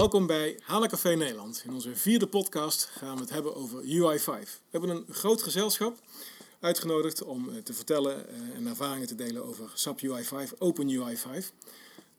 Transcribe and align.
Welkom 0.00 0.26
bij 0.26 0.58
HANA 0.62 0.86
Café 0.86 1.14
Nederland. 1.14 1.62
In 1.64 1.72
onze 1.72 1.96
vierde 1.96 2.26
podcast 2.26 2.84
gaan 2.84 3.14
we 3.14 3.20
het 3.20 3.30
hebben 3.30 3.56
over 3.56 3.82
UI5. 3.82 4.24
We 4.24 4.70
hebben 4.70 4.90
een 4.90 5.04
groot 5.10 5.42
gezelschap 5.42 5.98
uitgenodigd 6.60 7.22
om 7.22 7.48
eh, 7.48 7.56
te 7.62 7.72
vertellen 7.72 8.28
eh, 8.28 8.56
en 8.56 8.66
ervaringen 8.66 9.06
te 9.06 9.14
delen 9.14 9.44
over 9.44 9.70
SAP 9.74 10.00
UI5, 10.00 10.58
Open 10.58 10.90
UI5. 10.90 11.46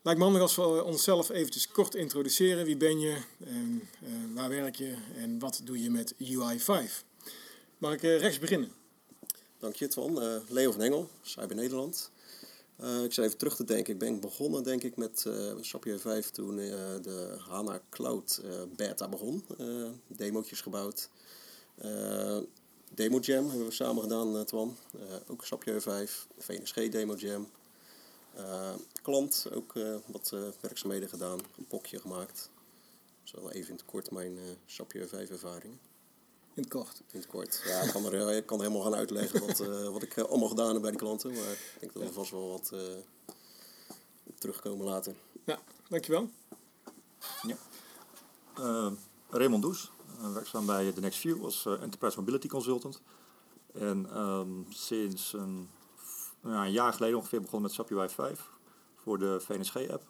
Lijkt 0.01 0.19
me 0.19 0.23
handig 0.23 0.41
als 0.41 0.55
we 0.55 0.83
onszelf 0.83 1.29
eventjes 1.29 1.67
kort 1.67 1.95
introduceren. 1.95 2.65
Wie 2.65 2.77
ben 2.77 2.99
je, 2.99 3.17
en, 3.45 3.89
uh, 4.03 4.09
waar 4.35 4.49
werk 4.49 4.75
je 4.75 4.95
en 5.15 5.39
wat 5.39 5.61
doe 5.63 5.81
je 5.81 5.89
met 5.89 6.13
UI5? 6.13 7.03
Mag 7.77 7.93
ik 7.93 8.01
rechts 8.01 8.39
beginnen? 8.39 8.71
Dank 9.59 9.75
je, 9.75 9.87
Twan. 9.87 10.41
Leo 10.47 10.71
van 10.71 10.81
Engel, 10.81 11.09
Cyber 11.21 11.55
Nederland. 11.55 12.11
Uh, 12.81 13.03
ik 13.03 13.13
zit 13.13 13.25
even 13.25 13.37
terug 13.37 13.55
te 13.55 13.63
denken. 13.63 13.93
Ik 13.93 13.99
ben 13.99 14.19
begonnen 14.19 14.63
denk 14.63 14.83
ik 14.83 14.95
met 14.95 15.23
uh, 15.27 15.53
SAP 15.61 15.85
5 15.97 16.29
toen 16.29 16.57
uh, 16.57 16.69
de 17.01 17.35
HANA 17.39 17.81
Cloud 17.89 18.41
beta 18.75 19.09
begon. 19.09 19.45
demootjes 20.07 20.61
gebouwd. 20.61 21.09
Demo 22.93 23.19
Jam 23.19 23.49
hebben 23.49 23.67
we 23.67 23.73
samen 23.73 24.03
gedaan, 24.03 24.45
Twan. 24.45 24.77
ook 25.27 25.45
SAP 25.45 25.63
5. 25.77 26.27
VNSG 26.37 26.89
Demo 26.89 27.15
Jam. 27.15 27.49
klant, 29.01 29.47
ook 29.53 29.73
wat 30.05 30.35
werkzaamheden 30.61 31.09
gedaan. 31.09 31.39
Een 31.57 31.67
pokje 31.67 31.99
gemaakt. 31.99 32.49
Dat 33.31 33.51
even 33.51 33.69
in 33.69 33.75
het 33.75 33.85
kort 33.85 34.11
mijn 34.11 34.37
SAP 34.65 34.91
5 35.07 35.29
ervaringen. 35.29 35.79
In 36.53 36.63
het 36.63 36.71
kort. 36.71 37.01
In 37.11 37.19
het 37.19 37.27
kort. 37.27 37.61
Ja, 37.65 37.81
ik 37.81 37.91
kan 37.91 38.05
er, 38.05 38.35
ik 38.35 38.45
kan 38.45 38.57
er 38.57 38.63
helemaal 38.65 38.85
gaan 38.85 38.99
uitleggen 38.99 39.47
wat, 39.47 39.59
uh, 39.59 39.89
wat 39.89 40.01
ik 40.01 40.17
allemaal 40.17 40.49
gedaan 40.49 40.73
heb 40.73 40.81
bij 40.81 40.91
de 40.91 40.97
klanten. 40.97 41.31
Maar 41.31 41.51
ik 41.51 41.79
denk 41.79 41.93
dat 41.93 42.03
er 42.03 42.13
vast 42.13 42.31
wel 42.31 42.49
wat 42.49 42.71
uh, 42.73 42.79
terugkomen 44.39 44.85
later. 44.85 45.15
Ja, 45.45 45.59
dankjewel. 45.89 46.29
Ja. 47.41 47.55
Uh, 48.59 48.91
Raymond 49.29 49.61
Does, 49.61 49.91
werkzaam 50.33 50.65
bij 50.65 50.91
The 50.91 50.99
Next 50.99 51.19
View 51.19 51.43
als 51.43 51.65
Enterprise 51.65 52.19
Mobility 52.19 52.47
Consultant. 52.47 53.01
En 53.73 54.19
um, 54.19 54.65
sinds 54.69 55.33
een, 55.33 55.69
nou, 56.41 56.65
een, 56.65 56.71
jaar 56.71 56.93
geleden 56.93 57.17
ongeveer 57.17 57.41
begonnen 57.41 57.69
met 57.69 57.77
SAP 57.77 57.91
UI 57.91 58.09
5 58.09 58.49
voor 58.95 59.19
de 59.19 59.39
VNSG-app. 59.39 60.03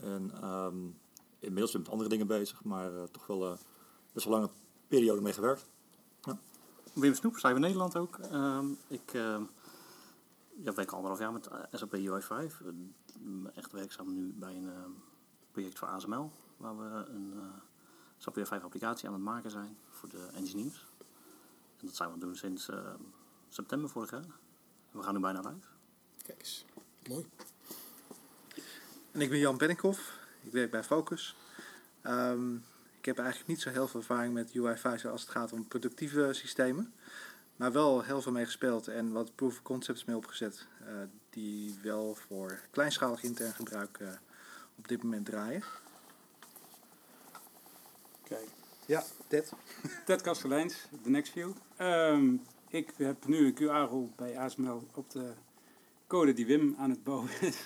En 0.00 0.32
um, 0.44 0.98
inmiddels 1.38 1.72
ben 1.72 1.80
ik 1.80 1.86
met 1.86 1.88
andere 1.88 2.08
dingen 2.08 2.26
bezig, 2.26 2.64
maar 2.64 2.90
toch 3.10 3.26
wel 3.26 3.58
best 4.12 4.26
wel 4.26 4.34
lange 4.34 4.50
periode 4.88 5.20
mee 5.20 5.32
gewerkt. 5.32 5.66
Ja. 6.22 6.38
Wim 6.92 7.14
Snoep, 7.14 7.38
zijn 7.38 7.54
we 7.54 7.60
Nederland 7.60 7.96
ook. 7.96 8.18
Uh, 8.18 8.64
ik 8.86 9.12
uh, 9.14 9.40
ja, 10.62 10.72
werk 10.72 10.90
anderhalf 10.90 11.18
jaar 11.18 11.32
met 11.32 11.48
SAP 11.72 11.96
UI5. 11.96 12.52
Uh, 12.62 13.48
echt 13.54 13.72
werkzaam 13.72 14.14
nu 14.14 14.32
bij 14.36 14.56
een 14.56 14.70
ehm, 14.70 14.90
project 15.52 15.78
voor 15.78 15.88
ASML, 15.88 16.30
waar 16.56 16.76
we 16.78 17.08
een 17.08 17.32
uh, 17.36 17.42
SAP 18.16 18.38
UI5 18.38 18.62
applicatie 18.62 19.08
aan 19.08 19.14
het 19.14 19.22
maken 19.22 19.50
zijn 19.50 19.76
voor 19.90 20.08
de 20.08 20.28
engineers. 20.34 20.86
En 21.80 21.86
dat 21.86 21.96
zijn 21.96 22.08
we 22.08 22.14
aan 22.14 22.20
het 22.20 22.28
doen 22.28 22.36
sinds 22.36 22.70
september 23.48 23.90
vorig 23.90 24.10
jaar. 24.10 24.24
En 24.90 24.98
we 24.98 25.02
gaan 25.02 25.14
nu 25.14 25.20
bijna 25.20 25.40
live. 25.40 25.66
Kijk 26.22 26.38
eens, 26.38 26.64
mooi. 27.08 27.26
En 29.12 29.20
ik 29.20 29.30
ben 29.30 29.38
Jan 29.38 29.56
Bennikhoff, 29.56 30.18
ik 30.42 30.52
werk 30.52 30.70
bij 30.70 30.84
Focus. 30.84 31.36
Um, 32.02 32.64
heb 33.06 33.18
eigenlijk 33.18 33.48
niet 33.48 33.60
zo 33.60 33.70
heel 33.70 33.88
veel 33.88 34.00
ervaring 34.00 34.34
met 34.34 34.50
UI5 34.58 35.10
als 35.10 35.20
het 35.20 35.30
gaat 35.30 35.52
om 35.52 35.68
productieve 35.68 36.28
systemen. 36.32 36.94
Maar 37.56 37.72
wel 37.72 38.02
heel 38.02 38.22
veel 38.22 38.32
mee 38.32 38.44
gespeeld 38.44 38.88
en 38.88 39.12
wat 39.12 39.34
proof 39.34 39.52
of 39.52 39.62
concepts 39.62 40.04
mee 40.04 40.16
opgezet. 40.16 40.66
Uh, 40.82 40.88
die 41.30 41.78
wel 41.82 42.14
voor 42.14 42.60
kleinschalig 42.70 43.22
intern 43.22 43.52
gebruik 43.52 43.98
uh, 43.98 44.08
op 44.78 44.88
dit 44.88 45.02
moment 45.02 45.26
draaien. 45.26 45.62
Kijk. 48.22 48.48
Ja, 48.86 49.04
Ted. 49.26 49.52
Ted 50.06 50.22
Kasteleins, 50.22 50.88
The 51.02 51.10
Next 51.10 51.32
View. 51.32 51.52
Um, 51.80 52.42
ik 52.68 52.92
heb 52.96 53.26
nu 53.26 53.46
een 53.46 53.54
QR-rol 53.54 54.12
bij 54.16 54.38
ASML 54.38 54.86
op 54.94 55.10
de 55.10 55.32
code 56.06 56.32
die 56.32 56.46
Wim 56.46 56.74
aan 56.78 56.90
het 56.90 57.04
bouwen 57.04 57.30
is. 57.40 57.56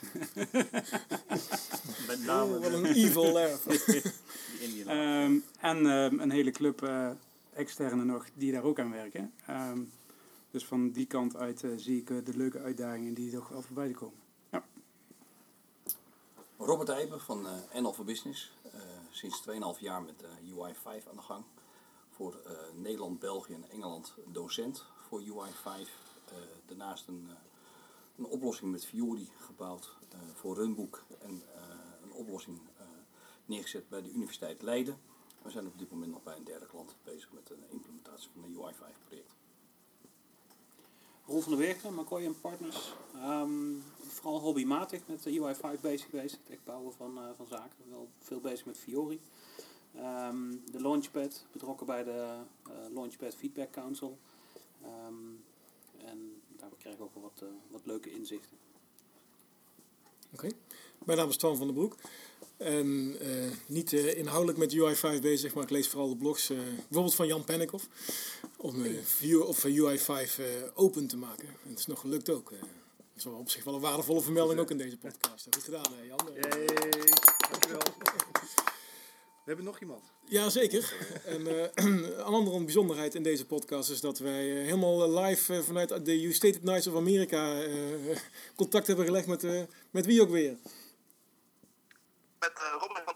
Met 2.06 2.24
name. 2.24 2.56
Oh, 2.56 2.62
wat 2.62 2.72
een 2.72 2.86
evil 2.86 3.32
laugh. 3.32 3.66
um, 4.88 5.44
en 5.60 5.86
um, 5.86 6.20
een 6.20 6.30
hele 6.30 6.50
club 6.50 6.82
uh, 6.82 7.10
externe 7.52 8.04
nog 8.04 8.26
die 8.34 8.52
daar 8.52 8.62
ook 8.62 8.78
aan 8.78 8.90
werken. 8.90 9.32
Um, 9.50 9.92
dus 10.50 10.66
van 10.66 10.90
die 10.90 11.06
kant 11.06 11.36
uit 11.36 11.62
uh, 11.62 11.72
zie 11.76 12.00
ik 12.00 12.10
uh, 12.10 12.24
de 12.24 12.36
leuke 12.36 12.58
uitdagingen 12.58 13.14
die 13.14 13.32
toch 13.32 13.48
wel 13.48 13.62
voorbij 13.62 13.90
komen. 13.90 14.18
Ja. 14.50 14.64
Robert 16.58 16.88
Eijben 16.88 17.20
van 17.20 17.46
NL 17.74 17.92
for 17.92 18.04
Business. 18.04 18.52
sinds 19.10 19.42
2,5 19.48 19.54
jaar 19.80 20.02
met 20.02 20.24
UI5 20.24 21.08
aan 21.10 21.16
de 21.16 21.22
gang. 21.22 21.44
Voor 22.10 22.40
Nederland, 22.74 23.18
België 23.18 23.54
en 23.54 23.70
Engeland 23.70 24.14
docent 24.26 24.84
voor 25.08 25.22
UI5. 25.22 25.88
daarnaast 26.66 27.08
een 27.08 27.30
een 28.20 28.26
oplossing 28.26 28.70
met 28.70 28.86
Fiori 28.86 29.28
gebouwd 29.38 29.96
uh, 30.14 30.18
voor 30.34 30.56
Runbook 30.56 31.04
en 31.18 31.30
uh, 31.30 31.62
een 32.02 32.12
oplossing 32.12 32.58
uh, 32.58 32.86
neergezet 33.44 33.88
bij 33.88 34.02
de 34.02 34.10
Universiteit 34.10 34.62
Leiden. 34.62 34.98
We 35.42 35.50
zijn 35.50 35.66
op 35.66 35.78
dit 35.78 35.90
moment 35.90 36.10
nog 36.10 36.22
bij 36.22 36.36
een 36.36 36.44
derde 36.44 36.66
klant 36.66 36.96
bezig 37.04 37.32
met 37.32 37.50
een 37.50 37.64
implementatie 37.70 38.30
van 38.32 38.44
een 38.44 38.54
UI5 38.54 39.06
project. 39.06 39.32
Ron 41.26 41.42
van 41.42 41.52
der 41.56 41.60
Werken, 41.60 41.94
McCoy 41.94 42.24
en 42.24 42.40
Partners. 42.40 42.94
Um, 43.24 43.82
vooral 43.98 44.40
hobbymatig 44.40 45.00
met 45.06 45.22
de 45.22 45.38
UI5 45.38 45.80
bezig 45.80 46.10
geweest. 46.10 46.38
Het 46.48 46.64
bouwen 46.64 46.92
van, 46.92 47.18
van 47.36 47.46
zaken. 47.46 47.84
Wel 47.88 48.08
veel 48.18 48.40
bezig 48.40 48.66
met 48.66 48.78
Fiori. 48.78 49.20
Um, 49.96 50.62
de 50.70 50.80
Launchpad, 50.80 51.44
betrokken 51.52 51.86
bij 51.86 52.04
de 52.04 52.36
Launchpad 52.94 53.34
Feedback 53.34 53.70
Council. 53.70 54.18
Um, 55.06 55.44
en 55.98 56.39
daar 56.68 56.78
krijg 56.78 56.94
ik 56.94 57.00
ook 57.00 57.14
wel 57.14 57.22
wat, 57.22 57.40
uh, 57.42 57.48
wat 57.70 57.80
leuke 57.84 58.10
inzichten. 58.10 58.56
Oké. 60.32 60.46
Okay. 60.46 60.58
Mijn 61.04 61.18
naam 61.18 61.28
is 61.28 61.36
Twan 61.36 61.56
van 61.56 61.66
den 61.66 61.74
Broek. 61.74 61.96
En 62.56 63.16
uh, 63.22 63.50
niet 63.66 63.92
uh, 63.92 64.18
inhoudelijk 64.18 64.58
met 64.58 64.74
UI5 64.74 65.20
bezig, 65.20 65.54
maar 65.54 65.62
ik 65.62 65.70
lees 65.70 65.88
vooral 65.88 66.08
de 66.08 66.16
blogs, 66.16 66.46
bijvoorbeeld 66.46 67.14
van 67.14 67.26
Jan 67.26 67.44
Pennikhoff, 67.44 67.88
om 68.56 68.84
view 69.04 69.42
of 69.42 69.66
UI5 69.66 70.42
open 70.74 71.06
te 71.06 71.16
maken. 71.16 71.48
En 71.48 71.70
het 71.70 71.78
is 71.78 71.86
nog 71.86 72.00
gelukt 72.00 72.30
ook. 72.30 72.50
dat 72.50 72.58
is 73.16 73.24
wel 73.24 73.34
op 73.34 73.50
zich 73.50 73.64
wel 73.64 73.74
een 73.74 73.80
waardevolle 73.80 74.20
vermelding 74.20 74.60
ook 74.60 74.70
in 74.70 74.78
deze 74.78 74.98
podcast. 74.98 75.46
Goed 75.50 75.64
gedaan, 75.64 75.92
hè, 75.92 76.02
Jan. 76.02 76.28
Yay, 76.34 76.66
dankjewel. 77.50 77.99
We 79.50 79.56
hebben 79.56 79.74
nog 79.74 79.80
iemand. 79.80 80.12
Jazeker. 80.24 80.94
en 81.34 81.40
uh, 81.40 81.66
een 81.74 82.22
andere 82.22 82.64
bijzonderheid 82.64 83.14
in 83.14 83.22
deze 83.22 83.46
podcast 83.46 83.90
is 83.90 84.00
dat 84.00 84.18
wij 84.18 84.44
uh, 84.44 84.64
helemaal 84.64 85.02
eh, 85.02 85.24
live 85.24 85.54
uh, 85.54 85.62
vanuit 85.62 86.04
de 86.04 86.32
Stated 86.32 86.62
Nights 86.62 86.86
of 86.86 86.94
Amerika 86.94 87.62
contact 88.60 88.86
hebben 88.86 89.04
gelegd 89.04 89.26
met, 89.26 89.68
met 89.90 90.06
wie 90.06 90.22
ook 90.22 90.30
weer. 90.30 90.56
Met 92.38 92.52
Robin 92.78 93.02
van 93.04 93.14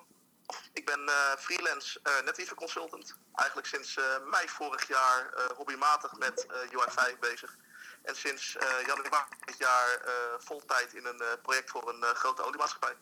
Ik 0.73 0.85
ben 0.85 1.01
freelance 1.39 2.01
netwerk 2.25 2.55
consultant. 2.55 3.17
Eigenlijk 3.35 3.69
sinds 3.69 3.99
mei 4.31 4.49
vorig 4.49 4.89
jaar 4.89 5.51
hobbymatig 5.57 6.19
met 6.19 6.47
UI5 6.49 7.19
bezig. 7.21 7.57
En 8.03 8.17
sinds 8.17 8.57
januari 8.87 9.25
dit 9.45 9.59
jaar 9.59 10.01
voltijd 10.39 10.95
in 10.95 11.05
een 11.05 11.23
project 11.43 11.71
voor 11.71 11.89
een 11.89 12.15
grote 12.15 12.43
oliemaatschappij. 12.43 12.97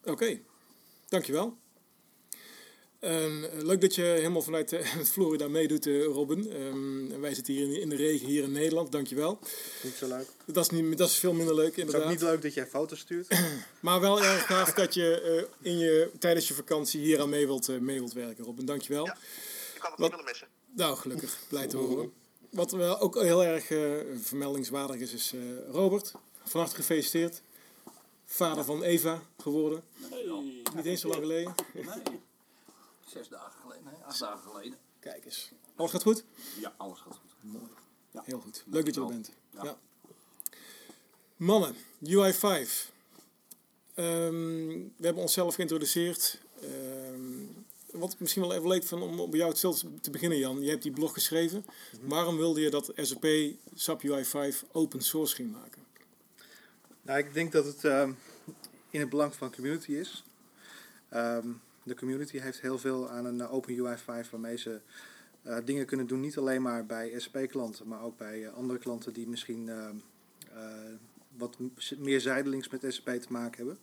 Oké, 0.00 0.10
okay. 0.10 0.44
dankjewel. 1.08 1.58
Um, 3.00 3.46
leuk 3.52 3.80
dat 3.80 3.94
je 3.94 4.02
helemaal 4.02 4.42
vanuit 4.42 4.72
uh, 4.72 4.80
Florida 5.04 5.48
meedoet, 5.48 5.86
uh, 5.86 6.04
Robin. 6.04 6.62
Um, 6.62 7.20
wij 7.20 7.34
zitten 7.34 7.54
hier 7.54 7.64
in, 7.64 7.80
in, 7.80 7.88
de 7.88 7.96
regen 7.96 8.26
hier 8.26 8.42
in 8.42 8.52
Nederland, 8.52 8.92
dankjewel. 8.92 9.38
Niet 9.82 9.94
zo 9.94 10.08
leuk. 10.08 10.26
Dat 10.44 10.72
is, 10.72 10.80
niet, 10.80 10.98
dat 10.98 11.08
is 11.08 11.16
veel 11.16 11.32
minder 11.32 11.54
leuk, 11.54 11.76
inderdaad. 11.76 12.02
Het 12.02 12.10
is 12.10 12.16
ook 12.16 12.20
niet 12.20 12.30
leuk 12.30 12.42
dat 12.42 12.54
jij 12.54 12.66
foto's 12.66 12.98
stuurt. 12.98 13.38
maar 13.80 14.00
wel 14.00 14.22
erg 14.22 14.46
gaaf 14.46 14.72
dat 14.72 14.94
je 14.94 15.46
uh, 15.62 15.72
in 15.72 15.78
je, 15.78 16.10
tijdens 16.18 16.48
je 16.48 16.54
vakantie 16.54 17.00
hier 17.00 17.20
aan 17.20 17.28
mee 17.28 17.46
wilt, 17.46 17.80
mee 17.80 17.98
wilt 17.98 18.12
werken, 18.12 18.44
Robin. 18.44 18.66
Dankjewel. 18.66 19.04
Ja, 19.04 19.16
ik 19.74 19.80
kan 19.80 19.90
het 19.90 20.00
Wat, 20.00 20.10
niet 20.10 20.10
willen 20.10 20.24
missen. 20.24 20.48
Nou, 20.74 20.96
gelukkig. 20.96 21.38
Blij 21.48 21.66
te 21.66 21.76
horen. 21.76 22.12
Wat 22.50 22.70
wel 22.70 23.00
ook 23.00 23.22
heel 23.22 23.44
erg 23.44 23.66
vermeldingswaardig 24.22 24.96
is, 24.96 25.12
is 25.12 25.34
Robert. 25.70 26.12
Van 26.44 26.60
harte 26.60 26.76
gefeliciteerd. 26.76 27.42
Vader 28.24 28.64
van 28.64 28.82
Eva 28.82 29.22
geworden. 29.38 29.82
Niet 30.74 30.84
eens 30.84 31.00
zo 31.00 31.08
lang 31.08 31.20
geleden. 31.20 31.54
Nee 31.72 32.26
zes 33.10 33.28
dagen 33.28 33.60
geleden, 33.60 34.04
acht 34.04 34.18
dagen 34.18 34.50
geleden. 34.50 34.78
Kijk 35.00 35.24
eens. 35.24 35.50
Alles 35.76 35.90
gaat 35.90 36.02
goed? 36.02 36.24
Ja, 36.60 36.74
alles 36.76 36.98
gaat 36.98 37.16
goed. 37.16 37.52
Mooi. 37.52 37.68
Ja. 38.10 38.22
Heel 38.24 38.40
goed. 38.40 38.64
Leuk 38.66 38.84
dat 38.84 38.94
je 38.94 39.00
er 39.00 39.06
bent. 39.06 39.32
Ja. 39.50 39.64
ja. 39.64 39.78
Mannen, 41.36 41.74
UI5. 42.04 42.96
Um, 43.94 44.92
we 44.96 45.04
hebben 45.04 45.22
onszelf 45.22 45.54
geïntroduceerd. 45.54 46.40
Um, 46.64 47.66
wat 47.92 48.18
misschien 48.18 48.42
wel 48.42 48.54
even 48.54 48.68
leuk 48.68 48.84
van 48.84 49.02
om 49.02 49.30
bij 49.30 49.38
jou 49.38 49.50
het 49.50 50.02
te 50.02 50.10
beginnen, 50.10 50.38
Jan. 50.38 50.62
Je 50.62 50.70
hebt 50.70 50.82
die 50.82 50.92
blog 50.92 51.12
geschreven. 51.12 51.58
Mm 51.66 52.00
-hmm. 52.00 52.08
Waarom 52.08 52.36
wilde 52.36 52.60
je 52.60 52.70
dat 52.70 52.92
SAP 52.94 53.26
SAP 53.74 54.02
UI5 54.02 54.70
open 54.72 55.00
source 55.00 55.34
ging 55.34 55.52
maken? 55.52 55.86
Nou, 57.02 57.18
ik 57.18 57.32
denk 57.32 57.52
dat 57.52 57.64
het 57.64 57.84
uh, 57.84 58.08
in 58.90 59.00
het 59.00 59.08
belang 59.08 59.34
van 59.34 59.48
de 59.48 59.54
community 59.54 59.92
is. 59.92 60.24
Ehm, 61.08 61.48
de 61.88 61.94
community 61.94 62.38
heeft 62.38 62.60
heel 62.60 62.78
veel 62.78 63.10
aan 63.10 63.24
een 63.24 63.48
Open 63.48 63.78
UI 63.78 63.96
5 63.96 64.30
waarmee 64.30 64.56
ze 64.56 64.80
eh, 65.42 65.56
dingen 65.64 65.86
kunnen 65.86 66.06
doen. 66.06 66.20
Niet 66.20 66.38
alleen 66.38 66.62
maar 66.62 66.86
bij 66.86 67.14
SP-klanten, 67.16 67.88
maar 67.88 68.02
ook 68.02 68.16
bij 68.16 68.44
eh, 68.44 68.54
andere 68.54 68.78
klanten 68.78 69.12
die 69.12 69.28
misschien 69.28 69.68
eh, 69.68 69.88
wat 71.36 71.58
meer 71.98 72.20
zijdelings 72.20 72.68
met 72.68 72.84
SAP 72.88 73.08
te 73.08 73.32
maken 73.32 73.56
hebben. 73.56 73.78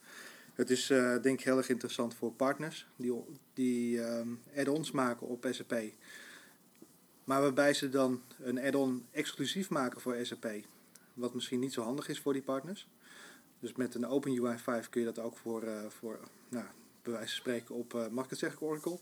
Het 0.54 0.69
is 0.69 0.90
eh, 0.90 1.22
denk 1.22 1.40
ik 1.40 1.46
heel 1.46 1.57
erg 1.57 1.69
interessant 1.69 2.16
voor 2.16 2.31
partners 2.31 2.88
die, 2.96 3.13
die 3.54 4.02
add-ons 4.57 4.92
maken 4.92 5.28
op 5.28 5.48
SAP. 5.52 5.81
Maar 7.24 7.42
waarbij 7.42 7.74
ze 7.74 7.90
dan 7.90 8.22
een 8.40 8.60
add-on 8.60 9.06
exclusief 9.12 9.69
maken 9.69 10.02
voor 10.02 10.18
SAP. 10.22 10.48
Wat 11.13 11.34
misschien 11.34 11.60
niet 11.60 11.74
zo 11.74 11.81
handig 11.81 12.07
is 12.07 12.19
voor 12.19 12.34
die 12.34 12.42
partners. 12.42 12.88
Dus 13.60 13.75
met 13.75 13.96
een 13.96 14.06
Open 14.06 14.40
UI 14.40 14.57
5 14.57 14.90
kun 14.90 15.02
je 15.02 15.07
dat 15.13 15.19
ook 15.19 15.38
voor, 15.38 15.63
eh, 15.63 15.86
voor 15.88 16.19
nou, 16.50 16.66
bij 17.12 17.18
van 17.18 17.28
spreken 17.28 17.75
op, 17.75 17.94
eh, 17.94 18.07
mag 18.07 18.24
ik 18.24 18.30
het 18.30 18.40
zeggen, 18.40 18.62
Oracle? 18.62 19.00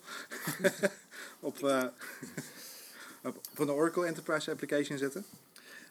op, 1.40 1.64
eh, 1.64 1.84
op, 3.24 3.38
op 3.52 3.60
een 3.60 3.70
Oracle 3.70 4.06
Enterprise 4.06 4.52
Application 4.52 4.98
zetten. 4.98 5.26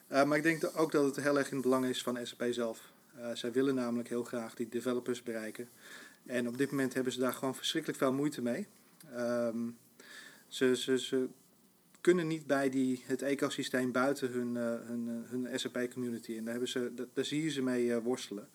Eh, 0.06 0.25
maar 0.25 0.37
ik 0.37 0.43
denk 0.43 0.70
ook 0.75 0.93
dat 0.93 1.05
het 1.05 1.25
heel 1.25 1.38
erg 1.38 1.49
in 1.49 1.55
het 1.55 1.62
belang 1.62 1.85
is 1.85 2.03
van 2.03 2.19
SAP 2.23 2.44
zelf. 2.50 2.91
Zij 3.35 3.53
willen 3.53 3.75
namelijk 3.75 4.09
heel 4.09 4.25
graag 4.25 4.55
die 4.55 4.69
developers 4.69 5.23
bereiken. 5.23 5.69
En 6.26 6.49
op 6.49 6.59
dit 6.59 6.70
moment 6.70 6.94
hebben 6.94 7.12
ze 7.12 7.20
daar 7.20 7.32
gewoon 7.32 7.55
verschrikkelijk 7.55 7.99
veel 7.99 8.12
moeite 8.12 8.43
mee. 8.43 8.67
Ehm, 9.14 9.70
ze, 10.49 10.76
ze, 10.76 10.99
ze 10.99 11.29
kunnen 12.00 12.26
niet 12.26 12.47
bij 12.47 12.70
die, 12.70 13.03
het 13.06 13.23
ecosysteem 13.23 13.93
buiten 13.93 14.31
hun, 14.31 14.55
hun, 14.56 15.25
hun 15.29 15.59
SAP-community. 15.59 16.37
En 16.37 16.43
daar, 16.43 16.53
hebben 16.53 16.70
ze, 16.70 16.93
daar, 16.94 17.06
daar 17.12 17.25
zie 17.25 17.43
je 17.43 17.50
ze 17.50 17.62
mee 17.62 17.94
worstelen. 17.94 18.49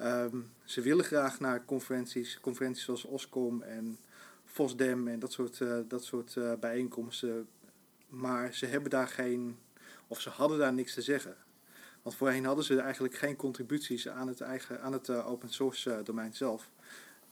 Ehm, 0.00 0.40
ze 0.64 0.80
willen 0.80 1.04
graag 1.04 1.40
naar 1.40 1.64
conferenties, 1.64 2.38
conferenties 2.40 2.84
zoals 2.84 3.04
OSCOM 3.04 3.62
en 3.62 3.98
FOSDEM 4.44 5.08
en 5.08 5.18
dat 5.18 5.32
soort, 5.32 5.60
eh, 5.60 5.78
dat 5.88 6.04
soort 6.04 6.36
eh, 6.36 6.52
bijeenkomsten. 6.60 7.48
Maar 8.08 8.54
ze 8.54 8.66
hebben 8.66 8.90
daar 8.90 9.08
geen, 9.08 9.58
of 10.06 10.20
ze 10.20 10.30
hadden 10.30 10.58
daar 10.58 10.72
niks 10.72 10.94
te 10.94 11.02
zeggen. 11.02 11.36
Want 12.02 12.16
voorheen 12.16 12.44
hadden 12.44 12.64
ze 12.64 12.80
eigenlijk 12.80 13.14
geen 13.14 13.36
contributies 13.36 14.08
aan 14.08 14.28
het, 14.28 14.40
eigen, 14.40 14.82
aan 14.82 14.92
het 14.92 15.08
eh, 15.08 15.28
open 15.28 15.50
source 15.50 16.00
domein 16.04 16.34
zelf. 16.34 16.70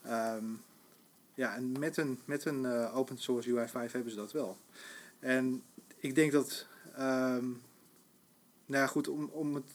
Ehm, 0.02 0.44
ja, 1.34 1.54
en 1.54 1.78
met 1.78 1.96
een, 1.96 2.20
met 2.24 2.44
een 2.44 2.66
open 2.92 3.18
source 3.18 3.56
UI 3.56 3.68
5 3.68 3.92
hebben 3.92 4.10
ze 4.10 4.16
dat 4.16 4.32
wel. 4.32 4.56
En 5.18 5.62
ik 5.96 6.14
denk 6.14 6.32
dat, 6.32 6.66
ehm, 6.92 7.46
nou 8.66 8.82
ja, 8.82 8.86
goed, 8.86 9.08
om, 9.08 9.24
om 9.24 9.54
het 9.54 9.70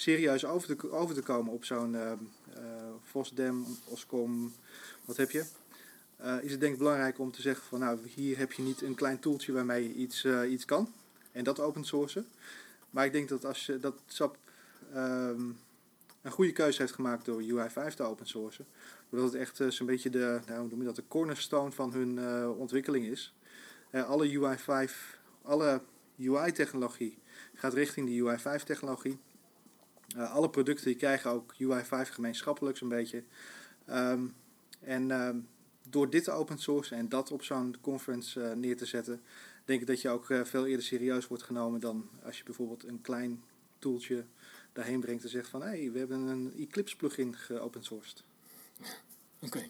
serieus 0.00 0.44
over 0.44 0.76
te, 0.76 0.90
over 0.92 1.14
te 1.14 1.22
komen 1.22 1.52
op 1.52 1.64
zo'n 1.64 1.94
ehm 1.94 2.18
eh, 2.54 2.62
FOSDEM, 3.04 3.64
OSCOM, 3.84 4.52
wat 5.04 5.16
heb 5.16 5.30
je? 5.30 5.44
eh, 6.16 6.42
is 6.42 6.50
het 6.50 6.60
denk 6.60 6.72
ik 6.72 6.78
belangrijk 6.78 7.18
om 7.18 7.32
te 7.32 7.42
zeggen 7.42 7.64
van 7.64 7.78
nou, 7.78 7.98
hier 8.14 8.38
heb 8.38 8.52
je 8.52 8.62
niet 8.62 8.82
een 8.82 8.94
klein 8.94 9.18
toeltje 9.18 9.52
waarmee 9.52 9.82
je 9.82 9.94
iets, 9.94 10.24
eh, 10.24 10.50
iets 10.50 10.64
kan. 10.64 10.92
En 11.32 11.44
dat 11.44 11.60
open 11.60 11.84
sourcen. 11.84 12.26
Maar 12.90 13.04
ik 13.04 13.12
denk 13.12 13.28
dat 13.28 13.44
als 13.44 13.66
je 13.66 13.78
dat 13.78 13.94
SAP 14.06 14.36
ehm, 14.92 15.40
een 16.22 16.30
goede 16.30 16.52
keuze 16.52 16.80
heeft 16.80 16.94
gemaakt 16.94 17.24
door 17.24 17.42
UI5 17.42 17.94
te 17.94 18.02
open 18.02 18.26
sourcen. 18.26 18.66
Doordat 19.10 19.32
het 19.32 19.40
echt 19.40 19.74
zo'n 19.74 19.86
beetje 19.86 20.10
de, 20.10 20.40
nou, 20.46 20.60
hoe 20.60 20.68
noem 20.68 20.78
je 20.78 20.84
dat, 20.84 20.96
de 20.96 21.08
cornerstone 21.08 21.70
van 21.72 21.92
hun 21.92 22.18
ontwikkeling 22.48 23.06
is. 23.06 23.34
Alle 23.92 24.38
UI5, 24.38 24.92
alle 25.42 25.80
UI-technologie 26.18 27.18
gaat 27.54 27.74
richting 27.74 28.08
de 28.08 28.38
UI5-technologie. 28.38 29.18
Eh, 30.16 30.32
alle 30.32 30.50
producten 30.50 30.84
die 30.84 30.94
krijgen 30.94 31.30
ook 31.30 31.54
UI5 31.54 32.08
gemeenschappelijk 32.10 32.76
zo'n 32.76 32.88
beetje. 32.88 33.24
Ehm, 33.86 34.26
en 34.80 35.10
ehm, 35.10 35.38
door 35.88 36.10
dit 36.10 36.24
te 36.24 36.30
open 36.30 36.58
source 36.58 36.94
en 36.94 37.08
dat 37.08 37.30
op 37.30 37.42
zo'n 37.42 37.76
conference 37.80 38.42
eh, 38.42 38.56
neer 38.56 38.76
te 38.76 38.86
zetten, 38.86 39.22
denk 39.64 39.80
ik 39.80 39.86
dat 39.86 40.00
je 40.00 40.08
ook 40.08 40.30
eh, 40.30 40.44
veel 40.44 40.66
eerder 40.66 40.84
serieus 40.84 41.26
wordt 41.26 41.42
genomen 41.42 41.80
dan 41.80 42.08
als 42.24 42.38
je 42.38 42.44
bijvoorbeeld 42.44 42.84
een 42.84 43.00
klein 43.00 43.42
toeltje 43.78 44.24
daarheen 44.72 45.00
brengt 45.00 45.22
en 45.22 45.28
zegt 45.28 45.48
van 45.48 45.62
hé, 45.62 45.68
hey, 45.68 45.92
we 45.92 45.98
hebben 45.98 46.20
een 46.20 46.52
Eclipse 46.58 46.96
plugin 46.96 47.36
geopen 47.36 47.84
sourced. 47.84 48.24
Oké. 49.40 49.66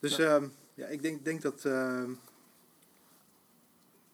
Dus 0.00 0.18
ehm, 0.18 0.48
ja, 0.74 0.86
ik 0.86 1.02
denk, 1.02 1.24
denk 1.24 1.42
dat 1.42 1.60
de 1.60 2.16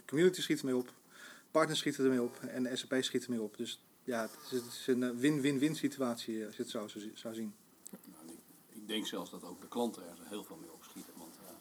community 0.06 0.40
schiet 0.40 0.58
ermee 0.58 0.76
op, 0.76 0.92
partners 1.50 1.78
schieten 1.78 2.04
ermee 2.04 2.22
op 2.22 2.40
en 2.40 2.62
de 2.62 2.76
SAP 2.76 2.96
schiet 3.00 3.24
ermee 3.24 3.42
op. 3.42 3.56
Dus 3.56 3.80
ja, 4.10 4.20
het 4.20 4.52
is, 4.52 4.60
het 4.60 4.86
een 4.86 5.02
eh, 5.02 5.10
win-win-win 5.10 5.76
situatie 5.76 6.40
eh, 6.40 6.46
als 6.46 6.56
je 6.56 6.62
het 6.62 6.70
zo 6.70 6.88
zou, 6.88 7.10
zou 7.14 7.34
zien. 7.34 7.54
Nou, 7.90 8.38
ik, 8.68 8.88
denk 8.88 9.06
zelfs 9.06 9.30
dat 9.30 9.44
ook 9.44 9.60
de 9.60 9.68
klanten 9.68 10.02
er 10.02 10.18
heel 10.28 10.44
veel 10.44 10.56
mee 10.56 10.72
opschieten. 10.72 11.12
Want 11.16 11.34
eh, 11.36 11.52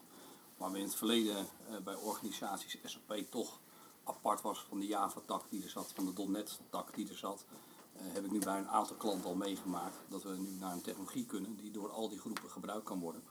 waar 0.58 0.72
we 0.72 0.78
in 0.78 0.84
het 0.84 0.96
verleden 0.96 1.38
eh, 1.38 1.78
bij 1.84 1.96
organisaties 1.96 2.78
SAP 2.84 3.14
toch 3.30 3.60
apart 4.04 4.42
was 4.42 4.66
van 4.70 4.80
de 4.80 4.86
Java-tak 4.86 5.50
die 5.50 5.64
er 5.64 5.70
zat, 5.70 5.92
van 5.96 6.14
de 6.16 6.28
.NET-tak 6.28 6.96
die 6.96 7.10
er 7.10 7.18
zat, 7.18 7.46
eh, 7.94 8.02
heb 8.14 8.26
ik 8.26 8.32
nu 8.32 8.40
bij 8.40 8.58
een 8.58 8.68
aantal 8.68 8.96
klanten 8.96 9.30
al 9.30 9.36
meegemaakt 9.36 9.96
dat 10.08 10.24
we 10.24 10.38
nu 10.38 10.50
naar 10.50 10.72
een 10.72 10.82
technologie 10.82 11.26
kunnen 11.26 11.56
die 11.56 11.72
door 11.72 11.90
al 11.92 12.10
die 12.10 12.20
groepen 12.20 12.50
gebruikt 12.50 12.86
kan 12.86 13.00
worden. 13.00 13.24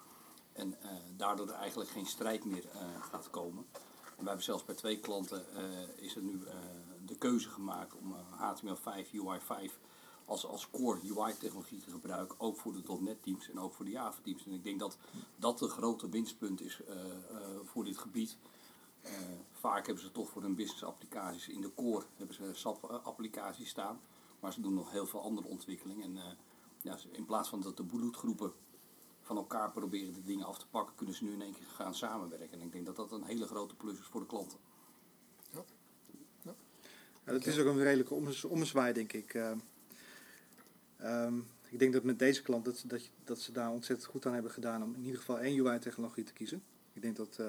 En 0.53 0.81
eh, 0.83 0.91
daardoor 1.17 1.49
er 1.49 1.55
eigenlijk 1.55 1.91
geen 1.91 2.07
strijd 2.07 2.45
meer 2.45 2.65
eh, 2.73 2.81
gaat 3.11 3.31
komen. 3.31 3.67
En 4.19 4.25
we 4.25 4.29
hebben 4.29 4.45
zelfs 4.45 4.65
bij 4.65 4.75
twee 4.75 4.99
klanten 4.99 5.55
eh, 5.57 6.05
is 6.05 6.17
er 6.17 6.23
nu 6.23 6.45
eh, 6.47 6.55
de 7.09 7.17
keuze 7.17 7.49
gemaakt 7.49 7.95
om 7.95 8.15
eh, 8.15 8.53
HTML5, 8.55 9.07
UI5 9.11 9.73
als, 10.25 10.47
als 10.47 10.71
core 10.71 11.01
UI-technologie 11.17 11.81
te 11.81 11.91
gebruiken, 11.91 12.41
ook 12.41 12.57
voor 12.57 12.73
de 12.73 12.97
.NET-teams 13.01 13.51
en 13.51 13.61
ook 13.61 13.75
voor 13.75 13.85
de 13.85 13.91
Java-teams. 13.91 14.47
En 14.47 14.53
ik 14.53 14.65
denk 14.65 14.79
dat 14.79 14.99
dat 15.37 15.59
de 15.59 15.69
grote 15.69 16.09
winstpunt 16.09 16.61
is 16.61 16.81
eh, 16.89 16.97
eh, 17.05 17.41
voor 17.65 17.85
dit 17.85 17.99
gebied. 17.99 18.39
Eh, 19.03 19.13
vaak 19.53 19.87
hebben 19.87 20.05
ze 20.05 20.13
toch 20.13 20.31
voor 20.31 20.43
hun 20.43 20.55
business-applicaties 20.55 21.49
in 21.49 21.61
de 21.61 21.75
core 21.75 22.05
hebben 22.17 22.35
ze 22.35 22.51
SAP-applicaties 22.53 23.69
staan, 23.69 24.01
maar 24.41 24.53
ze 24.53 24.61
doen 24.61 24.75
nog 24.75 24.91
heel 24.91 25.07
veel 25.07 25.23
andere 25.23 25.49
ontwikkelingen. 25.49 26.05
En 26.05 26.17
eh, 26.17 26.33
ja, 26.83 26.99
in 27.13 27.25
plaats 27.25 27.49
van 27.49 27.61
dat 27.61 27.77
de 27.77 27.85
bloedgroepen 27.85 28.53
van 29.23 29.37
elkaar 29.37 29.73
proberen 29.73 30.15
de 30.15 30.23
dingen 30.23 30.47
af 30.47 30.59
te 30.59 30.67
pakken, 30.71 30.95
kunnen 30.95 31.15
ze 31.15 31.25
nu 31.25 31.33
in 31.33 31.43
één 31.43 31.53
keer 31.53 31.67
gaan 31.67 31.95
samenwerken. 31.95 32.61
En 32.61 32.67
ik 32.67 32.73
denk 32.73 32.87
dat 32.87 32.97
dat 32.97 33.13
een 33.13 33.25
hele 33.25 33.47
grote 33.47 33.75
plus 33.75 33.99
is 33.99 34.07
voor 34.07 34.21
de 34.21 34.27
klanten. 34.27 34.59
Ja, 37.29 37.35
dat 37.35 37.47
is 37.47 37.59
ook 37.59 37.67
een 37.67 37.83
redelijke 37.83 38.15
ommez- 38.15 38.45
ommezwaai, 38.45 38.93
denk 38.93 39.13
ik. 39.13 39.35
Eh, 39.35 39.51
ehm, 40.97 41.39
ik 41.69 41.79
denk 41.79 41.93
dat 41.93 42.03
met 42.03 42.19
deze 42.19 42.43
klant 42.43 42.65
dat, 42.65 42.85
dat, 42.87 43.11
dat 43.25 43.41
ze 43.41 43.53
daar 43.53 43.71
ontzettend 43.71 44.11
goed 44.11 44.27
aan 44.27 44.33
hebben 44.33 44.51
gedaan 44.51 44.83
om 44.83 44.95
in 44.95 45.05
ieder 45.05 45.19
geval 45.19 45.39
één 45.41 45.67
UI-technologie 45.67 46.25
te 46.25 46.33
kiezen. 46.33 46.63
Ik 46.93 47.03
denk 47.03 47.17
dat 47.17 47.37
eh, 47.41 47.47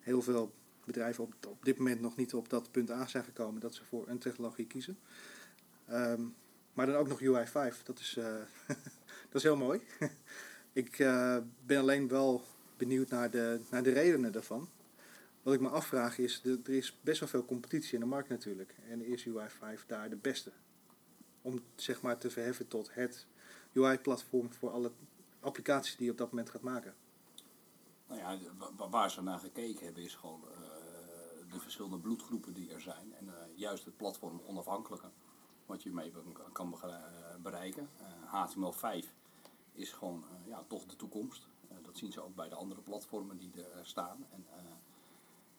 heel 0.00 0.22
veel 0.22 0.52
bedrijven 0.84 1.24
op, 1.24 1.34
op 1.48 1.64
dit 1.64 1.78
moment 1.78 2.00
nog 2.00 2.16
niet 2.16 2.34
op 2.34 2.48
dat 2.48 2.70
punt 2.70 2.90
aan 2.90 3.08
zijn 3.08 3.24
gekomen 3.24 3.60
dat 3.60 3.74
ze 3.74 3.84
voor 3.84 4.08
een 4.08 4.18
technologie 4.18 4.66
kiezen. 4.66 4.98
Ehm, 5.86 6.22
maar 6.72 6.86
dan 6.86 6.94
ook 6.94 7.08
nog 7.08 7.20
UI5, 7.20 7.82
dat 7.84 7.98
is, 7.98 8.16
eh, 8.16 8.34
dat 9.30 9.34
is 9.34 9.42
heel 9.42 9.56
mooi. 9.56 9.80
ik 10.72 10.96
ben 11.66 11.78
alleen 11.78 12.08
wel 12.08 12.44
benieuwd 12.76 13.10
naar 13.10 13.30
de, 13.30 13.60
naar 13.70 13.82
de 13.82 13.92
redenen 13.92 14.32
daarvan. 14.32 14.68
Wat 15.44 15.54
ik 15.54 15.60
me 15.60 15.68
afvraag 15.68 16.18
is, 16.18 16.42
er 16.44 16.68
is 16.74 16.98
best 17.00 17.20
wel 17.20 17.28
veel 17.28 17.44
competitie 17.44 17.94
in 17.94 18.00
de 18.00 18.06
markt 18.06 18.28
natuurlijk. 18.28 18.74
En 18.88 19.02
is 19.02 19.28
UI5 19.28 19.86
daar 19.86 20.10
de 20.10 20.16
beste? 20.16 20.52
Om 21.42 21.60
zeg 21.74 22.02
maar 22.02 22.18
te 22.18 22.30
verheffen 22.30 22.68
tot 22.68 22.94
het 22.94 23.26
UI-platform 23.72 24.52
voor 24.52 24.70
alle 24.70 24.92
applicaties 25.40 25.96
die 25.96 26.04
je 26.06 26.10
op 26.12 26.18
dat 26.18 26.30
moment 26.30 26.50
gaat 26.50 26.62
maken. 26.62 26.94
Nou 28.06 28.20
ja, 28.20 28.38
wa- 28.58 28.70
wa- 28.76 28.88
waar 28.88 29.10
ze 29.10 29.22
naar 29.22 29.38
gekeken 29.38 29.84
hebben 29.84 30.02
is 30.02 30.14
gewoon 30.14 30.40
eh, 30.52 30.58
de 31.52 31.58
verschillende 31.60 31.98
bloedgroepen 31.98 32.52
die 32.54 32.72
er 32.72 32.80
zijn. 32.80 33.14
En 33.14 33.28
eh, 33.28 33.34
juist 33.54 33.84
het 33.84 33.96
platform 33.96 34.40
onafhankelijke, 34.46 35.08
wat 35.66 35.82
je 35.82 35.90
mee 35.90 36.12
kan 36.52 36.78
eh, 36.82 36.94
bereiken. 37.42 37.88
Eh, 37.98 38.48
HTML5 38.50 39.06
is 39.72 39.92
gewoon 39.92 40.24
ja, 40.46 40.64
toch 40.68 40.86
de 40.86 40.96
toekomst. 40.96 41.48
Dat 41.82 41.96
zien 41.98 42.12
ze 42.12 42.20
ook 42.22 42.34
bij 42.34 42.48
de 42.48 42.54
andere 42.54 42.80
platformen 42.80 43.38
die 43.38 43.50
er 43.54 43.86
staan. 43.86 44.26
En, 44.30 44.46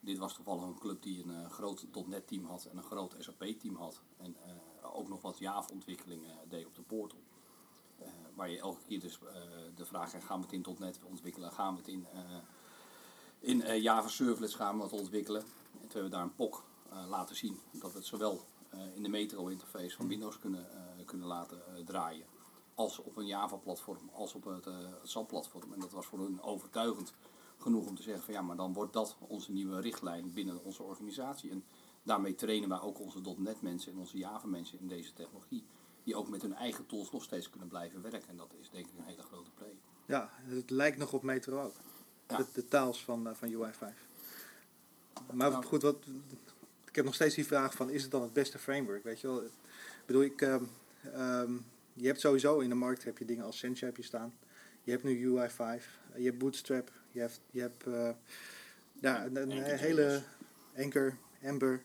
dit 0.06 0.18
was 0.18 0.34
toevallig 0.34 0.64
een 0.64 0.80
club 0.80 1.02
die 1.02 1.24
een 1.24 1.36
eh, 1.36 1.50
groot 1.50 1.86
.NET 2.06 2.28
team 2.28 2.46
had 2.46 2.66
en 2.66 2.78
een 2.78 2.84
groot 2.84 3.16
SAP 3.20 3.44
team 3.60 3.76
had. 3.76 4.02
En 4.18 4.36
eh, 4.46 4.96
ook 4.96 5.08
nog 5.08 5.22
wat 5.22 5.38
Java 5.38 5.74
ontwikkelingen 5.74 6.38
deed 6.50 6.66
op 6.66 6.76
de 6.76 6.82
portal. 6.82 7.20
Eh, 8.00 8.08
waar 8.36 8.50
je 8.50 8.60
elke 8.60 8.82
keer 8.88 9.00
dus 9.00 9.20
eh, 9.20 9.42
de 9.76 9.86
vraag 9.86 10.08
krijgt, 10.10 10.28
gaan 10.28 10.40
we 10.40 10.46
het 10.46 10.68
in 10.68 10.76
.NET 10.80 11.00
ontwikkelen? 11.04 11.52
Gaan 11.52 11.74
we 11.74 11.80
het 11.80 11.88
in, 11.88 12.06
eh, 12.14 12.20
in 13.40 13.62
eh, 13.62 13.82
Java 13.82 14.08
servlets 14.08 14.56
gaan 14.56 14.78
we 14.78 14.84
het 14.84 14.92
ontwikkelen? 14.92 15.42
En 15.42 15.88
toen 15.88 16.02
hebben 16.02 16.04
we 16.04 16.10
daar 16.10 16.22
een 16.22 16.36
POC 16.36 16.64
eh, 16.90 17.08
laten 17.08 17.36
zien 17.36 17.60
dat 17.72 17.92
we 17.92 17.98
het 17.98 18.08
zowel 18.08 18.46
eh, 18.70 18.96
in 18.96 19.04
de 19.04 19.10
Metro 19.10 19.48
interface 19.48 19.96
van 19.96 20.08
Windows 20.08 20.40
kunnen, 20.40 20.72
eh, 20.72 21.06
kunnen 21.06 21.28
laten 21.28 21.68
eh, 21.68 21.86
draaien. 21.86 22.26
Als 22.76 23.00
op 23.00 23.18
een 23.18 23.26
Java 23.26 23.56
platform, 23.56 24.10
als 24.14 24.34
op 24.34 24.44
het, 24.44 24.68
eh, 24.68 24.74
het 24.78 25.10
SAP 25.10 25.28
platform. 25.28 25.74
En 25.74 25.80
dat 25.80 25.92
was 25.92 26.06
voor 26.06 26.20
hun 26.20 26.42
overtuigend 26.42 27.14
genoeg 27.58 27.88
om 27.88 27.96
te 27.96 28.02
zeggen 28.04 28.24
van 28.24 28.34
ja, 28.34 28.42
maar 28.42 28.56
dan 28.56 28.74
wordt 28.74 28.94
dat 28.94 29.18
onze 29.20 29.52
nieuwe 29.52 29.82
richtlijn 29.82 30.34
binnen 30.34 30.64
onze 30.64 30.84
organisatie. 30.84 31.52
En 31.52 31.64
daarmee 32.04 32.36
trainen 32.36 32.70
wij 32.70 32.80
ook 32.80 33.00
onze 33.00 33.20
.NET 33.38 33.62
mensen 33.62 33.92
en 33.92 33.98
onze 33.98 34.18
Java 34.18 34.48
mensen 34.48 34.80
in 34.80 34.88
deze 34.88 35.14
technologie. 35.14 35.66
die 36.04 36.16
ook 36.16 36.30
met 36.30 36.42
hun 36.42 36.54
eigen 36.54 36.86
tools 36.86 37.12
nog 37.12 37.24
steeds 37.24 37.50
kunnen 37.50 37.68
blijven 37.68 38.02
werken. 38.02 38.30
En 38.30 38.38
dat 38.38 38.54
is 38.60 38.70
denk 38.70 38.86
ik 38.86 38.92
een 38.98 39.04
hele 39.04 39.22
grote 39.22 39.52
pre. 39.52 39.66
Ja, 40.06 40.30
het 40.44 40.70
lijkt 40.70 40.98
nog 40.98 41.14
op 41.14 41.24
Metro 41.24 41.64
ook. 41.64 41.74
Ja. 42.28 42.38
De, 42.38 42.46
de 42.54 42.68
taals 42.68 43.04
van, 43.04 43.28
eh, 43.28 43.34
van 43.34 43.54
UI 43.54 43.74
5. 43.74 44.08
Maar 45.34 45.52
Nou. 45.52 45.64
goed, 45.64 45.82
wat, 45.82 45.98
ik 46.86 46.96
heb 46.96 47.06
nog 47.06 47.14
steeds 47.14 47.36
die 47.36 47.46
vraag 47.46 47.74
van, 47.74 47.90
is 47.90 48.02
het 48.02 48.12
dan 48.12 48.22
het 48.22 48.34
beste 48.34 48.60
framework? 48.60 49.04
Weet 49.04 49.20
je 49.22 49.28
wel, 49.28 49.44
ik 49.44 49.52
bedoel, 50.06 50.22
ik, 50.22 50.42
ehm, 50.42 50.64
ehm, 51.14 51.54
je 51.94 52.08
hebt 52.08 52.20
sowieso 52.20 52.60
in 52.60 52.70
de 52.70 52.76
markt 52.76 53.04
heb 53.04 53.18
je 53.18 53.26
dingen 53.26 53.46
als 53.46 53.58
Sencha 53.58 53.86
heb 53.86 53.98
je 53.98 54.04
staan. 54.04 54.34
Je 54.86 54.92
hebt 54.92 55.04
nu 55.04 55.28
UI 55.28 55.50
5, 55.50 56.00
je 56.16 56.24
hebt 56.24 56.38
Bootstrap, 56.38 56.92
je 57.12 57.20
hebt, 57.20 57.42
je 57.52 57.62
hebt 57.62 57.84
eh, 57.88 58.10
ja, 59.02 59.26
een, 59.26 59.52
hele 59.52 60.22
Anchor, 60.78 61.18
Ember, 61.42 61.84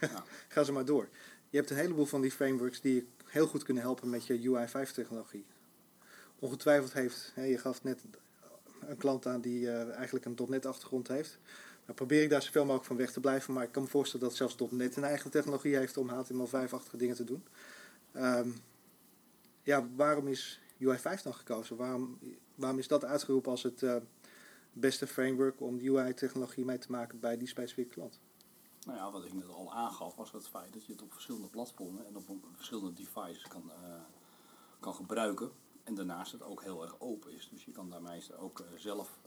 Ja. 0.00 0.24
ga 0.48 0.62
ze 0.62 0.72
maar 0.72 0.84
door. 0.84 1.08
Je 1.50 1.56
hebt 1.56 1.70
een 1.70 1.76
heleboel 1.76 2.04
van 2.04 2.20
die 2.20 2.30
frameworks 2.30 2.80
die 2.80 2.94
je 2.94 3.06
heel 3.24 3.46
goed 3.46 3.62
kunnen 3.62 3.82
helpen 3.82 4.10
met 4.10 4.26
je 4.26 4.48
UI 4.48 4.66
5 4.66 4.92
technologie. 4.92 5.44
Ongetwijfeld 6.38 6.92
heeft, 6.92 7.32
hè, 7.34 7.44
je 7.44 7.58
gaf 7.58 7.82
net 7.82 8.04
een 8.80 8.96
klant 8.96 9.26
aan 9.26 9.40
die 9.40 9.70
eh, 9.70 9.94
eigenlijk 9.94 10.24
een 10.24 10.38
.NET 10.48 10.66
achtergrond 10.66 11.08
heeft. 11.08 11.38
Dan 11.86 11.94
probeer 11.94 12.22
ik 12.22 12.30
daar 12.30 12.42
zoveel 12.42 12.62
mogelijk 12.62 12.86
van 12.86 12.96
weg 12.96 13.12
te 13.12 13.20
blijven, 13.20 13.54
maar 13.54 13.64
ik 13.64 13.72
kan 13.72 13.82
me 13.82 13.88
voorstellen 13.88 14.26
dat 14.26 14.36
zelfs 14.36 14.56
.NET 14.70 14.96
een 14.96 15.04
eigen 15.04 15.30
technologie 15.30 15.76
heeft 15.76 15.96
om 15.96 16.10
HTML5-achtige 16.10 16.96
dingen 16.96 17.16
te 17.16 17.24
doen. 17.24 17.44
Ehm, 18.12 18.50
ja, 19.62 19.88
waarom 19.96 20.28
is 20.28 20.60
UI 20.80 20.98
5 20.98 21.22
dan 21.22 21.34
gekozen? 21.34 21.76
Waarom, 21.76 22.18
waarom 22.54 22.78
is 22.78 22.88
dat 22.88 23.04
uitgeroepen 23.04 23.50
als 23.50 23.62
het 23.62 23.82
eh, 23.82 23.96
beste 24.72 25.06
framework 25.06 25.60
om 25.60 25.78
UI-technologie 25.78 26.64
mee 26.64 26.78
te 26.78 26.90
maken 26.90 27.20
bij 27.20 27.36
die 27.36 27.48
specifieke 27.48 27.94
klant? 27.94 28.20
Nou 28.86 28.98
ja, 28.98 29.10
wat 29.10 29.24
ik 29.24 29.32
net 29.32 29.48
al 29.48 29.72
aangaf 29.72 30.14
was 30.14 30.32
het 30.32 30.48
feit 30.48 30.72
dat 30.72 30.86
je 30.86 30.92
het 30.92 31.02
op 31.02 31.12
verschillende 31.12 31.48
platformen 31.48 32.06
en 32.06 32.16
op 32.16 32.24
verschillende 32.54 32.92
devices 32.92 33.48
kan, 33.48 33.70
eh, 33.70 34.00
kan 34.80 34.94
gebruiken. 34.94 35.50
En 35.84 35.94
daarnaast 35.94 36.32
het 36.32 36.42
ook 36.42 36.62
heel 36.62 36.82
erg 36.82 37.00
open 37.00 37.32
is. 37.32 37.48
Dus 37.52 37.64
je 37.64 37.70
kan 37.70 37.90
daarmee 37.90 38.36
ook 38.38 38.60
eh, 38.60 38.66
zelf 38.76 39.20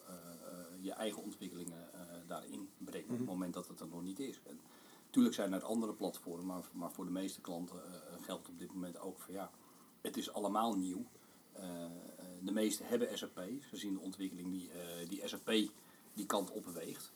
je 0.81 0.91
eigen 0.91 1.23
ontwikkelingen 1.23 1.89
daarin 2.27 2.69
brengen 2.77 3.09
op 3.09 3.17
het 3.17 3.27
moment 3.27 3.53
dat 3.53 3.67
het 3.67 3.79
er 3.79 3.87
nog 3.87 4.01
niet 4.01 4.19
is. 4.19 4.39
En 4.43 4.59
natuurlijk 5.05 5.35
zijn 5.35 5.53
er 5.53 5.63
andere 5.63 5.93
platformen, 5.93 6.45
maar, 6.45 6.63
maar 6.71 6.91
voor 6.91 7.05
de 7.05 7.11
meeste 7.11 7.41
klanten 7.41 7.81
geldt 8.21 8.49
op 8.49 8.59
dit 8.59 8.73
moment 8.73 8.99
ook 8.99 9.19
van 9.19 9.33
ja, 9.33 9.51
het 10.01 10.17
is 10.17 10.33
allemaal 10.33 10.75
nieuw. 10.75 11.05
De 12.45 12.51
meesten 12.51 12.87
hebben 12.87 13.17
SAP. 13.17 13.41
Ze 13.69 13.77
zien 13.77 13.93
de 13.93 13.99
ontwikkeling 13.99 14.51
die, 14.51 14.69
eh, 14.71 15.09
die 15.09 15.27
SAP 15.27 15.51
die 16.13 16.25
kant 16.25 16.51
op 16.51 16.63
beweegt. 16.63 17.11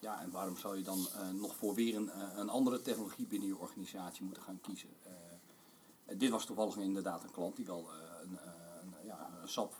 Ja, 0.00 0.20
en 0.20 0.30
waarom 0.30 0.56
zou 0.56 0.76
je 0.76 0.82
dan 0.82 1.08
eh, 1.14 1.30
nog 1.30 1.56
voor 1.56 1.74
weer 1.74 1.96
een, 1.96 2.10
eh, 2.10 2.36
een 2.36 2.48
andere 2.48 2.82
technologie 2.82 3.26
binnen 3.26 3.48
je 3.48 3.58
organisatie 3.58 4.24
moeten 4.24 4.42
gaan 4.42 4.60
kiezen? 4.60 4.88
Dit 6.16 6.30
was 6.30 6.44
toevallig 6.44 6.76
inderdaad 6.76 7.22
een 7.22 7.30
klant 7.30 7.56
die 7.56 7.66
wel 7.66 7.88
een, 8.22 8.38
een, 8.80 8.94
ja, 9.04 9.30
een 9.42 9.48
SAP, 9.48 9.74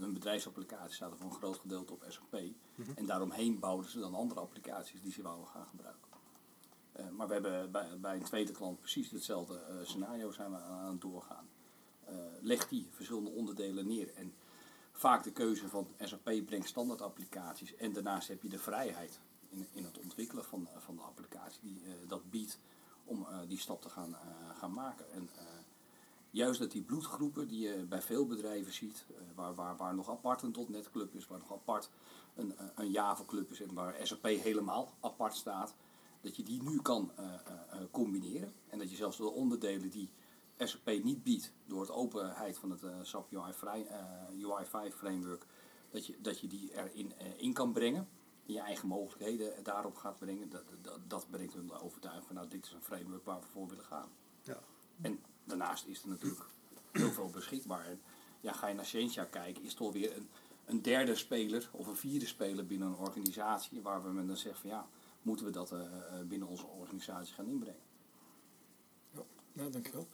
een 0.00 0.12
bedrijfsapplicatie 0.12 0.94
zaten 0.94 1.16
voor 1.16 1.26
een 1.26 1.36
groot 1.36 1.58
gedeelte 1.58 1.92
op 1.92 2.04
SAP. 2.08 2.40
En 2.94 3.06
daaromheen 3.06 3.58
bouwden 3.58 3.90
ze 3.90 3.98
dan 3.98 4.14
andere 4.14 4.40
applicaties 4.40 5.00
die 5.02 5.12
ze 5.12 5.22
wouden 5.22 5.46
gaan 5.46 5.66
gebruiken. 5.66 6.08
Maar 7.16 7.26
we 7.26 7.32
hebben 7.32 7.70
bij, 7.70 7.98
bij 8.00 8.16
een 8.16 8.22
tweede 8.22 8.52
klant 8.52 8.78
precies 8.78 9.10
hetzelfde 9.10 9.80
scenario 9.82 10.30
zijn 10.30 10.50
we 10.50 10.56
aan 10.56 10.90
het 10.90 11.00
doorgaan. 11.00 11.48
Eh 12.10 12.30
leg 12.40 12.68
die 12.68 12.86
verschillende 12.90 13.30
onderdelen 13.30 13.86
neer 13.86 14.14
en 14.14 14.34
vaak 14.92 15.22
de 15.22 15.32
keuze 15.32 15.68
van 15.68 15.88
SAP 15.98 16.32
brengt 16.46 16.68
standaard 16.68 17.02
applicaties 17.02 17.76
en 17.76 17.92
daarnaast 17.92 18.28
heb 18.28 18.42
je 18.42 18.48
de 18.48 18.58
vrijheid 18.58 19.20
in, 19.48 19.66
in 19.72 19.84
het 19.84 19.98
ontwikkelen 19.98 20.44
van, 20.44 20.68
eh, 20.68 20.80
van 20.80 20.96
de 20.96 21.02
applicatie 21.02 21.60
die 21.62 21.82
eh, 21.84 22.08
dat 22.08 22.30
biedt 22.30 22.58
om 23.04 23.26
die 23.48 23.58
stap 23.58 23.82
te 23.82 23.88
gaan, 23.88 24.16
gaan 24.58 24.72
maken. 24.72 25.12
En 25.12 25.28
juist 26.30 26.60
dat 26.60 26.70
die 26.70 26.82
bloedgroepen 26.82 27.48
die 27.48 27.60
je 27.60 27.84
bij 27.88 28.02
veel 28.02 28.26
bedrijven 28.26 28.72
ziet, 28.72 29.04
waar, 29.34 29.54
waar, 29.54 29.76
waar 29.76 29.94
nog 29.94 30.10
apart 30.10 30.42
een 30.42 30.66
.NET 30.68 30.90
club 30.90 31.14
is, 31.14 31.26
waar 31.26 31.38
nog 31.38 31.52
apart 31.52 31.90
een, 32.34 32.54
een 32.74 32.90
Java 32.90 33.24
club 33.26 33.50
is 33.50 33.60
en 33.60 33.74
waar 33.74 33.94
SAP 34.02 34.24
helemaal 34.24 34.94
apart 35.00 35.34
staat, 35.34 35.74
dat 36.20 36.36
je 36.36 36.42
die 36.42 36.62
nu 36.62 36.82
kan 36.82 37.10
combineren. 37.90 38.52
En 38.68 38.78
dat 38.78 38.90
je 38.90 38.96
zelfs 38.96 39.16
de 39.16 39.30
onderdelen 39.30 39.90
die 39.90 40.10
SAP 40.68 41.02
niet 41.02 41.22
biedt 41.22 41.52
door 41.66 41.80
het 41.80 41.90
openheid 41.90 42.58
van 42.58 42.70
het 42.70 42.82
eh, 42.82 42.94
SAP 43.02 43.32
UI, 43.32 43.52
vrij, 43.52 43.86
eh, 43.86 44.44
UI 44.44 44.64
5 44.64 44.94
framework, 44.94 45.46
dat 45.90 46.06
je, 46.06 46.16
dat 46.20 46.40
je 46.40 46.46
die 46.46 46.72
erin 46.74 47.12
eh, 47.18 47.26
in 47.36 47.52
kan 47.52 47.72
brengen. 47.72 48.08
En 48.46 48.52
je 48.52 48.60
eigen 48.60 48.88
mogelijkheden 48.88 49.62
daarop 49.62 49.96
gaat 49.96 50.18
brengen. 50.18 50.50
Dat, 50.50 50.64
dat, 50.82 50.98
dat 51.06 51.26
brengt 51.30 51.54
hun 51.54 51.66
de 51.66 51.80
overtuiging 51.80 52.26
van 52.26 52.34
nou 52.34 52.48
dit 52.48 52.64
is 52.64 52.72
een 52.72 52.82
framework 52.82 53.24
waar 53.24 53.40
we 53.40 53.46
voor 53.46 53.68
willen 53.68 53.84
gaan. 53.84 54.08
Ja. 54.42 54.58
En 55.00 55.20
daarnaast 55.44 55.86
is 55.86 56.02
er 56.02 56.08
natuurlijk 56.08 56.46
heel 56.92 57.10
veel 57.10 57.30
beschikbaar. 57.30 57.86
En 57.86 58.00
ja, 58.40 58.52
ga 58.52 58.66
je 58.66 58.74
naar 58.74 58.86
Scientia 58.86 59.24
kijken, 59.24 59.62
is 59.62 59.70
het 59.70 59.80
alweer 59.80 60.16
een, 60.16 60.28
een 60.64 60.82
derde 60.82 61.14
speler 61.14 61.68
of 61.72 61.86
een 61.86 61.96
vierde 61.96 62.26
speler 62.26 62.66
binnen 62.66 62.88
een 62.88 62.96
organisatie. 62.96 63.80
Waar 63.80 64.02
we 64.02 64.10
met 64.10 64.26
dan 64.26 64.36
zeggen 64.36 64.60
van 64.60 64.70
ja, 64.70 64.88
moeten 65.22 65.46
we 65.46 65.52
dat 65.52 65.74
binnen 66.28 66.48
onze 66.48 66.66
organisatie 66.66 67.34
gaan 67.34 67.46
inbrengen. 67.46 67.80
Nou, 69.52 69.70
dankjewel. 69.70 70.08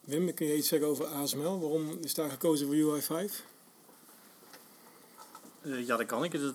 Wim, 0.00 0.34
kun 0.34 0.46
je 0.46 0.56
iets 0.56 0.68
zeggen 0.68 0.88
over 0.88 1.06
ASML? 1.06 1.60
Waarom 1.60 1.98
is 2.00 2.14
daar 2.14 2.30
gekozen 2.30 2.66
voor 2.66 2.76
UI 2.76 3.02
5? 3.02 3.44
Eh, 5.60 5.86
ja, 5.86 5.96
dat 5.96 6.06
kan 6.06 6.24
ik. 6.24 6.32
De 6.32 6.54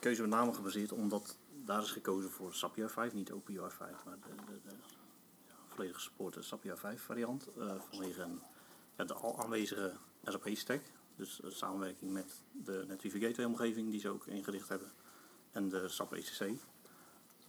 keuze 0.00 0.20
met 0.20 0.30
name 0.30 0.54
gebaseerd 0.54 0.92
omdat 0.92 1.36
daar 1.64 1.82
is 1.82 1.90
gekozen 1.90 2.30
voor 2.30 2.54
SAP 2.54 2.76
UI 2.76 2.88
5, 2.88 3.12
niet 3.12 3.32
Open 3.32 3.58
UI 3.58 3.70
5, 3.70 4.04
maar 4.04 4.16
de, 4.20 4.28
de, 4.46 4.68
de 4.68 4.74
ja, 5.46 5.54
volledig 5.68 5.94
gesupporte 5.94 6.42
SAP 6.42 6.64
UI 6.64 6.76
5 6.76 7.02
variant. 7.02 7.46
eh, 7.58 7.74
vanwege 7.90 8.22
een, 8.22 8.40
de 9.06 9.14
al 9.14 9.42
aanwezige 9.42 9.92
SAP 10.24 10.48
stack. 10.52 10.82
Dus 11.16 11.40
samenwerking 11.46 12.12
met 12.12 12.32
de 12.52 12.84
NetWeaver 12.88 13.20
Gateway 13.20 13.46
omgeving 13.46 13.90
die 13.90 14.00
ze 14.00 14.08
ook 14.08 14.26
ingericht 14.26 14.68
hebben. 14.68 14.90
En 15.52 15.68
de 15.68 15.88
SAP 15.88 16.12
ECC 16.12 16.40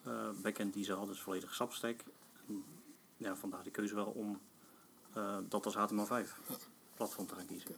eh, 0.03 0.29
backend 0.41 0.73
die 0.73 0.83
ze 0.83 0.91
hadden, 0.91 1.13
dus 1.13 1.23
volledig 1.23 1.55
SAP 1.55 1.73
stack. 1.73 2.03
Vandaar 3.33 3.63
de 3.63 3.71
keuze 3.71 3.95
wel 3.95 4.05
om 4.05 4.39
eh, 5.13 5.37
dat 5.49 5.65
als 5.65 5.75
HTML5 5.75 6.27
platform 6.93 7.27
te 7.27 7.35
gaan 7.35 7.45
kiezen. 7.45 7.75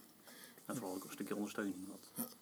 En 0.66 0.76
vooral 0.76 0.96
ook 0.96 1.04
een 1.04 1.12
stukje 1.12 1.36
ondersteuning. 1.36 1.76
Wat, 2.16 2.36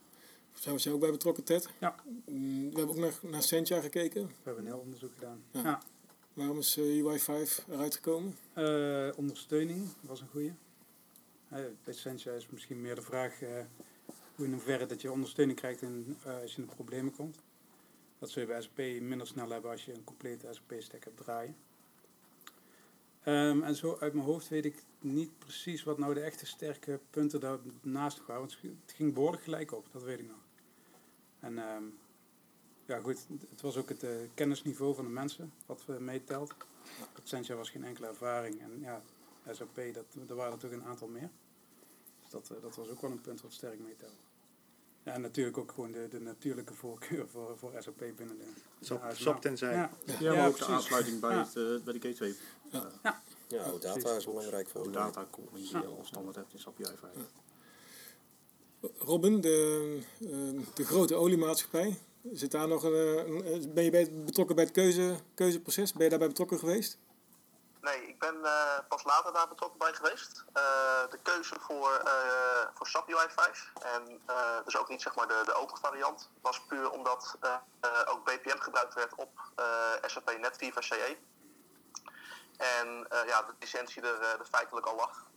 Zijn 0.53 0.75
we 0.75 0.81
zijn 0.81 0.93
ook 0.93 0.99
bij 0.99 1.11
betrokken, 1.11 1.43
Ted? 1.43 1.69
Ja. 1.79 1.95
Mm, 2.25 2.71
We 2.71 2.77
hebben 2.77 2.95
ook 2.95 3.01
naar, 3.01 3.31
naar 3.31 3.43
Sentia 3.43 3.81
gekeken. 3.81 4.27
We 4.27 4.33
hebben 4.43 4.65
een 4.65 4.71
heel 4.71 4.79
onderzoek 4.79 5.11
gedaan. 5.13 5.43
Ja. 5.51 5.61
Ja. 5.61 5.81
Waarom 6.33 6.57
is 6.57 6.77
eh, 6.77 7.05
UI 7.05 7.19
5 7.19 7.65
eruit 7.69 7.95
gekomen? 7.95 8.37
Eh, 8.53 9.09
ondersteuning 9.15 9.87
was 10.01 10.21
een 10.21 10.27
goede. 10.27 10.53
bij 11.83 11.93
Sentia 11.93 12.31
is 12.31 12.47
misschien 12.49 12.81
meer 12.81 12.95
de 12.95 13.01
vraag 13.01 13.41
eh, 13.41 13.49
hoe 14.35 14.45
in 14.45 14.53
hoeverre 14.53 14.85
dat 14.85 15.01
je 15.01 15.11
ondersteuning 15.11 15.57
krijgt 15.57 15.81
in, 15.81 16.17
eh, 16.23 16.41
als 16.41 16.51
je 16.55 16.61
in 16.61 16.67
de 16.67 16.75
problemen 16.75 17.15
komt. 17.15 17.37
Dat 18.19 18.29
zul 18.29 18.41
je 18.41 18.47
bij 18.47 18.61
SAP 18.61 18.77
minder 19.01 19.27
snel 19.27 19.49
hebben 19.49 19.71
als 19.71 19.85
je 19.85 19.93
een 19.93 20.03
complete 20.03 20.47
SAP-stack 20.51 21.03
hebt 21.03 21.17
draaien. 21.17 21.55
Ehm, 23.29 23.63
en 23.63 23.75
zo 23.75 23.97
uit 23.99 24.13
mijn 24.13 24.25
hoofd 24.25 24.47
weet 24.47 24.65
ik 24.65 24.83
niet 24.99 25.37
precies 25.37 25.83
wat 25.83 25.97
nou 25.97 26.13
de 26.13 26.19
echte 26.19 26.45
sterke 26.45 26.99
punten 27.09 27.39
daarnaast 27.39 28.25
waren. 28.25 28.41
Want 28.41 28.57
het 28.61 28.93
ging 28.95 29.13
behoorlijk 29.13 29.43
gelijk 29.43 29.71
op, 29.71 29.87
dat 29.91 30.03
weet 30.03 30.19
ik 30.19 30.27
nog. 30.27 30.43
En 31.39 31.57
ehm, 31.57 31.83
ja 32.85 32.99
goed, 32.99 33.27
het 33.49 33.61
was 33.61 33.77
ook 33.77 33.89
het 33.89 34.03
eh, 34.03 34.09
kennisniveau 34.33 34.95
van 34.95 35.03
de 35.03 35.11
mensen 35.11 35.53
wat 35.65 35.85
we 35.85 35.99
meetelt. 35.99 36.53
Accenture 37.15 37.57
was 37.57 37.69
geen 37.69 37.83
enkele 37.83 38.07
ervaring. 38.07 38.61
En 38.61 38.79
ja, 38.79 39.01
SAP, 39.51 39.79
dat, 39.93 40.05
er 40.29 40.35
waren 40.35 40.53
er 40.53 40.59
toch 40.59 40.71
een 40.71 40.83
aantal 40.83 41.07
meer. 41.07 41.29
Dus 42.21 42.29
dat, 42.29 42.49
eh, 42.49 42.61
dat 42.61 42.75
was 42.75 42.89
ook 42.89 43.01
wel 43.01 43.11
een 43.11 43.21
punt 43.21 43.41
wat 43.41 43.53
sterk 43.53 43.79
meetelde. 43.79 44.15
Ja, 45.03 45.13
en 45.13 45.21
natuurlijk 45.21 45.57
ook 45.57 45.71
gewoon 45.71 45.91
de, 45.91 46.07
de 46.09 46.19
natuurlijke 46.19 46.73
voorkeur 46.73 47.27
voor, 47.27 47.57
voor 47.57 47.71
SAP 47.79 47.97
binnen 48.15 48.37
de... 48.37 48.45
Sap, 49.13 49.41
tenzij. 49.41 49.73
Ja, 49.73 49.89
Ja, 50.19 50.35
maar 50.35 50.47
ook 50.47 50.57
de 50.57 50.65
aansluiting 50.65 51.19
bij, 51.19 51.35
Ja. 51.35 51.39
het, 51.39 51.55
eh, 51.55 51.83
bij 51.83 51.93
de 51.99 52.07
gateway. 52.07 52.35
Ja, 53.47 53.65
ook 53.65 53.81
data 53.81 54.09
is 54.09 54.25
belangrijk 54.25 54.69
voor 54.69 54.83
de 54.83 54.89
data 54.89 55.25
die 55.53 55.69
je 55.69 55.85
al 55.85 56.01
standaard 56.03 56.35
hebt 56.35 56.53
in 56.53 56.59
SAP 56.59 56.79
UI 56.79 56.97
5. 56.97 57.11
Robin, 58.97 59.41
de, 59.41 59.99
eh, 60.19 60.75
de 60.75 60.85
grote 60.85 61.15
oliemaatschappij. 61.15 61.99
Zit 62.31 62.51
daar 62.51 62.67
nog 62.67 62.83
een, 62.83 63.71
ben 63.73 63.83
je 63.83 63.89
bij, 63.89 64.11
betrokken 64.11 64.55
bij 64.55 64.63
het 64.63 64.73
keuze, 64.73 65.15
keuzeproces? 65.33 65.93
Ben 65.93 66.03
je 66.03 66.09
daarbij 66.09 66.27
betrokken 66.27 66.59
geweest? 66.59 66.97
Nee, 67.81 68.07
ik 68.07 68.19
ben 68.19 68.45
eh, 68.45 68.79
pas 68.87 69.03
later 69.03 69.33
daar 69.33 69.47
betrokken 69.47 69.79
bij 69.79 69.93
geweest. 69.93 70.45
Eh, 70.53 70.63
de 71.09 71.19
keuze 71.23 71.55
voor, 71.59 71.91
eh 72.05 72.67
voor 72.73 72.87
SAP 72.87 73.09
UI 73.09 73.27
5, 73.29 73.71
en 73.81 74.21
eh, 74.25 74.35
dus 74.65 74.77
ook 74.77 74.89
niet 74.89 75.01
zeg 75.01 75.15
maar 75.15 75.27
de, 75.27 75.41
de 75.45 75.53
open 75.53 75.77
variant, 75.77 76.29
was 76.41 76.61
puur 76.65 76.91
omdat 76.91 77.37
ook 78.05 78.23
BPM 78.23 78.59
gebruikt 78.59 78.93
werd 78.93 79.15
op 79.15 79.29
eh, 79.55 79.65
SAP 80.05 80.37
NetWeaver 80.39 80.83
CE. 80.83 81.17
En 82.59 83.05
eh, 83.09 83.27
ja, 83.27 83.41
de 83.41 83.53
licentie 83.59 84.01
er, 84.01 84.21
eh, 84.21 84.39
er 84.39 84.45
feitelijk 84.45 84.85
al 84.85 84.95
lag. 84.95 85.27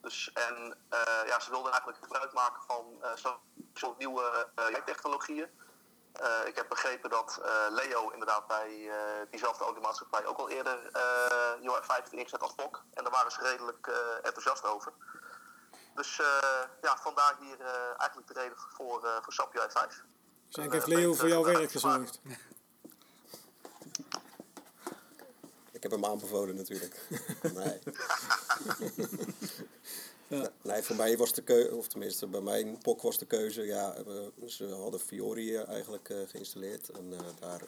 Dus, 0.00 0.32
en 0.32 0.76
eh, 0.88 1.26
ja, 1.26 1.40
ze 1.40 1.50
wilden 1.50 1.72
eigenlijk 1.72 2.02
gebruik 2.02 2.32
maken 2.32 2.62
van 2.66 2.84
eh, 3.02 3.10
zo'n 3.16 3.36
soort 3.74 3.98
nieuwe 3.98 4.48
eh, 4.54 4.74
technologieën. 4.84 5.48
Eh, 6.12 6.46
ik 6.46 6.56
heb 6.56 6.68
begrepen 6.68 7.10
dat 7.10 7.40
eh, 7.42 7.50
Leo 7.70 8.10
inderdaad 8.10 8.46
bij 8.46 8.90
eh, 8.90 8.96
diezelfde 9.30 9.64
automaatschappij 9.64 10.26
ook 10.26 10.38
al 10.38 10.48
eerder 10.48 10.90
eh 10.92 11.70
UI 11.70 11.82
5 11.82 12.00
heeft 12.00 12.12
ingezet 12.12 12.40
als 12.40 12.54
POC. 12.54 12.82
En 12.94 13.02
daar 13.04 13.12
waren 13.12 13.32
ze 13.32 13.40
redelijk 13.40 13.86
eh, 13.86 13.94
enthousiast 14.22 14.64
over. 14.64 14.92
Dus 15.94 16.20
eh, 16.20 16.60
ja, 16.82 16.96
vandaar 16.96 17.36
hier 17.40 17.60
eh, 17.60 18.00
eigenlijk 18.00 18.26
de 18.26 18.40
reden 18.40 18.56
voor, 18.58 19.04
eh 19.04 19.16
voor 19.22 19.32
SAP 19.32 19.54
UI 19.56 19.70
5. 19.70 19.88
Dus 20.46 20.56
eigenlijk 20.56 20.72
heeft 20.72 20.86
Leo 20.86 21.14
voor 21.14 21.28
jouw 21.28 21.44
werk 21.44 21.70
gezorgd. 21.70 22.20
Ik 25.72 25.73
heb 25.84 25.90
hem 25.92 26.04
aanbevolen 26.04 26.54
natuurlijk. 26.56 27.00
nee. 27.54 27.78
Ja. 30.28 30.50
Nee, 30.62 30.82
voor 30.82 30.96
mij 30.96 31.16
was 31.16 31.32
de 31.32 31.42
keuze, 31.42 31.74
of 31.74 31.88
tenminste 31.88 32.26
bij 32.26 32.40
mijn 32.40 32.78
POC 32.78 33.02
was 33.02 33.18
de 33.18 33.26
keuze, 33.26 33.62
ja, 33.62 33.96
we- 34.04 34.32
ze 34.46 34.66
hadden 34.66 35.00
Fiori 35.00 35.54
eh, 35.56 35.68
eigenlijk 35.68 36.08
eh, 36.08 36.16
geïnstalleerd 36.26 36.88
en 36.88 37.12
eh, 37.12 37.18
daar 37.40 37.60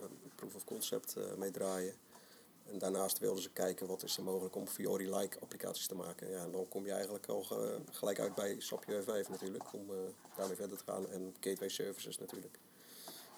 een 0.00 0.30
proof 0.34 0.54
of 0.54 0.64
concept 0.64 1.16
mee 1.36 1.50
draaien. 1.50 1.94
En 2.70 2.78
daarnaast 2.78 3.18
wilden 3.18 3.42
ze 3.42 3.50
kijken 3.50 3.86
wat 3.86 4.02
is 4.02 4.16
er 4.16 4.22
mogelijk 4.22 4.56
om 4.56 4.66
Fiori-like 4.68 5.40
applicaties 5.40 5.86
te 5.86 5.94
maken. 5.94 6.30
Ja, 6.30 6.38
en 6.44 6.50
dan 6.52 6.68
kom 6.68 6.84
je 6.86 6.92
eigenlijk 6.92 7.26
al 7.26 7.42
ge- 7.42 7.78
gelijk 7.90 8.20
uit 8.20 8.34
bij 8.34 8.56
SAP 8.58 8.84
UI5 8.90 9.28
natuurlijk, 9.28 9.72
om 9.72 9.86
daarmee 10.36 10.56
verder 10.56 10.78
te 10.78 10.84
gaan. 10.86 11.08
En 11.10 11.34
gateway 11.40 11.68
services 11.68 12.18
natuurlijk. 12.18 12.58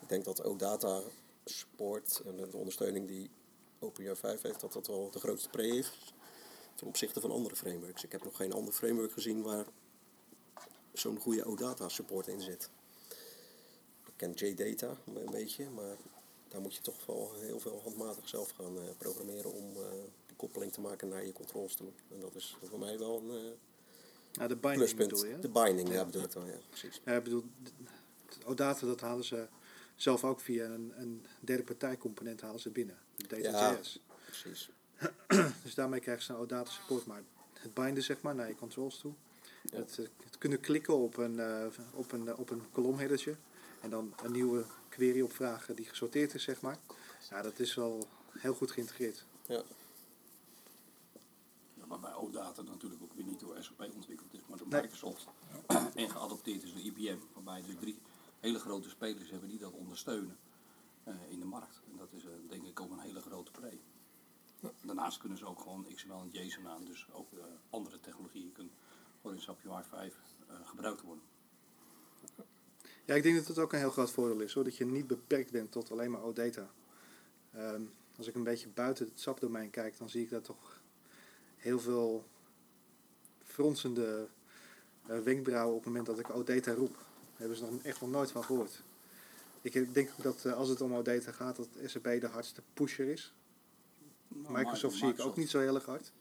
Ik 0.01 0.09
denk 0.09 0.25
dat 0.25 0.43
OData 0.45 1.01
support 1.45 2.23
en 2.27 2.37
de 2.37 2.57
ondersteuning 2.57 3.07
die 3.09 3.31
OpenUI5 3.93 4.41
heeft, 4.43 4.61
dat 4.61 4.73
dat 4.73 4.87
wel 4.87 5.11
de 5.11 5.19
grootste 5.19 5.49
pre 5.49 5.67
is 5.67 5.91
ten 6.75 6.87
opzichte 6.87 7.21
van 7.21 7.31
andere 7.31 7.57
frameworks. 7.57 8.05
Ik 8.05 8.13
heb 8.13 8.25
nog 8.25 8.37
geen 8.37 8.53
ander 8.53 8.75
framework 8.75 9.13
gezien 9.13 9.43
waar 9.43 9.67
zo'n 10.93 11.19
goede 11.19 11.45
OData 11.45 11.89
support 11.89 12.27
in 12.27 12.41
zit. 12.41 12.71
Ik 14.07 14.13
ken 14.17 14.33
JData 14.33 14.97
een 15.07 15.31
beetje, 15.31 15.71
maar 15.71 15.97
daar 16.49 16.61
moet 16.61 16.75
je 16.75 16.81
toch 16.81 17.07
wel 17.07 17.33
heel 17.35 17.61
veel 17.61 17.81
handmatig 17.83 18.29
zelf 18.29 18.51
gaan 18.51 18.79
eh, 18.79 18.85
programmeren 18.99 19.53
om 19.53 19.77
eh, 19.77 19.83
de 20.27 20.35
koppeling 20.37 20.73
te 20.73 20.81
maken 20.81 21.09
naar 21.09 21.27
je 21.27 21.33
controls 21.33 21.75
toe. 21.75 21.89
En 22.11 22.21
dat 22.21 22.35
is 22.35 22.57
voor 22.63 22.79
mij 22.79 22.99
wel 22.99 23.19
een 23.19 23.31
eh, 23.31 23.53
Nou, 24.33 24.49
de 24.49 24.57
binding 24.57 24.75
pluspunt. 24.75 25.11
bedoel 25.11 25.25
je? 25.25 25.33
hè? 25.33 25.41
De 25.41 25.49
binding, 25.49 25.93
ja, 25.93 26.05
bedoel 26.05 26.23
ik 26.23 26.33
dan, 26.33 26.47
ja, 26.47 26.59
precies. 26.69 27.01
Ja, 27.05 27.17
ik 27.17 27.23
bedoel, 27.23 27.45
OData 28.45 28.87
dat 28.87 29.01
halen 29.01 29.25
ze 29.25 29.49
zelf 29.97 30.25
ook 30.25 30.41
via 30.41 30.65
een, 30.65 30.93
een 30.97 31.27
derde 31.41 31.63
partij 31.65 31.97
component 31.97 32.41
halen 32.41 32.61
ze 32.61 32.71
binnen. 32.71 32.99
Ja. 33.29 33.79
Precies. 34.25 34.71
Dus 35.65 35.75
daarmee 35.75 36.01
krijgen 36.01 36.25
ze 36.25 36.33
een 36.33 36.39
OData 36.39 36.71
support. 36.71 37.07
Maar 37.07 37.23
het 37.53 37.75
binden 37.75 38.03
zeg 38.03 38.23
maar 38.23 38.35
naar 38.35 38.49
je 38.49 38.55
controls 38.55 38.99
toe. 38.99 39.13
Ja. 39.63 39.77
Het, 39.79 39.99
eh, 39.99 40.07
het 40.25 40.39
kunnen 40.39 40.61
klikken 40.61 40.97
op 40.97 41.17
een, 41.17 41.41
eh, 41.41 41.67
op 41.93 42.13
een, 42.13 42.37
op 42.37 42.51
een 42.51 42.63
kolomheadertje. 42.73 43.37
En 43.81 43.91
dan 43.91 44.15
een 44.23 44.33
nieuwe 44.33 44.65
query 44.89 45.21
opvragen 45.21 45.77
die 45.77 45.85
gesorteerd 45.87 46.35
is 46.35 46.43
zeg 46.43 46.61
maar. 46.61 46.79
Ja, 47.31 47.43
dat 47.43 47.59
is 47.59 47.75
wel 47.75 48.09
heel 48.31 48.55
goed 48.55 48.71
geïntegreerd. 48.71 49.25
Ja. 49.47 49.63
Ja, 51.75 51.87
waarbij 51.87 52.15
OData 52.15 52.63
natuurlijk 52.63 53.03
ook 53.03 53.13
weer 53.15 53.25
niet 53.25 53.41
door 53.41 53.57
SAP 53.61 53.91
ontwikkeld 53.95 54.35
is, 54.35 54.41
maar 54.49 54.59
door 54.59 54.69
Nee. 54.69 54.81
Microsoft. 54.83 55.27
en 55.95 56.11
geadopteerd 56.11 56.63
is 56.63 56.73
door 56.73 56.83
IBM, 56.83 57.19
waarbij 57.33 57.63
dus 57.67 57.75
drie 57.81 57.99
hele 58.41 58.59
grote 58.59 58.89
spelers 58.89 59.31
hebben 59.31 59.49
die 59.49 59.59
dat 59.59 59.73
ondersteunen 59.73 60.37
in 61.29 61.39
de 61.39 61.45
markt. 61.45 61.81
En 61.91 61.97
dat 61.97 62.13
is 62.13 62.25
eh, 62.25 62.31
denk 62.49 62.67
ik 62.67 62.81
ook 62.81 62.91
een 62.91 62.99
hele 62.99 63.21
grote 63.21 63.51
play. 63.51 63.81
Daarnaast 64.83 65.19
kunnen 65.19 65.39
ze 65.39 65.47
ook 65.47 65.61
gewoon 65.61 65.87
XML 65.95 66.21
en 66.21 66.29
JSON 66.31 66.69
aan, 66.69 66.85
dus 66.85 67.07
ook 67.13 67.33
eh, 67.33 67.45
andere 67.71 68.01
technologieën 68.01 68.53
kunnen 68.53 68.73
voor 69.21 69.33
in 69.33 69.41
SAP 69.41 69.65
UI 69.65 69.83
5 69.83 70.15
eh, 70.49 70.55
gebruikt 70.65 71.01
worden. 71.03 71.25
Ja, 73.05 73.15
ik 73.15 73.23
denk 73.23 73.37
dat 73.37 73.47
het 73.47 73.59
ook 73.59 73.73
een 73.73 73.79
heel 73.79 73.91
groot 73.91 74.11
voordeel 74.11 74.41
is 74.41 74.53
hoor. 74.53 74.65
Dat 74.65 74.77
je 74.77 74.87
niet 74.87 75.07
beperkt 75.07 75.51
bent 75.51 75.73
tot 75.73 75.91
alleen 75.91 76.11
maar 76.11 76.23
OData. 76.23 76.71
Ehm, 77.53 77.83
als 78.17 78.27
ik 78.27 78.35
een 78.35 78.43
beetje 78.43 78.69
buiten 78.69 79.07
het 79.07 79.21
SAP-domein 79.21 79.71
kijk, 79.71 79.99
dan 79.99 80.09
zie 80.09 80.23
ik 80.23 80.31
daar 80.31 80.41
toch 80.41 80.81
heel 81.57 81.81
veel 81.81 82.25
fronsende 83.45 84.29
eh, 85.07 85.19
wenkbrauwen 85.19 85.77
op 85.77 85.85
het 85.85 85.93
moment 85.93 86.07
dat 86.07 86.19
ik 86.19 86.31
OData 86.31 86.73
roep. 86.73 86.95
Daar 86.95 87.37
hebben 87.37 87.57
ze 87.57 87.65
nog 87.65 87.83
echt 87.83 88.01
nog 88.01 88.11
nooit 88.11 88.31
van 88.31 88.45
gehoord. 88.45 88.83
Ik 89.65 89.95
denk 89.95 90.11
ook 90.11 90.23
dat 90.23 90.45
eh, 90.45 90.53
als 90.53 90.69
het 90.69 90.81
om 90.81 90.95
OData 90.95 91.33
gaat, 91.33 91.57
dat 91.57 91.69
SAP 91.85 92.03
de 92.03 92.29
hardste 92.33 92.63
pusher 92.75 93.09
is. 93.09 93.33
Nou, 94.29 94.53
Microsoft 94.53 94.97
zie 94.97 95.09
ik 95.09 95.21
ook 95.21 95.37
niet 95.37 95.51
zo 95.51 95.61
heel 95.61 95.75
erg 95.75 95.85
hard. 95.85 96.13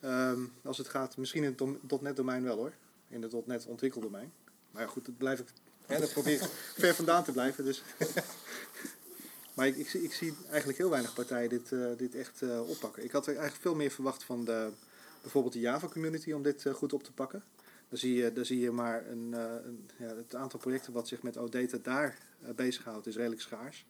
Ehm, 0.00 0.40
als 0.62 0.78
het 0.78 0.88
gaat, 0.88 1.16
misschien 1.16 1.44
in 1.44 1.56
het 1.58 2.00
.NET 2.02 2.16
domein 2.16 2.42
wel 2.42 2.56
hoor. 2.56 2.72
In 3.08 3.22
het 3.22 3.46
.NET 3.46 3.66
ontwikkeldomein. 3.66 4.32
Maar 4.70 4.82
ja, 4.82 4.88
goed, 4.88 5.04
dat 5.04 5.16
blijf 5.16 5.38
ik. 5.38 5.46
Hè, 5.86 5.98
daar 5.98 6.08
probeer 6.08 6.34
ik 6.34 6.48
ver 6.82 6.94
vandaan 6.94 7.24
te 7.24 7.32
blijven. 7.32 7.64
Dus. 7.64 7.82
maar 9.54 9.66
ik, 9.66 9.76
ik, 9.76 9.88
zie, 9.88 10.02
ik 10.02 10.12
zie 10.12 10.34
eigenlijk 10.48 10.78
heel 10.78 10.90
weinig 10.90 11.14
partijen 11.14 11.48
dit, 11.48 11.72
eh, 11.72 11.86
dit 11.96 12.14
echt 12.14 12.42
eh, 12.42 12.68
oppakken. 12.68 13.04
Ik 13.04 13.10
had 13.10 13.26
er 13.26 13.32
eigenlijk 13.32 13.62
veel 13.62 13.74
meer 13.74 13.90
verwacht 13.90 14.24
van 14.24 14.44
de, 14.44 14.70
bijvoorbeeld 15.22 15.54
de 15.54 15.60
Java 15.60 15.88
community 15.88 16.32
om 16.32 16.42
dit 16.42 16.64
goed 16.72 16.92
op 16.92 17.02
te 17.02 17.12
pakken. 17.12 17.42
Dan 17.88 17.98
zie 17.98 18.14
je, 18.14 18.32
dan 18.32 18.44
zie 18.44 18.60
je 18.60 18.70
maar 18.70 19.06
een, 19.06 19.32
een, 19.32 19.90
ja, 19.96 20.14
het 20.16 20.34
aantal 20.34 20.58
projecten 20.58 20.92
wat 20.92 21.08
zich 21.08 21.22
met 21.22 21.36
OData 21.36 21.78
daar 21.82 22.18
bezighoudt 22.54 23.06
is 23.06 23.16
redelijk 23.16 23.40
schaars. 23.40 23.86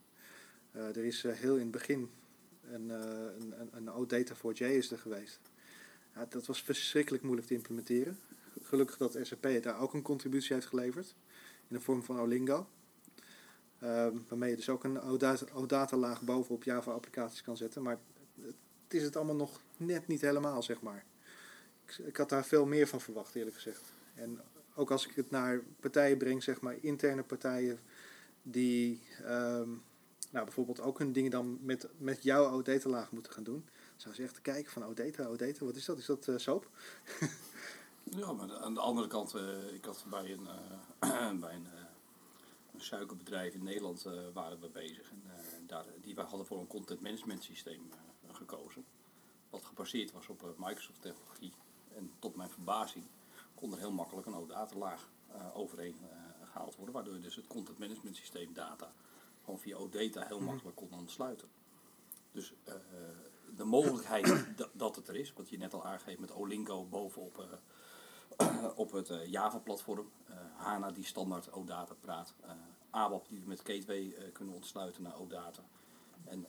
Eh, 0.73 0.97
er 0.97 1.05
is 1.05 1.25
eh, 1.25 1.33
heel 1.33 1.55
in 1.55 1.61
het 1.63 1.71
begin 1.71 2.11
een, 2.71 2.91
eh, 2.91 3.01
een, 3.39 3.69
een, 3.73 3.91
OData 3.91 4.35
voor 4.35 4.53
JS 4.53 4.91
er 4.91 4.99
geweest. 4.99 5.41
Ja, 6.15 6.27
dat 6.29 6.47
was 6.47 6.63
verschrikkelijk 6.63 7.23
moeilijk 7.23 7.49
te 7.49 7.55
implementeren. 7.55 8.19
Gelukkig 8.63 8.97
dat 8.97 9.19
SAP 9.23 9.63
daar 9.63 9.81
ook 9.81 9.95
een 9.95 10.03
contributie 10.03 10.55
heeft 10.55 10.67
geleverd. 10.67 11.15
In 11.69 11.77
de 11.77 11.81
vorm 11.81 12.03
van 12.03 12.21
Olingo. 12.21 12.69
Ehm, 13.79 14.17
waarmee 14.29 14.51
je 14.51 14.57
dus 14.57 14.69
ook 14.69 14.85
een 14.85 15.01
OData, 15.01 15.47
OData 15.53 15.97
laag 15.97 16.23
bovenop 16.23 16.63
Java 16.63 16.93
applicaties 16.93 17.43
kan 17.43 17.57
zetten. 17.57 17.83
Maar 17.83 17.99
het 18.43 18.95
is 18.95 19.03
het 19.03 19.17
allemaal 19.17 19.37
nog 19.37 19.61
net 19.77 20.07
niet 20.07 20.21
helemaal, 20.21 20.63
zeg 20.63 20.81
maar. 20.81 21.05
Ik, 21.87 21.99
ik 21.99 22.17
had 22.17 22.29
daar 22.29 22.45
veel 22.45 22.67
meer 22.67 22.87
van 22.87 23.01
verwacht, 23.01 23.35
eerlijk 23.35 23.57
gezegd. 23.57 23.93
En 24.15 24.41
ook 24.75 24.91
als 24.91 25.07
ik 25.07 25.15
het 25.15 25.31
naar 25.31 25.63
partijen 25.81 26.19
breng, 26.19 26.43
zeg 26.43 26.61
maar 26.61 26.77
interne 26.81 27.23
partijen 27.23 27.79
die 28.43 29.03
ehm, 29.25 29.71
nou, 30.31 30.45
bijvoorbeeld 30.45 30.81
ook 30.81 30.99
hun 30.99 31.13
dingen 31.13 31.31
dan 31.31 31.59
met, 31.61 31.89
met 31.97 32.23
jouw 32.23 32.51
OData 32.51 32.89
laag 32.89 33.13
moeten 33.13 33.33
gaan 33.33 33.45
doen. 33.45 33.69
Zou 33.97 34.15
ze 34.15 34.23
echt 34.23 34.41
kijken 34.41 34.73
van 34.73 34.85
OData, 34.85 35.27
OData, 35.27 35.65
wat 35.65 35.77
is 35.77 35.85
dat? 35.85 35.99
Is 35.99 36.07
dat 36.07 36.29
eh, 36.29 36.37
soap? 36.37 36.69
Ja, 38.17 38.33
maar 38.33 38.57
aan 38.57 38.75
de 38.75 38.81
andere 38.81 39.07
kant, 39.07 39.35
eh, 39.35 39.75
ik 39.75 39.85
had 39.85 40.05
bij 40.11 40.33
een, 40.33 40.47
eh, 40.99 41.31
bij 41.41 41.55
een, 41.55 41.67
suikerbedrijf 42.77 43.55
in 43.55 43.65
Nederland 43.65 44.03
waren 44.33 44.61
we 44.61 44.69
bezig. 44.69 45.11
En, 45.11 45.23
daar, 45.67 45.85
die 46.03 46.15
wij 46.15 46.25
hadden 46.25 46.47
voor 46.47 46.61
een 46.61 46.67
content 46.67 47.01
management 47.01 47.45
systeem 47.45 47.91
gekozen. 48.33 48.85
Wat 49.51 49.65
gebaseerd 49.65 50.13
was 50.13 50.29
op 50.29 50.55
Microsoft 50.57 51.03
technologie. 51.03 51.53
En 51.97 52.11
tot 52.19 52.37
mijn 52.37 52.51
verbazing 52.51 53.05
kon 53.55 53.73
er 53.73 53.79
heel 53.79 53.93
makkelijk 53.93 54.27
een 54.27 54.35
OData-laag 54.35 55.09
overheen 55.55 55.97
gehaald 56.53 56.77
worden. 56.77 56.95
Waardoor 56.95 57.15
je 57.15 57.21
dus 57.21 57.37
het 57.37 57.47
content 57.47 57.79
management 57.79 58.17
systeem 58.17 58.53
data 58.53 58.93
gewoon 59.49 59.63
via 59.63 59.77
OData 59.77 60.27
heel 60.27 60.41
makkelijk 60.41 60.77
kon 60.77 60.93
ontsluiten. 60.93 61.49
Dus 62.33 62.53
eh, 62.65 62.75
de 63.57 63.65
mogelijkheid 63.65 64.47
dat, 64.73 64.97
het 64.97 65.09
er 65.09 65.17
is, 65.17 65.33
wat 65.33 65.49
je 65.49 65.59
net 65.59 65.75
al 65.75 65.85
aangeeft 65.85 66.19
met 66.19 66.33
Olingo 66.33 66.85
bovenop 66.85 67.47
eh, 68.37 68.65
op 68.83 68.93
het 68.93 69.11
eh, 69.11 69.27
Java-platform. 69.27 70.11
HANA 70.57 70.91
die 70.91 71.05
standaard 71.05 71.53
OData 71.53 71.95
praat. 71.95 72.35
ABAP 72.91 73.29
die 73.29 73.41
we 73.41 73.49
met 73.49 73.61
Gateway 73.65 74.15
kunnen 74.33 74.55
ontsluiten 74.55 75.03
naar 75.03 75.19
OData. 75.19 75.63
En 76.25 76.47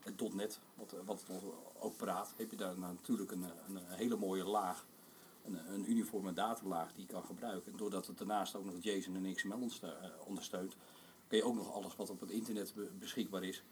het 0.00 0.34
.NET, 0.34 0.60
wat, 0.74 0.94
wat 1.04 1.24
ook 1.78 1.96
praat, 1.96 2.34
heb 2.36 2.50
je 2.50 2.56
daar 2.56 2.78
natuurlijk 2.78 3.30
een, 3.30 3.44
een, 3.68 3.78
hele 3.86 4.16
mooie 4.16 4.44
laag. 4.44 4.84
Een, 5.54 5.90
uniforme 5.90 6.32
datalaag 6.32 6.92
die 6.92 7.06
je 7.06 7.12
kan 7.12 7.24
gebruiken. 7.24 7.72
En 7.72 7.78
doordat 7.78 8.06
het 8.06 8.18
daarnaast 8.18 8.54
ook 8.54 8.64
nog 8.64 8.74
JSON 8.80 9.16
en 9.16 9.34
XML 9.34 9.68
eh, 9.82 9.90
ondersteunt, 10.24 10.76
kun 11.26 11.38
je 11.38 11.44
ook 11.44 11.54
nog 11.54 11.72
alles 11.72 11.96
wat 11.96 12.10
op 12.10 12.20
het 12.20 12.30
internet 12.30 12.74
be- 12.74 12.90
beschikbaar 12.98 13.44
is, 13.44 13.62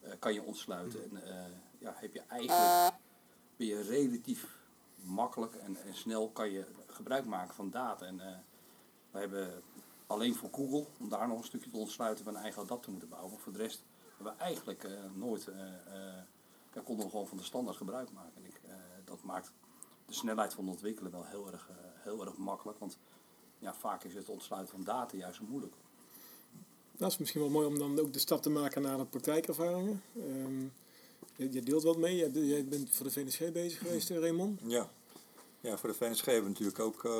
eh, 0.00 0.12
kan 0.18 0.34
je 0.34 0.42
ontsluiten. 0.42 1.02
En 1.10 1.22
eh, 1.22 1.52
ja, 1.78 1.94
heb 1.96 2.12
je 2.12 2.22
eigenlijk, 2.28 2.94
ben 3.56 3.66
je 3.66 3.82
relatief 3.82 4.58
makkelijk 4.94 5.54
en, 5.54 5.76
en 5.76 5.94
snel 5.94 6.30
kan 6.30 6.50
je 6.50 6.64
gebruik 6.86 7.24
maken 7.24 7.54
van 7.54 7.70
data. 7.70 8.06
En 8.06 8.16
we 9.10 9.18
hebben 9.18 9.62
alleen 10.06 10.34
voor 10.34 10.50
Google, 10.52 10.86
om 10.98 11.08
daar 11.08 11.28
nog 11.28 11.38
een 11.38 11.44
stukje 11.44 11.70
te 11.70 11.76
ontsluiten, 11.76 12.24
we 12.24 12.30
een 12.30 12.36
eigen 12.36 12.62
adapter 12.62 12.90
moeten 12.90 13.08
bouwen. 13.08 13.30
Maar 13.32 13.40
voor 13.40 13.52
de 13.52 13.58
rest 13.58 13.82
hebben 14.16 14.34
we 14.36 14.42
eigenlijk 14.42 14.88
nooit, 15.14 15.48
ja, 16.74 16.80
konden 16.84 17.04
we 17.04 17.10
gewoon 17.10 17.26
van 17.26 17.36
de 17.36 17.42
standaard 17.42 17.76
gebruik 17.76 18.12
maken. 18.12 18.32
En 18.36 18.44
ik, 18.44 18.60
dat 19.04 19.22
maakt 19.22 19.52
de 20.06 20.14
snelheid 20.14 20.54
van 20.54 20.64
het 20.64 20.74
ontwikkelen 20.74 21.12
wel 21.12 21.24
heel 21.24 21.52
erg, 21.52 21.68
eh, 21.68 21.76
heel 22.02 22.20
erg 22.24 22.36
makkelijk. 22.36 22.78
Want 22.78 22.98
ja, 23.58 23.74
vaak 23.74 24.04
is 24.04 24.14
het 24.14 24.28
ontsluiten 24.28 24.74
van 24.74 24.84
data 24.84 25.16
juist 25.16 25.36
zo 25.36 25.44
moeilijk. 25.48 25.74
Dat 26.96 27.10
is 27.10 27.18
misschien 27.18 27.40
wel 27.40 27.50
mooi 27.50 27.66
om 27.66 27.78
dan 27.78 27.98
ook 27.98 28.12
de 28.12 28.18
stap 28.18 28.42
te 28.42 28.50
maken 28.50 28.82
naar 28.82 28.96
de 28.96 29.04
praktijkervaringen. 29.04 30.02
Ehm, 30.16 30.60
je, 31.36 31.52
je 31.52 31.62
deelt 31.62 31.82
wat 31.82 31.96
mee. 31.96 32.16
Jij, 32.16 32.30
jij 32.30 32.64
bent 32.64 32.90
voor 32.90 33.06
de 33.06 33.12
VNSG 33.12 33.52
bezig 33.52 33.78
geweest, 33.78 34.10
eh, 34.10 34.18
Raymond. 34.18 34.60
Ja. 34.64 34.90
ja, 35.60 35.76
voor 35.76 35.88
de 35.88 35.94
VNSG 35.94 36.24
hebben 36.24 36.42
we 36.42 36.48
natuurlijk 36.48 36.78
ook, 36.78 37.04
eh, 37.04 37.12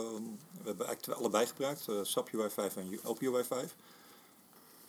we 0.62 0.64
hebben 0.64 0.86
eigenlijk 0.86 1.18
allebei 1.18 1.46
gebruikt, 1.46 1.88
eh, 1.88 1.98
SAP 2.02 2.28
UI5 2.28 2.76
en 2.76 2.98
OP 3.04 3.20
UI5. 3.22 3.74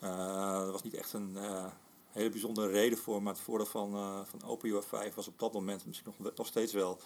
Uh, 0.04 0.66
er 0.66 0.72
was 0.72 0.84
niet 0.84 0.94
echt 0.94 1.14
een 1.14 1.32
uh, 1.36 1.66
hele 2.12 2.30
bijzondere 2.30 2.68
reden 2.68 2.98
voor, 2.98 3.24
maar 3.24 3.34
het 3.34 3.42
voordeel 3.42 3.66
van, 3.66 3.94
uh, 3.94 4.20
van 4.24 4.42
OpenUI5 4.44 5.16
was 5.16 5.28
op 5.28 5.40
dat 5.40 5.54
moment 5.54 5.86
misschien 5.86 6.14
nog, 6.18 6.36
nog 6.36 6.48
steeds 6.48 6.74
wel 6.74 7.00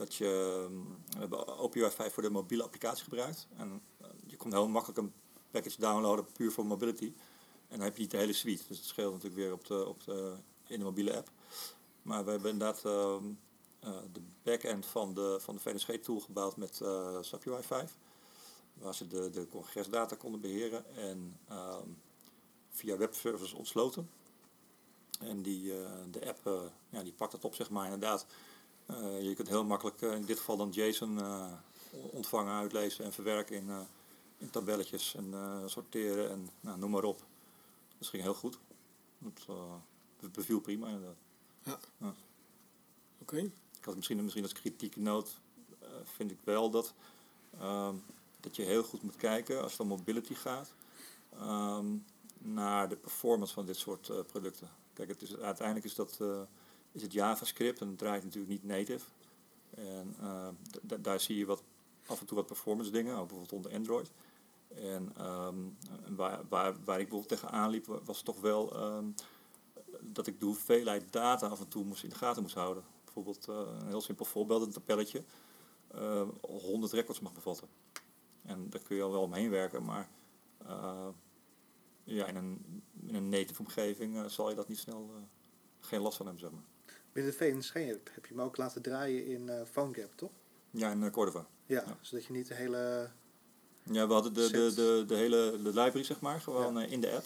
dat 0.00 0.14
je 0.14 0.66
we 1.08 1.18
hebben 1.18 1.46
OpenUI5 1.46 2.12
voor 2.12 2.22
de 2.22 2.30
mobiele 2.30 2.62
applicatie 2.62 3.04
gebruikt. 3.04 3.46
En 3.56 3.82
je 4.26 4.36
kon 4.36 4.52
heel 4.52 4.68
makkelijk 4.68 4.98
een 4.98 5.12
package 5.50 5.80
downloaden 5.80 6.26
puur 6.32 6.52
voor 6.52 6.66
mobility. 6.66 7.12
En 7.68 7.76
dan 7.76 7.80
heb 7.80 7.94
je 7.94 8.02
niet 8.02 8.10
de 8.10 8.16
hele 8.16 8.32
suite. 8.32 8.64
Dus 8.68 8.76
het 8.76 8.86
scheelt 8.86 9.12
natuurlijk 9.12 9.42
weer 9.42 9.52
op 9.52 9.66
de, 9.66 9.86
op 9.86 10.04
de, 10.04 10.34
in 10.66 10.78
de 10.78 10.84
mobiele 10.84 11.16
app. 11.16 11.30
Maar 12.02 12.24
we 12.24 12.30
hebben 12.30 12.50
inderdaad 12.50 12.84
uh, 12.84 13.16
de 14.12 14.20
backend 14.42 14.86
van 14.86 15.14
de, 15.14 15.36
van 15.40 15.54
de 15.54 15.60
VNSG 15.60 15.90
tool 15.90 16.20
gebouwd 16.20 16.56
met 16.56 16.74
SAP 17.20 17.46
UI 17.46 17.62
5. 17.62 17.96
Waar 18.74 18.94
ze 18.94 19.06
de, 19.06 19.30
de 19.30 19.46
congresdata 19.46 20.16
konden 20.16 20.40
beheren 20.40 20.96
en 20.96 21.38
ehm, 21.48 21.88
via 22.70 22.96
webservices 22.96 23.52
ontsloten. 23.52 24.10
En 25.20 25.42
die, 25.42 25.72
de 26.10 26.26
app 26.26 26.70
ja, 26.88 27.02
die 27.02 27.12
pakt 27.12 27.32
dat 27.32 27.44
op, 27.44 27.54
zeg 27.54 27.70
maar, 27.70 27.84
inderdaad. 27.84 28.26
Je 29.20 29.32
kunt 29.34 29.48
heel 29.48 29.64
makkelijk 29.64 30.00
in 30.00 30.24
dit 30.24 30.38
geval 30.38 30.56
dan 30.56 30.70
JSON 30.70 31.18
ontvangen, 31.90 32.52
uitlezen 32.52 33.04
en 33.04 33.12
verwerken 33.12 33.56
in, 33.56 33.70
in 34.38 34.50
tabelletjes 34.50 35.14
en 35.14 35.34
sorteren 35.66 36.30
en 36.30 36.50
nou, 36.60 36.78
noem 36.78 36.90
maar 36.90 37.04
op. 37.04 37.22
Dat 37.98 38.08
ging 38.08 38.22
heel 38.22 38.34
goed. 38.34 38.58
Het 40.20 40.32
beviel 40.32 40.60
prima 40.60 40.86
inderdaad. 40.86 41.16
Ja. 41.62 41.78
ja. 41.96 42.14
Oké. 43.18 43.36
Ik 43.78 43.84
had 43.84 43.96
misschien, 43.96 44.22
misschien 44.22 44.42
als 44.42 44.52
kritieknoot 44.52 45.40
vind 46.04 46.30
ik 46.30 46.38
wel 46.44 46.70
dat, 46.70 46.94
uh, 47.60 47.88
dat 48.40 48.56
je 48.56 48.62
heel 48.62 48.82
goed 48.82 49.02
moet 49.02 49.16
kijken 49.16 49.62
als 49.62 49.72
het 49.72 49.80
om 49.80 49.88
mobility 49.88 50.34
gaat. 50.34 50.72
Um, 51.42 52.04
naar 52.38 52.88
de 52.88 52.96
performance 52.96 53.54
van 53.54 53.66
dit 53.66 53.76
soort 53.76 54.08
uh, 54.08 54.16
producten. 54.26 54.68
Kijk, 54.92 55.08
het 55.08 55.22
is, 55.22 55.36
uiteindelijk 55.36 55.86
is, 55.86 55.94
dat, 55.94 56.18
uh, 56.22 56.40
is 56.92 57.02
het 57.02 57.12
JavaScript 57.12 57.80
en 57.80 57.96
draait 57.96 58.24
natuurlijk 58.24 58.52
niet 58.52 58.64
native. 58.64 59.06
En 59.70 60.16
daar 61.00 61.20
zie 61.20 61.36
je 61.36 61.46
wat, 61.46 61.62
af 62.06 62.20
en 62.20 62.26
toe 62.26 62.36
wat 62.36 62.46
performance 62.46 62.90
dingen, 62.90 63.12
ook 63.12 63.28
bijvoorbeeld 63.28 63.52
onder 63.52 63.72
Android. 63.72 64.10
En 64.74 65.26
um, 65.26 65.76
waar, 66.16 66.40
waar, 66.48 66.74
waar 66.84 67.00
ik 67.00 67.08
bijvoorbeeld 67.08 67.28
tegenaan 67.28 67.70
liep, 67.70 68.00
was 68.04 68.22
toch 68.22 68.40
wel 68.40 68.82
um, 68.96 69.14
dat 70.00 70.26
ik 70.26 70.40
de 70.40 70.46
hoeveelheid 70.46 71.12
data 71.12 71.46
af 71.46 71.60
en 71.60 71.68
toe 71.68 71.84
moest 71.84 72.02
in 72.02 72.08
de 72.08 72.14
gaten 72.14 72.42
moest 72.42 72.54
houden. 72.54 72.84
Bijvoorbeeld 73.04 73.48
uh, 73.48 73.80
een 73.80 73.86
heel 73.86 74.00
simpel 74.00 74.24
voorbeeld, 74.24 74.62
een 74.62 74.72
tabelletje. 74.72 75.24
Uh, 75.94 76.28
100 76.40 76.92
records 76.92 77.20
mag 77.20 77.32
bevatten. 77.32 77.68
En 78.42 78.70
daar 78.70 78.80
kun 78.80 78.96
je 78.96 79.02
al 79.02 79.10
wel 79.10 79.22
omheen 79.22 79.50
werken, 79.50 79.84
maar 79.84 80.10
uh, 80.62 81.08
ja, 82.04 82.26
in, 82.26 82.36
een, 82.36 82.82
in 83.06 83.14
een 83.14 83.28
native 83.28 83.60
omgeving 83.60 84.30
zal 84.30 84.48
je 84.48 84.54
dat 84.54 84.68
niet 84.68 84.78
snel 84.78 85.10
geen 85.80 86.00
last 86.00 86.16
van 86.16 86.26
hebben, 86.26 86.44
zeg 86.44 86.52
maar. 86.52 86.69
Binnen 87.12 87.32
de 87.32 87.38
VNSG 87.38 87.72
heb, 87.72 88.10
heb 88.12 88.26
je 88.26 88.34
hem 88.34 88.42
ook 88.42 88.56
laten 88.56 88.82
draaien 88.82 89.26
in 89.26 89.46
uh, 89.46 89.62
PhoneGap, 89.72 90.12
toch? 90.16 90.30
Ja, 90.70 90.90
in 90.90 91.10
Cordova. 91.10 91.46
Ja, 91.66 91.82
ja, 91.86 91.96
zodat 92.00 92.24
je 92.24 92.32
niet 92.32 92.48
de 92.48 92.54
hele... 92.54 93.10
Ja, 93.82 94.06
we 94.06 94.12
hadden 94.12 94.34
de, 94.34 94.50
de, 94.50 94.72
de, 94.74 95.04
de 95.06 95.14
hele 95.14 95.50
de 95.62 95.68
library, 95.68 96.02
zeg 96.02 96.20
maar, 96.20 96.40
gewoon 96.40 96.74
ja. 96.78 96.86
in 96.86 97.00
de 97.00 97.12
app. 97.12 97.24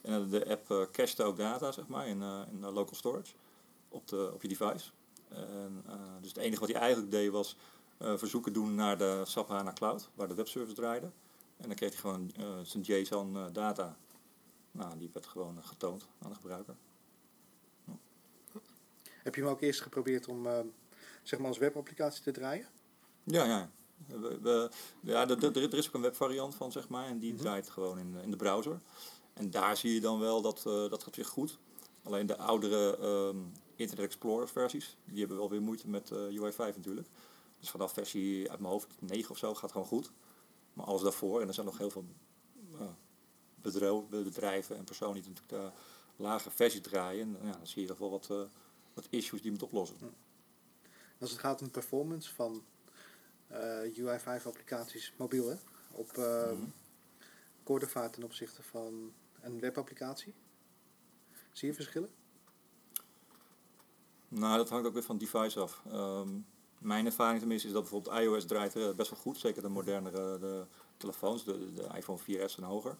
En 0.00 0.28
de 0.28 0.48
app 0.48 0.70
uh, 0.70 0.82
cached 0.92 1.20
ook 1.20 1.36
data, 1.36 1.72
zeg 1.72 1.86
maar, 1.86 2.06
in, 2.06 2.20
uh, 2.20 2.40
in 2.50 2.60
local 2.60 2.94
storage 2.94 3.32
op, 3.88 4.08
de, 4.08 4.30
op 4.34 4.42
je 4.42 4.48
device. 4.48 4.90
En, 5.28 5.84
uh, 5.86 5.94
dus 6.20 6.28
het 6.28 6.38
enige 6.38 6.60
wat 6.60 6.68
hij 6.68 6.80
eigenlijk 6.80 7.10
deed 7.10 7.30
was 7.30 7.56
verzoeken 7.98 8.52
doen 8.52 8.74
naar 8.74 8.98
de 8.98 9.22
SAP 9.24 9.48
HANA 9.48 9.72
Cloud, 9.72 10.08
waar 10.14 10.28
de 10.28 10.34
webservice 10.34 10.74
draaide. 10.74 11.10
En 11.56 11.66
dan 11.66 11.74
kreeg 11.74 11.90
hij 11.90 11.98
gewoon 11.98 12.32
zijn 12.62 12.82
JSON 12.82 13.52
data. 13.52 13.96
Nou, 14.70 14.98
die 14.98 15.10
werd 15.12 15.26
gewoon 15.26 15.64
getoond 15.64 16.06
aan 16.22 16.30
de 16.30 16.34
gebruiker. 16.34 16.76
Heb 19.22 19.34
je 19.34 19.40
hem 19.40 19.50
ook 19.50 19.60
eerst 19.60 19.80
geprobeerd 19.80 20.28
om 20.28 20.46
zeg 21.22 21.38
maar 21.38 21.48
als 21.48 21.58
webapplicatie 21.58 22.22
te 22.22 22.30
draaien? 22.30 22.66
Ja, 23.24 23.44
ja. 23.44 23.70
We, 24.06 24.38
we, 24.42 24.70
ja, 25.00 25.28
er, 25.28 25.44
er 25.44 25.74
is 25.74 25.88
ook 25.88 25.94
een 25.94 26.00
webvariant 26.00 26.54
van, 26.54 26.72
zeg 26.72 26.88
maar, 26.88 27.06
en 27.06 27.18
die 27.18 27.30
mm 27.30 27.36
-hmm. 27.36 27.44
draait 27.44 27.70
gewoon 27.70 27.98
in, 27.98 28.16
in 28.22 28.30
de 28.30 28.36
browser. 28.36 28.80
En 29.32 29.50
daar 29.50 29.76
zie 29.76 29.94
je 29.94 30.00
dan 30.00 30.18
wel 30.18 30.42
dat 30.42 30.64
uh, 30.66 30.90
dat 30.90 31.02
gaat 31.02 31.16
weer 31.16 31.24
goed. 31.24 31.58
Alleen 32.02 32.26
de 32.26 32.36
oudere 32.36 32.98
um, 33.02 33.52
Internet 33.76 34.04
Explorer 34.04 34.48
versies, 34.48 34.96
die 35.04 35.18
hebben 35.18 35.36
wel 35.36 35.50
weer 35.50 35.62
moeite 35.62 35.88
met 35.88 36.10
uh, 36.10 36.18
UI 36.18 36.52
5 36.52 36.76
natuurlijk. 36.76 37.08
Dus 37.60 37.70
vanaf 37.70 37.92
versie 37.92 38.50
uit 38.50 38.60
mijn 38.60 38.72
hoofd 38.72 38.88
9 38.98 39.30
of 39.30 39.38
zo 39.38 39.54
gaat 39.54 39.72
gewoon 39.72 39.86
goed. 39.86 40.12
Maar 40.72 40.86
alles 40.86 41.02
daarvoor, 41.02 41.40
en 41.40 41.48
er 41.48 41.54
zijn 41.54 41.66
nog 41.66 41.78
heel 41.78 41.90
veel 41.90 42.04
bedrijven 44.08 44.76
en 44.76 44.84
personen 44.84 45.22
die 45.22 45.30
natuurlijk 45.30 45.48
de 45.48 46.22
lage 46.22 46.50
versie 46.50 46.80
draaien. 46.80 47.36
En, 47.40 47.46
ja, 47.46 47.52
dan 47.52 47.66
zie 47.66 47.82
je 47.82 47.88
toch 47.88 47.98
wel 47.98 48.10
wat, 48.10 48.28
uh, 48.30 48.40
wat 49.00 49.06
issues 49.10 49.42
die 49.42 49.50
moet 49.50 49.62
oplossen. 49.62 49.96
Als 51.20 51.30
het 51.30 51.40
gaat 51.40 51.62
om 51.62 51.70
performance 51.70 52.34
van 52.34 52.64
UI 53.96 54.18
5 54.18 54.46
applicaties 54.46 55.12
mobiel, 55.16 55.48
hè? 55.48 55.56
op 55.90 56.16
mm 56.16 56.24
-hmm. 56.24 56.72
Cordova 57.62 58.08
ten 58.08 58.22
opzichte 58.22 58.62
van 58.62 59.12
een 59.40 59.60
webapplicatie? 59.60 60.34
Zie 61.52 61.68
je 61.68 61.74
verschillen? 61.74 62.10
Nou, 64.28 64.56
dat 64.56 64.68
hangt 64.68 64.86
ook 64.86 64.92
weer 64.92 65.02
van 65.02 65.18
device 65.18 65.60
af. 65.60 65.82
Um, 65.92 66.46
mijn 66.78 67.06
ervaring 67.06 67.38
tenminste 67.38 67.66
is 67.66 67.72
dat 67.72 67.82
bijvoorbeeld 67.82 68.16
iOS 68.16 68.44
draait 68.44 68.76
uh, 68.76 68.94
best 68.94 69.10
wel 69.10 69.20
goed. 69.20 69.38
Zeker 69.38 69.62
de 69.62 69.68
modernere 69.68 70.38
de 70.38 70.66
telefoons, 70.96 71.44
de, 71.44 71.72
de 71.72 71.88
iPhone 71.96 72.18
4S 72.18 72.54
en 72.56 72.62
hoger. 72.62 72.96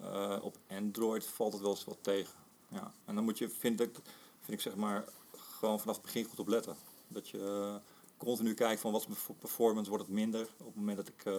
Uh, 0.00 0.38
op 0.40 0.56
Android 0.68 1.26
valt 1.26 1.52
het 1.52 1.62
wel 1.62 1.70
eens 1.70 1.84
wat 1.84 1.98
tegen. 2.00 2.34
Ja. 2.68 2.92
En 3.04 3.14
dan 3.14 3.24
moet 3.24 3.38
je, 3.38 3.48
vind 3.48 3.80
ik, 3.80 3.94
vind 4.40 4.52
ik 4.52 4.60
zeg 4.60 4.76
maar, 4.76 5.04
gewoon 5.62 5.80
vanaf 5.80 5.96
het 5.96 6.04
begin 6.04 6.24
goed 6.24 6.38
op 6.38 6.48
letten. 6.48 6.76
Dat 7.08 7.28
je 7.28 7.38
uh, 7.38 7.74
continu 8.16 8.54
kijkt 8.54 8.80
van 8.80 8.92
wat 8.92 9.00
is 9.00 9.06
mijn 9.06 9.38
performance, 9.38 9.90
wordt 9.90 10.04
het 10.04 10.14
minder. 10.14 10.42
Op 10.42 10.66
het 10.66 10.76
moment 10.76 10.96
dat 10.96 11.08
ik 11.08 11.32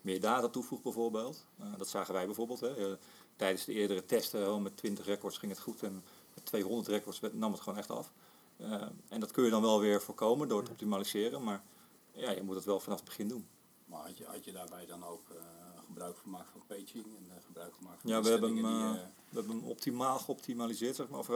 meer 0.00 0.20
data 0.20 0.48
toevoeg 0.48 0.82
bijvoorbeeld. 0.82 1.44
dat 1.76 1.88
zagen 1.88 2.14
wij 2.14 2.26
bijvoorbeeld. 2.26 2.60
Hè 2.60 2.96
tijdens 3.36 3.64
de 3.64 3.72
eerdere 3.72 4.04
testen, 4.04 4.62
met 4.62 4.76
20 4.76 5.06
records 5.06 5.38
ging 5.38 5.52
het 5.52 5.60
goed 5.60 5.82
en 5.82 6.04
met 6.34 6.44
200 6.44 6.88
records 6.88 7.20
nam 7.32 7.52
het 7.52 7.60
gewoon 7.60 7.78
echt 7.78 7.90
af. 7.90 8.12
Uh, 8.56 8.82
en 9.08 9.20
dat 9.20 9.30
kun 9.30 9.44
je 9.44 9.50
dan 9.50 9.62
wel 9.62 9.80
weer 9.80 10.02
voorkomen 10.02 10.48
door 10.48 10.64
te 10.64 10.70
optimaliseren, 10.70 11.42
maar 11.42 11.62
ja, 12.12 12.30
je 12.30 12.42
moet 12.42 12.54
het 12.54 12.64
wel 12.64 12.80
vanaf 12.80 12.98
het 12.98 13.08
begin 13.08 13.28
doen. 13.28 13.48
Maar 13.84 14.00
had 14.06 14.18
je, 14.18 14.24
had 14.24 14.44
je 14.44 14.52
daarbij 14.52 14.86
dan 14.86 15.04
ook 15.04 15.30
gebruik 16.02 16.22
gemaakt 16.22 16.50
van 16.50 16.62
paging 16.66 17.04
en 17.04 17.24
uh, 17.28 17.32
gebruik 17.46 17.74
gemaakt 17.74 18.00
van 18.00 18.10
Ja, 18.10 18.22
we 18.22 18.28
hebben, 18.28 18.56
hem, 18.56 18.92
die, 18.92 19.00
we 19.28 19.38
hebben 19.38 19.56
hem 19.56 19.64
optimaal 19.64 20.18
geoptimaliseerd, 20.18 20.96
zeg 20.96 21.08
maar, 21.08 21.18
of 21.18 21.28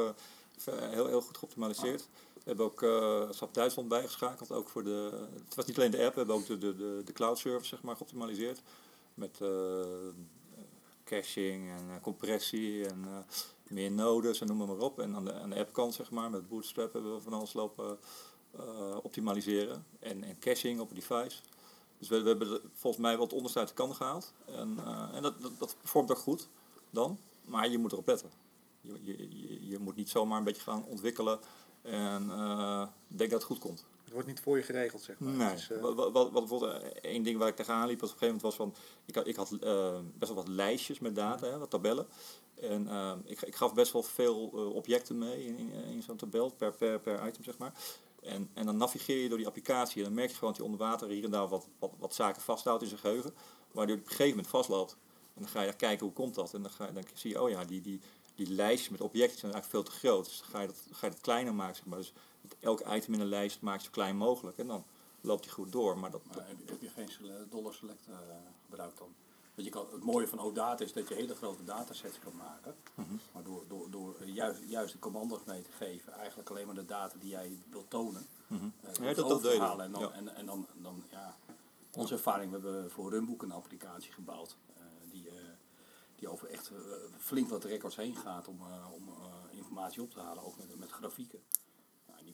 heel, 0.65 1.07
heel 1.07 1.21
goed 1.21 1.37
geoptimaliseerd. 1.37 2.01
Ah. 2.01 2.35
We 2.35 2.43
hebben 2.45 2.67
ook 2.67 2.81
SAP 3.35 3.55
Duitsland 3.55 3.89
bijgeschakeld, 3.89 4.53
ook 4.53 4.69
voor 4.69 4.85
de, 4.85 5.27
het 5.45 5.55
was 5.55 5.67
niet 5.67 5.77
alleen 5.77 5.91
de 5.91 6.05
app, 6.05 6.13
we 6.13 6.19
hebben 6.19 6.37
ook 6.37 6.47
de, 6.47 6.59
de, 6.59 6.77
de, 6.77 7.03
de 7.05 7.13
cloud 7.13 7.39
service 7.39 7.69
zeg 7.69 7.83
maar, 7.83 7.97
geoptimaliseerd. 7.97 8.63
Met 9.15 9.39
caching 11.07 11.71
en 11.71 11.89
uh, 11.89 11.95
compressie 12.03 12.89
en 12.89 13.05
uh, 13.07 13.19
meer 13.69 13.91
nodes 13.91 14.41
en 14.41 14.47
noem 14.47 14.57
maar, 14.57 14.67
maar 14.67 14.79
op. 14.79 15.01
En 15.01 15.15
aan 15.15 15.25
de, 15.25 15.33
aan 15.33 15.51
de 15.51 15.57
appkant, 15.57 15.95
zeg 15.95 16.11
maar, 16.11 16.31
met 16.31 16.49
Bootstrap 16.49 16.93
hebben 16.93 17.15
we 17.15 17.21
van 17.21 17.33
alles 17.33 17.53
lopen 17.53 17.99
uh, 18.57 18.97
optimaliseren. 19.03 19.87
En, 19.99 20.25
en 20.25 20.39
caching 20.39 20.81
op 20.81 20.89
het 20.89 20.99
device. 20.99 21.39
Dus 21.99 22.09
we, 22.09 22.23
we 22.23 22.29
hebben 22.29 22.61
volgens 22.73 23.03
mij 23.03 23.17
wat 23.17 23.33
onderste 23.33 23.59
uit 23.59 23.69
de 23.69 23.75
kan 23.75 23.95
gehaald. 23.95 24.33
En, 24.45 24.79
en 25.15 25.23
dat, 25.23 25.43
dat, 25.43 25.53
dat 25.59 25.77
performt 25.81 26.11
ook 26.11 26.19
goed 26.19 26.49
dan. 26.91 27.19
Maar 27.45 27.69
je 27.69 27.79
moet 27.79 27.93
erop 27.93 28.07
letten. 28.07 28.31
Je, 28.81 29.01
je, 29.05 29.69
je 29.69 29.79
moet 29.79 29.97
niet 29.97 30.09
zomaar 30.11 30.39
een 30.39 30.45
beetje 30.45 30.63
gaan 30.63 30.85
ontwikkelen 30.85 31.39
en 31.83 32.27
denk 33.09 33.31
dat 33.31 33.41
het 33.41 33.51
goed 33.51 33.59
komt. 33.59 33.85
Het 34.07 34.15
wordt 34.15 34.31
niet 34.31 34.41
voor 34.41 34.57
je 34.57 34.63
geregeld, 34.63 35.03
zeg 35.03 35.19
maar. 35.19 35.33
Nee. 35.33 35.55
Is, 35.55 35.71
uh... 35.71 35.81
wat, 35.81 35.95
wat, 35.95 36.13
wat, 36.13 36.33
bijvoorbeeld 36.33 36.83
eh, 36.83 37.11
één 37.11 37.23
ding 37.23 37.39
waar 37.39 37.49
ik 37.49 37.57
tegenaan 37.57 37.87
liep, 37.87 38.01
was 38.01 38.13
op 38.13 38.21
een 38.21 38.27
gegeven 38.27 38.49
moment 38.49 38.75
was 38.75 38.75
van, 38.75 38.75
ik 39.05 39.15
had, 39.15 39.27
ik 39.27 39.37
had 39.37 39.53
uh, 39.53 39.99
best 40.19 40.33
wel 40.33 40.43
wat 40.45 40.55
lijstjes 40.55 40.99
met 40.99 41.15
data, 41.15 41.47
hè, 41.47 41.59
wat 41.59 41.71
tabellen. 41.71 42.07
En 42.55 42.85
uh, 42.85 43.13
ik, 43.25 43.43
ik 43.43 43.55
gaf 43.55 43.75
best 43.75 43.93
wel 43.93 44.03
veel 44.03 44.51
uh, 44.55 44.75
objecten 44.75 45.19
mee 45.19 45.47
in, 45.47 45.59
in, 45.59 45.73
in 45.73 46.03
zo'n 46.03 46.17
tabel, 46.17 46.51
per, 46.51 46.73
per, 46.73 47.01
per 47.01 47.27
item, 47.27 47.45
zeg 47.45 47.59
maar. 47.59 47.73
En, 48.23 48.51
en 48.55 48.67
dan 48.67 48.77
navigeer 48.77 49.23
je 49.23 49.29
door 49.29 49.39
die 49.39 49.47
applicatie 49.47 49.97
en 49.99 50.05
dan 50.05 50.15
merk 50.15 50.31
je 50.31 50.37
gewoon 50.37 50.53
dat 50.53 50.63
hij 50.63 50.73
onder 50.73 50.87
water 50.87 51.09
hier 51.09 51.25
en 51.25 51.31
daar 51.31 51.49
wat, 51.49 51.69
wat, 51.99 52.15
zaken 52.15 52.43
vasthoudt 52.43 52.83
in 52.83 52.89
zijn 52.89 53.01
geheugen, 53.01 53.35
waar 53.71 53.87
hij 53.87 53.95
op 53.95 54.01
een 54.01 54.07
gegeven 54.07 54.31
moment 54.31 54.47
vastloopt. 54.47 54.97
En 55.35 55.43
dan 55.43 55.51
ga 55.51 55.63
je 55.63 55.73
kijken 55.73 56.07
hoe 56.07 56.15
komt 56.15 56.35
dat. 56.35 56.55
En 56.55 56.63
dan, 56.63 56.71
ga, 56.71 56.87
dan 56.87 57.05
zie 57.15 57.31
je, 57.31 57.43
oh 57.43 57.51
ja, 57.51 57.65
die, 57.65 57.81
die, 57.81 58.01
die 58.35 58.51
lijstjes 58.51 58.89
met 58.89 59.01
objecten 59.01 59.39
zijn 59.39 59.53
eigenlijk 59.53 59.85
veel 59.85 59.95
te 59.95 60.01
groot. 60.01 60.25
Dus 60.25 60.39
dan 60.39 60.49
ga 60.49 60.61
je 60.61 60.67
dat, 60.67 60.83
ga 60.91 61.07
je 61.07 61.13
dat 61.13 61.21
kleiner 61.21 61.55
maken. 61.55 61.77
Zeg 61.77 61.85
maar. 61.85 61.99
Dus 61.99 62.13
elk 62.61 62.81
item 62.81 63.15
in 63.15 63.21
een 63.21 63.27
lijst 63.27 63.61
maak 63.61 63.79
je 63.79 63.85
zo 63.85 63.91
klein 63.91 64.17
mogelijk. 64.17 64.59
En 64.59 64.67
dan 64.67 64.85
loopt 65.21 65.43
die 65.43 65.53
goed 65.53 65.73
door. 65.73 65.99
Maar, 65.99 66.11
dat, 66.11 66.23
heb, 66.31 66.57
je, 66.67 66.77
je 66.81 66.89
geen 66.89 67.31
dollar 67.51 67.75
select 67.75 68.09
gebruikt 68.69 68.99
dan? 68.99 69.15
Want 69.57 69.69
je 69.69 69.71
kan, 69.71 69.87
het 69.93 70.03
mooie 70.03 70.29
van 70.29 70.39
OData 70.39 70.85
is 70.85 70.93
dat 70.93 71.09
je 71.09 71.15
hele 71.15 71.35
grote 71.35 71.65
datasets 71.65 72.19
kan 72.19 72.37
maken. 72.37 72.75
Mm 72.95 73.05
-hmm. 73.05 73.21
Maar 73.33 73.43
door, 73.43 73.65
door, 73.69 73.91
door 73.91 74.25
juist, 74.25 74.61
juist 74.67 74.93
de 74.93 74.99
commando's 74.99 75.45
mee 75.47 75.63
te 75.63 75.73
geven, 75.73 76.13
eigenlijk 76.13 76.51
alleen 76.51 76.67
maar 76.67 76.75
de 76.75 76.85
data 76.85 77.19
die 77.19 77.31
jij 77.31 77.59
wilt 77.71 77.91
tonen, 77.91 78.27
mm 78.47 78.59
-hmm. 78.59 78.73
uh, 78.85 79.09
ja, 79.09 79.15
dat, 79.15 79.29
dat. 79.43 79.79
En 79.81 79.93
dan, 79.93 80.01
ja. 80.01 80.11
en, 80.11 80.37
en 80.37 80.47
dan, 80.47 80.67
dan 80.75 81.05
ja, 81.11 81.37
onze 81.93 82.15
ervaring, 82.15 82.51
we 82.53 82.59
hebben 82.59 82.91
voor 82.91 83.11
Runbook 83.11 83.43
een 83.43 83.53
applicatie 83.53 84.13
gebouwd. 84.13 84.57
Uh, 84.79 84.85
die, 85.11 85.29
die 86.19 86.29
over 86.29 86.49
echt 86.49 86.71
eh, 86.71 86.77
flink 87.19 87.49
wat 87.49 87.65
records 87.65 87.97
heen 87.97 88.17
gaat 88.17 88.49
om, 88.49 88.61
eh, 88.61 88.93
om 88.93 89.09
eh, 89.09 89.59
informatie 89.59 90.03
op 90.03 90.11
te 90.11 90.21
halen, 90.21 90.45
ook 90.45 90.57
met, 90.59 90.79
met 90.79 90.91
grafieken. 90.91 91.41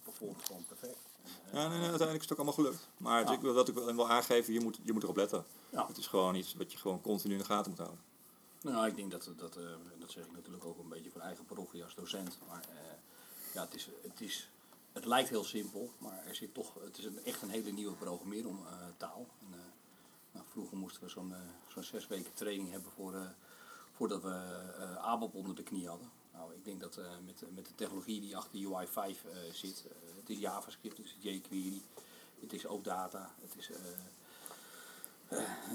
Performt 0.02 0.44
gewoon 0.44 0.64
perfect. 0.68 0.98
Ja, 1.52 1.68
nee, 1.68 1.78
nee, 1.78 1.88
uiteindelijk 1.88 2.14
is 2.14 2.28
het 2.28 2.32
ook 2.32 2.36
allemaal 2.36 2.64
gelukt. 2.64 2.88
Maar 2.96 3.32
ik 3.32 3.40
wil, 3.40 3.52
wat 3.54 3.68
ik 3.68 3.74
wel 3.74 3.94
wil 3.94 4.10
aangeven, 4.10 4.52
je 4.52 4.60
moet, 4.60 4.78
je 4.82 4.92
moet 4.92 5.02
erop 5.02 5.16
letten. 5.16 5.44
Ja. 5.70 5.86
Het 5.86 5.96
is 5.96 6.06
gewoon 6.06 6.34
iets 6.34 6.54
wat 6.54 6.72
je 6.72 6.78
gewoon 6.78 7.00
continu 7.00 7.32
in 7.32 7.38
de 7.38 7.44
gaten 7.44 7.70
moet 7.70 7.80
houden. 7.80 8.00
Nou, 8.62 8.86
ik 8.86 8.96
denk 8.96 9.10
dat, 9.10 9.30
dat, 9.36 9.56
eh, 9.56 9.64
dat 9.98 10.10
zeg 10.10 10.24
ik 10.24 10.32
natuurlijk 10.32 10.64
ook 10.64 10.78
een 10.78 10.88
beetje 10.88 11.10
voor 11.10 11.20
eigen 11.20 11.44
parochie 11.44 11.84
als 11.84 11.94
docent. 11.94 12.38
Maar 12.48 12.60
eh, 12.60 12.76
ja, 13.54 13.60
het, 13.62 13.74
is, 13.74 13.88
het, 14.02 14.20
is, 14.20 14.50
het 14.92 15.04
lijkt 15.04 15.28
heel 15.28 15.44
simpel, 15.44 15.92
maar 15.98 16.26
er 16.26 16.34
zit 16.34 16.54
toch, 16.54 16.74
het 16.84 16.98
is 16.98 17.04
een, 17.04 17.24
echt 17.24 17.42
een 17.42 17.50
hele 17.50 17.70
nieuwe 17.70 17.94
programmeertaal. 17.94 19.26
Eh, 19.40 19.56
nou, 20.32 20.46
vroeger 20.48 20.76
moesten 20.76 21.02
we 21.02 21.08
zo'n 21.08 21.34
zo'n 21.68 21.82
zes 21.82 22.06
weken 22.06 22.34
training 22.34 22.70
hebben 22.70 22.90
voor, 22.90 23.34
voordat 23.92 24.22
we 24.22 24.28
ABAP 24.98 25.34
onder 25.34 25.54
de 25.54 25.62
knie 25.62 25.88
hadden. 25.88 26.10
Nou, 26.32 26.54
ik 26.54 26.64
denk 26.64 26.80
dat 26.80 26.96
eh, 26.96 27.04
met, 27.24 27.42
met 27.54 27.66
de 27.66 27.74
technologie 27.74 28.20
die 28.20 28.36
achter 28.36 28.66
UI 28.74 28.86
5 28.86 29.24
eh, 29.24 29.52
zit, 29.52 29.84
eh, 29.88 30.16
het 30.16 30.30
is 30.30 30.38
JavaScript, 30.38 30.96
het 30.96 31.06
is 31.06 31.16
jQuery, 31.20 31.82
het 32.40 32.52
is 32.52 32.66
OData, 32.66 33.34
het 33.40 33.56
is... 33.56 33.70
eh, 33.70 33.76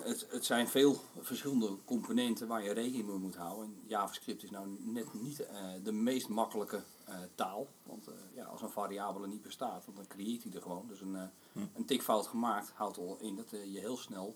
het, 0.03 0.27
het 0.29 0.45
zijn 0.45 0.67
veel 0.67 1.01
verschillende 1.21 1.77
componenten 1.85 2.47
waar 2.47 2.63
je 2.63 2.71
rekening 2.71 3.07
mee 3.07 3.17
moet 3.17 3.35
houden. 3.35 3.65
En 3.65 3.81
JavaScript 3.87 4.43
is 4.43 4.49
nou 4.49 4.67
net 4.79 5.13
niet 5.13 5.39
eh, 5.39 5.65
de 5.83 5.91
meest 5.91 6.27
makkelijke 6.29 6.83
eh, 7.05 7.15
taal. 7.35 7.67
Want 7.83 8.07
eh, 8.07 8.13
ja, 8.33 8.45
als 8.45 8.61
een 8.61 8.69
variabele 8.69 9.27
niet 9.27 9.41
bestaat, 9.41 9.85
want 9.85 9.97
dan 9.97 10.07
creëert 10.07 10.43
hij 10.43 10.51
er 10.53 10.61
gewoon. 10.61 10.87
Dus 10.87 11.01
een, 11.01 11.15
eh, 11.15 11.61
een 11.75 11.85
tikfout 11.85 12.27
gemaakt 12.27 12.71
houdt 12.73 12.97
al 12.97 13.17
in 13.19 13.35
dat 13.35 13.53
eh, 13.53 13.73
je 13.73 13.79
heel 13.79 13.97
snel 13.97 14.35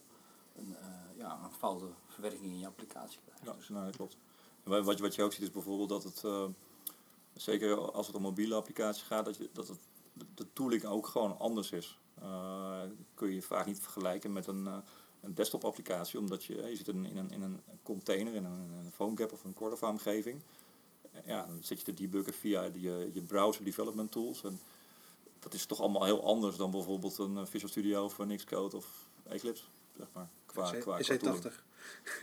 een, 0.55 0.75
eh, 0.75 0.87
ja, 1.17 1.39
een 1.43 1.51
foute 1.51 1.85
verwerking 2.07 2.43
in 2.45 2.59
je 2.59 2.67
applicatie 2.67 3.19
krijgt. 3.25 3.43
Ja, 3.45 3.53
Dus, 3.53 3.69
nou, 3.69 3.85
dat 3.85 3.95
klopt. 3.95 4.17
Wat, 4.63 4.97
je- 4.97 5.03
wat 5.03 5.15
je 5.15 5.23
ook 5.23 5.33
ziet 5.33 5.41
is 5.41 5.51
bijvoorbeeld 5.51 5.89
dat 5.89 6.03
het, 6.03 6.23
eh, 6.23 6.45
zeker 7.33 7.91
als 7.91 8.07
het 8.07 8.15
om 8.15 8.21
mobiele 8.21 8.55
applicaties 8.55 9.03
gaat, 9.03 9.25
dat, 9.25 9.37
je, 9.37 9.49
dat 9.53 9.67
het, 9.67 9.79
de- 10.35 10.47
tooling 10.53 10.85
ook 10.85 11.07
gewoon 11.07 11.39
anders 11.39 11.71
is. 11.71 11.97
Eh, 12.21 12.81
kun 13.13 13.33
je 13.33 13.41
vaak 13.41 13.65
niet 13.65 13.79
vergelijken 13.79 14.33
met 14.33 14.47
een, 14.47 14.67
eh, 14.67 14.77
een 15.21 15.33
desktop 15.33 15.63
applicatie, 15.65 16.19
omdat 16.19 16.43
je, 16.43 16.55
je 16.55 16.75
zit 16.75 16.87
in, 16.87 17.05
in, 17.05 17.17
een, 17.17 17.31
in 17.31 17.41
een 17.41 17.59
container, 17.83 18.33
in 18.33 18.45
een, 18.45 18.69
in 18.79 18.85
een 18.85 18.91
PhoneGap 18.91 19.31
of 19.31 19.43
een 19.43 19.53
Cordova 19.53 19.89
omgeving. 19.89 20.41
Ja, 21.25 21.45
dan 21.45 21.57
zit 21.61 21.77
je 21.77 21.83
te 21.85 21.93
debuggen 21.93 22.33
via 22.33 22.63
je, 22.73 23.09
je 23.13 23.21
browser 23.21 23.63
development 23.63 24.11
tools. 24.11 24.43
En 24.43 24.59
dat 25.39 25.53
is 25.53 25.65
toch 25.65 25.79
allemaal 25.79 26.03
heel 26.03 26.23
anders 26.25 26.55
dan 26.55 26.71
bijvoorbeeld 26.71 27.17
een 27.17 27.47
Visual 27.47 27.71
Studio 27.71 28.03
of 28.03 28.17
een 28.17 28.37
Xcode 28.37 28.75
of 28.75 29.09
Eclipse, 29.23 29.63
zeg 29.97 30.07
maar. 30.13 30.29
Qua, 30.45 30.69
qua, 30.71 30.97
qua 30.97 31.17
tooling. 31.17 31.43
EC80. 31.45 31.63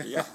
Ja, 0.05 0.27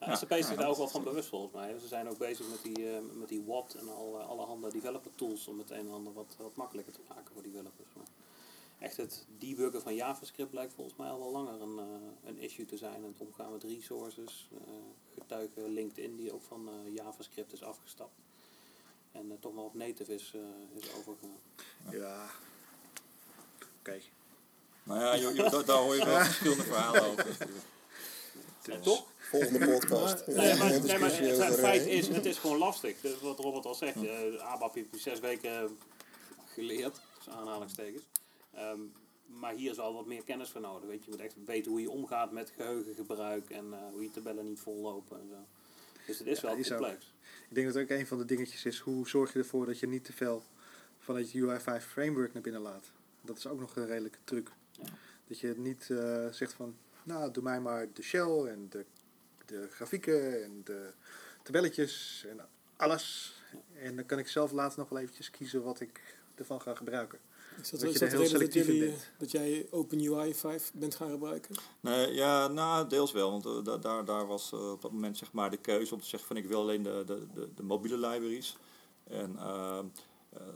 Ja, 0.00 0.14
SAP 0.16 0.30
is 0.32 0.46
zich 0.46 0.56
daar 0.56 0.68
ook 0.68 0.76
wel 0.76 0.88
van 0.88 1.02
bewust 1.04 1.28
volgens 1.28 1.52
mij. 1.52 1.78
Ze 1.78 1.86
zijn 1.88 2.08
ook 2.08 2.18
bezig 2.18 2.46
met 2.48 2.62
die, 2.62 2.90
eh, 2.90 2.98
met 3.12 3.28
die 3.28 3.42
Watt 3.46 3.74
en 3.74 3.88
al, 3.88 4.20
eh, 4.20 4.28
allerhande 4.28 4.70
developer 4.70 5.10
tools 5.14 5.46
om 5.48 5.58
het 5.58 5.70
een 5.70 5.78
en 5.86 5.90
ander 5.92 6.12
wat, 6.12 6.34
wat 6.38 6.56
makkelijker 6.56 6.92
te 6.92 7.00
maken 7.08 7.32
voor 7.34 7.42
developers. 7.42 7.88
Maar 7.96 8.06
echt 8.78 8.96
het 8.96 9.24
debuggen 9.38 9.82
van 9.82 9.94
JavaScript 9.94 10.50
blijkt 10.50 10.72
volgens 10.74 10.96
mij 10.96 11.08
al 11.10 11.18
wel 11.18 11.30
langer 11.32 11.60
een, 11.62 11.78
eh, 11.78 11.84
een 12.28 12.38
issue 12.38 12.66
te 12.66 12.76
zijn. 12.76 12.94
En 12.94 13.02
het 13.18 13.20
omgaan 13.20 13.52
met 13.52 13.62
resources, 13.62 14.48
eh 14.52 14.58
getuigen 15.20 15.68
LinkedIn 15.72 16.16
die 16.16 16.32
ook 16.34 16.42
van 16.42 16.68
eh, 16.68 16.94
JavaScript 16.94 17.52
is 17.52 17.62
afgestapt. 17.62 18.18
En 19.12 19.36
toch 19.40 19.54
maar 19.54 19.64
op 19.64 19.74
native 19.74 20.14
is, 20.14 20.32
eh, 20.34 20.78
is 20.82 20.92
overgegaan. 20.94 21.38
Ja. 21.90 22.26
Oké. 23.80 24.00
Nou 24.82 25.00
ja, 25.00 25.14
je, 25.14 25.34
je- 25.34 25.50
daar, 25.50 25.64
daar 25.64 25.78
hoor 25.82 25.94
je 25.96 26.04
wel 26.04 26.18
verschillende 26.24 26.62
verhalen 26.62 27.02
over. 27.04 27.36
Toch? 28.82 29.06
Volgende 29.16 29.66
podcast. 29.72 30.26
Nee, 30.26 30.36
maar, 30.36 30.80
nee, 30.80 30.98
maar 30.98 31.10
het, 31.10 31.54
feit 31.54 31.82
eh, 31.82 31.96
is, 31.96 32.08
het 32.08 32.26
is 32.26 32.38
gewoon 32.38 32.58
lastig. 32.58 33.00
Dus 33.00 33.20
wat 33.20 33.38
Robert 33.38 33.64
al 33.64 33.74
zegt, 33.74 34.04
eh 34.04 34.36
ABAP 34.38 34.74
heb 34.74 34.86
je 34.90 34.98
zes 34.98 35.20
weken 35.20 35.78
geleerd, 36.44 37.00
tussen 37.14 37.32
aanhalingstekens. 37.32 38.02
Ehm, 38.54 38.80
maar 39.26 39.54
hier 39.54 39.70
is 39.70 39.78
al 39.78 39.94
wat 39.94 40.06
meer 40.06 40.24
kennis 40.24 40.50
voor 40.50 40.60
nodig. 40.60 40.88
Weet 40.88 40.98
je, 40.98 41.10
je 41.10 41.16
moet 41.16 41.26
echt 41.26 41.34
weten 41.44 41.70
hoe 41.70 41.80
je 41.80 41.90
omgaat 41.90 42.32
met 42.32 42.52
geheugengebruik 42.56 43.50
en 43.50 43.72
eh, 43.72 43.78
hoe 43.92 44.02
je 44.02 44.10
tabellen 44.10 44.44
niet 44.44 44.60
vollopen 44.60 45.20
en 45.20 45.28
zo. 45.28 45.36
Dus 46.06 46.18
het 46.18 46.26
is 46.26 46.40
Ja, 46.40 46.46
wel 46.46 46.62
complex. 46.62 47.12
Ik 47.48 47.54
denk 47.54 47.72
dat 47.72 47.82
ook 47.82 47.88
een 47.88 48.06
van 48.06 48.18
de 48.18 48.24
dingetjes 48.24 48.64
is, 48.64 48.78
hoe 48.78 49.08
zorg 49.08 49.32
je 49.32 49.38
ervoor 49.38 49.66
dat 49.66 49.78
je 49.78 49.86
niet 49.86 50.04
te 50.04 50.12
veel 50.12 50.42
van 50.98 51.16
het 51.16 51.34
UI5 51.34 51.86
framework 51.88 52.32
naar 52.32 52.42
binnen 52.42 52.60
laat. 52.60 52.90
Dat 53.20 53.36
is 53.36 53.46
ook 53.46 53.60
nog 53.60 53.76
een 53.76 53.86
redelijke 53.86 54.18
truc. 54.24 54.50
Ja. 54.70 54.84
Dat 55.28 55.38
je 55.38 55.54
niet 55.56 55.90
eh, 55.90 56.26
zegt 56.30 56.52
van, 56.52 56.76
nou 57.04 57.30
doe 57.30 57.42
mij 57.42 57.60
maar 57.60 57.86
de 57.92 58.02
shell 58.02 58.44
en 58.46 58.66
de, 58.70 58.84
de 59.46 59.68
grafieken 59.70 60.44
en 60.44 60.60
de 60.64 60.92
tabelletjes 61.42 62.24
en 62.28 62.40
alles. 62.76 63.34
En 63.74 63.96
dan 63.96 64.06
kan 64.06 64.18
ik 64.18 64.28
zelf 64.28 64.52
later 64.52 64.78
nog 64.78 64.88
wel 64.88 64.98
eventjes 64.98 65.30
kiezen 65.30 65.62
wat 65.62 65.80
ik 65.80 66.16
ervan 66.34 66.60
ga 66.60 66.74
gebruiken. 66.74 67.18
Is 67.60 67.70
dat, 67.70 67.80
Dat 67.80 67.88
is 67.88 67.94
je 67.94 67.98
dat 68.04 68.12
er 68.12 68.18
de 68.18 68.22
heel 68.24 68.32
reden 68.32 68.40
dat, 68.40 68.52
selectief 68.52 68.66
in 68.68 68.74
jullie, 68.74 68.90
bent. 68.90 69.10
dat 69.18 69.30
jij 69.30 69.66
OpenUI 69.70 70.34
5 70.34 70.70
bent 70.74 70.94
gaan 70.94 71.10
gebruiken? 71.10 71.54
Nee, 71.80 72.12
ja, 72.12 72.48
nou, 72.48 72.88
deels 72.88 73.12
wel. 73.12 73.30
Want 73.40 73.64
da- 73.64 73.76
daar, 73.76 74.04
daar 74.04 74.26
was 74.26 74.52
eh, 74.52 74.70
op 74.70 74.82
dat 74.82 74.92
moment 74.92 75.16
zeg 75.18 75.32
maar, 75.32 75.50
de 75.50 75.56
keuze 75.56 75.94
om 75.94 76.00
te 76.00 76.06
zeggen 76.06 76.28
van 76.28 76.36
ik 76.36 76.46
wil 76.46 76.60
alleen 76.60 76.82
de, 76.82 77.02
de, 77.06 77.26
de, 77.34 77.48
de 77.54 77.62
mobiele 77.62 77.96
libraries. 78.08 78.56
En 79.04 79.36
eh, 79.38 79.80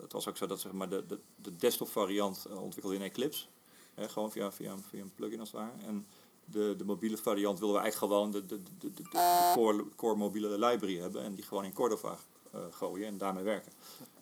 het 0.01 0.13
was 0.13 0.29
ook 0.29 0.37
zo 0.37 0.47
dat 0.47 0.61
zeg 0.61 0.73
maar, 0.73 0.89
de, 0.89 1.07
de, 1.07 1.19
de 1.37 1.57
desktop 1.57 1.89
variant 1.89 2.47
ontwikkelde 2.47 2.97
in 2.97 3.03
Eclipse. 3.03 3.47
Hè, 3.95 4.09
gewoon 4.09 4.33
via, 4.33 4.53
via, 4.53 4.79
via 4.79 5.01
een 5.03 5.15
plugin 5.15 5.41
als 5.41 5.53
het 5.53 5.61
ware. 5.61 5.73
En 5.87 6.07
de, 6.51 6.75
de 6.77 6.85
mobiele 6.85 7.17
variant 7.17 7.59
wilden 7.59 7.77
we 7.77 7.83
eigenlijk 7.83 8.13
gewoon 8.13 8.31
de, 8.31 8.47
de, 8.47 8.63
de, 8.63 8.91
de, 8.93 9.03
de 9.03 9.51
core, 9.55 9.85
core 9.97 10.17
mobiele 10.17 10.49
library 10.49 10.99
hebben. 10.99 11.23
En 11.23 11.35
die 11.35 11.45
gewoon 11.45 11.65
in 11.65 11.73
Cordova 11.73 12.19
eh, 12.53 12.61
gooien 12.71 13.07
en 13.07 13.19
daarmee 13.19 13.45
werken. 13.45 13.73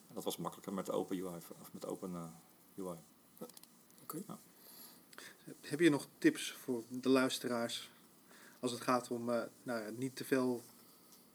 En 0.08 0.14
dat 0.14 0.24
was 0.24 0.36
makkelijker 0.36 0.72
met 0.72 0.90
Open 0.90 1.16
UI 1.16 1.36
of 1.36 1.72
met 1.72 1.86
Open 1.86 2.14
eh, 2.14 2.84
UI. 2.84 2.98
Heb 5.60 5.80
je 5.80 5.90
nog 5.90 6.06
tips 6.18 6.52
voor 6.52 6.82
de 6.88 7.08
luisteraars 7.08 7.90
als 8.60 8.70
het 8.70 8.80
gaat 8.80 9.10
om 9.10 9.30
eh, 9.30 9.42
nou, 9.62 9.82
ja, 9.82 9.90
niet 9.90 10.16
te 10.16 10.24
veel 10.24 10.62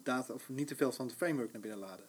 data 0.03 0.33
of 0.33 0.49
niet 0.49 0.67
te 0.67 0.75
veel 0.75 0.91
van 0.91 1.07
het 1.07 1.15
framework 1.15 1.51
naar 1.51 1.61
binnen 1.61 1.79
laden? 1.79 2.05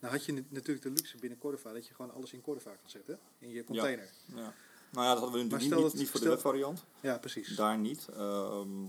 Nou 0.00 0.12
had 0.16 0.24
je 0.24 0.44
natuurlijk 0.48 0.82
de 0.82 0.90
luxe 0.90 1.16
binnen 1.16 1.38
Cordova 1.38 1.72
dat 1.72 1.86
je 1.86 1.94
gewoon 1.94 2.12
alles 2.12 2.32
in 2.32 2.40
Cordova 2.40 2.70
kan 2.70 2.90
zetten 2.90 3.18
in 3.38 3.50
je 3.50 3.64
container. 3.64 4.10
Ja. 4.34 4.54
Nou 4.94 5.06
ja, 5.06 5.12
dat 5.12 5.22
hadden 5.22 5.38
we 5.40 5.44
natuurlijk 5.44 5.62
stel 5.62 5.76
niet, 5.76 5.84
dat- 5.84 5.92
niet, 5.92 6.00
niet 6.02 6.10
voor 6.10 6.20
de 6.20 6.28
webvariant. 6.28 6.84
Ja, 7.00 7.18
precies. 7.18 7.56
Daar 7.56 7.78
niet. 7.78 8.08
Ehm, 8.16 8.82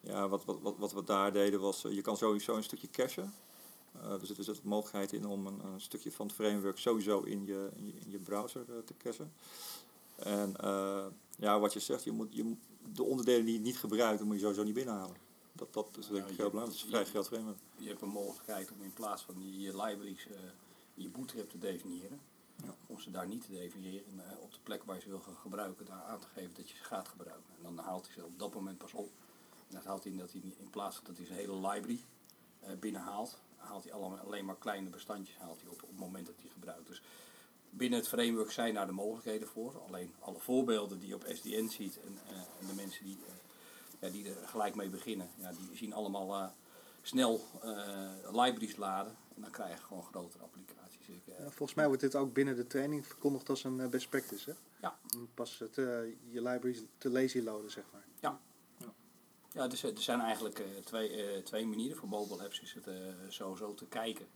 ja, 0.00 0.28
wat, 0.28 0.44
wat, 0.44 0.58
wat, 0.60 0.74
wat 0.78 0.92
we 0.92 1.04
daar 1.04 1.32
deden 1.32 1.60
was, 1.60 1.84
eh, 1.84 1.92
je 1.92 2.00
kan 2.00 2.16
sowieso 2.16 2.56
een 2.56 2.62
stukje 2.64 2.90
cachen. 2.90 3.34
Eh, 4.02 4.10
er 4.20 4.26
zit 4.26 4.36
dus 4.36 4.46
de 4.46 4.56
mogelijkheid 4.62 5.12
in 5.12 5.26
om 5.26 5.46
een, 5.46 5.60
een 5.64 5.80
stukje 5.80 6.12
van 6.12 6.26
het 6.26 6.34
framework 6.34 6.78
sowieso 6.78 7.20
in 7.20 7.44
je, 7.46 7.70
in 7.76 7.86
je, 7.86 7.92
in 8.04 8.10
je 8.10 8.18
browser 8.18 8.64
eh, 8.68 8.74
te 8.84 8.94
cachen. 8.98 9.32
En 10.16 10.56
eh, 10.56 11.04
ja, 11.38 11.60
wat 11.60 11.72
je 11.72 11.80
zegt, 11.80 12.04
je 12.04 12.12
moet, 12.12 12.28
je, 12.30 12.44
moet- 12.44 12.58
de 12.94 13.02
onderdelen 13.02 13.44
die 13.44 13.54
je 13.54 13.60
niet 13.60 13.78
gebruikt, 13.78 14.22
moet 14.24 14.34
je 14.34 14.40
sowieso 14.40 14.62
niet 14.62 14.74
binnenhalen. 14.74 15.16
Dat, 15.52 15.72
dat 15.74 15.86
is 15.98 16.06
denk 16.06 16.22
ik 16.28 16.36
je- 16.36 16.42
heel 16.42 16.50
belangrijk. 16.50 16.90
Dat 16.90 17.02
is 17.04 17.08
vrij 17.10 17.22
framework. 17.24 17.58
Je 17.76 17.88
hebt 17.88 18.02
een 18.02 18.08
mogelijkheid 18.08 18.70
om 18.72 18.82
in 18.82 18.92
plaats 18.92 19.22
van 19.22 19.34
je, 19.38 19.60
je 19.60 19.70
libraries 19.70 20.26
je 20.94 21.08
bootstrap 21.08 21.50
te 21.50 21.58
definiëren, 21.58 22.20
Om 22.86 23.00
ze 23.00 23.10
daar 23.10 23.26
niet 23.26 23.44
te 23.44 23.50
definiëren 23.50 24.06
en 24.06 24.30
eh, 24.30 24.38
op 24.40 24.52
de 24.52 24.58
plek 24.62 24.84
waar 24.84 24.96
je 24.96 25.02
ze 25.02 25.08
wil 25.08 25.20
gaan 25.20 25.36
gebruiken, 25.36 25.86
daar 25.86 26.02
aan 26.02 26.18
te 26.18 26.26
geven 26.34 26.54
dat 26.54 26.70
je 26.70 26.76
ze 26.76 26.84
gaat 26.84 27.08
gebruiken. 27.08 27.54
En 27.56 27.62
dan 27.62 27.78
haalt 27.78 28.04
hij 28.04 28.14
ze 28.14 28.24
op 28.24 28.38
dat 28.38 28.54
moment 28.54 28.78
pas 28.78 28.92
op. 28.92 29.10
En 29.68 29.74
dat 29.74 29.84
houdt 29.84 30.04
in 30.04 30.18
dat 30.18 30.32
hij 30.32 30.40
in 30.58 30.70
plaats 30.70 30.96
van 30.96 31.04
dat 31.04 31.16
hij 31.16 31.26
zijn 31.26 31.38
hele 31.38 31.54
library 31.54 32.04
eh, 32.60 32.76
binnenhaalt, 32.80 33.38
haalt 33.56 33.84
hij 33.84 33.92
alleen 33.92 34.44
maar 34.44 34.56
kleine 34.56 34.88
bestandjes 34.88 35.36
haalt 35.36 35.60
hij 35.60 35.70
op, 35.70 35.82
op 35.82 35.88
het 35.88 35.98
moment 35.98 36.26
dat 36.26 36.34
hij 36.40 36.50
gebruikt. 36.50 36.86
Dus 36.86 37.02
binnen 37.70 37.98
het 37.98 38.08
framework 38.08 38.50
zijn 38.50 38.74
daar 38.74 38.86
de 38.86 38.92
mogelijkheden 38.92 39.48
voor. 39.48 39.82
Alleen 39.86 40.14
alle 40.18 40.38
voorbeelden 40.38 40.98
die 40.98 41.08
je 41.08 41.14
op 41.14 41.24
SDN 41.28 41.68
ziet 41.68 42.00
en, 42.00 42.18
eh, 42.28 42.36
en 42.36 42.66
de 42.66 42.74
mensen 42.74 43.04
die, 43.04 43.18
ja, 44.00 44.08
die 44.08 44.34
er 44.34 44.48
gelijk 44.48 44.74
mee 44.74 44.88
beginnen, 44.88 45.30
ja, 45.36 45.52
die 45.52 45.76
zien 45.76 45.92
allemaal 45.92 46.54
snel 47.02 47.40
libraries 48.32 48.76
laden. 48.76 49.16
En 49.34 49.42
dan 49.42 49.50
krijg 49.50 49.76
je 49.78 49.84
gewoon 49.84 50.04
grotere 50.04 50.42
applicaties. 50.42 50.81
Eh, 51.08 51.38
Ja, 51.38 51.44
volgens 51.44 51.74
mij 51.74 51.86
wordt 51.86 52.00
dit 52.02 52.14
ook 52.16 52.32
binnen 52.32 52.56
de 52.56 52.66
training 52.66 53.06
verkondigd 53.06 53.48
als 53.48 53.64
een 53.64 53.80
eh, 53.80 53.88
best 53.88 54.08
practice. 54.08 54.50
Hè? 54.50 54.56
Ja. 54.80 54.98
Om 55.16 55.28
pas 55.34 55.58
het, 55.58 55.78
eh, 55.78 55.84
je 56.30 56.42
libraries 56.42 56.82
te 56.98 57.10
lazy 57.10 57.40
loaden, 57.40 57.70
zeg 57.70 57.84
maar. 57.92 58.00
Ja, 59.54 59.68
dus, 59.68 59.82
er 59.82 60.00
zijn 60.02 60.20
eigenlijk 60.20 60.58
eh, 60.58 60.66
twee, 60.84 61.10
eh, 61.34 61.42
twee 61.42 61.66
manieren. 61.66 61.96
Voor 61.96 62.08
mobile 62.08 62.42
apps 62.42 62.60
is 62.60 62.72
het 62.74 62.86
eh, 62.86 62.94
sowieso 63.28 63.74
te 63.74 63.86
kijken 63.86 64.26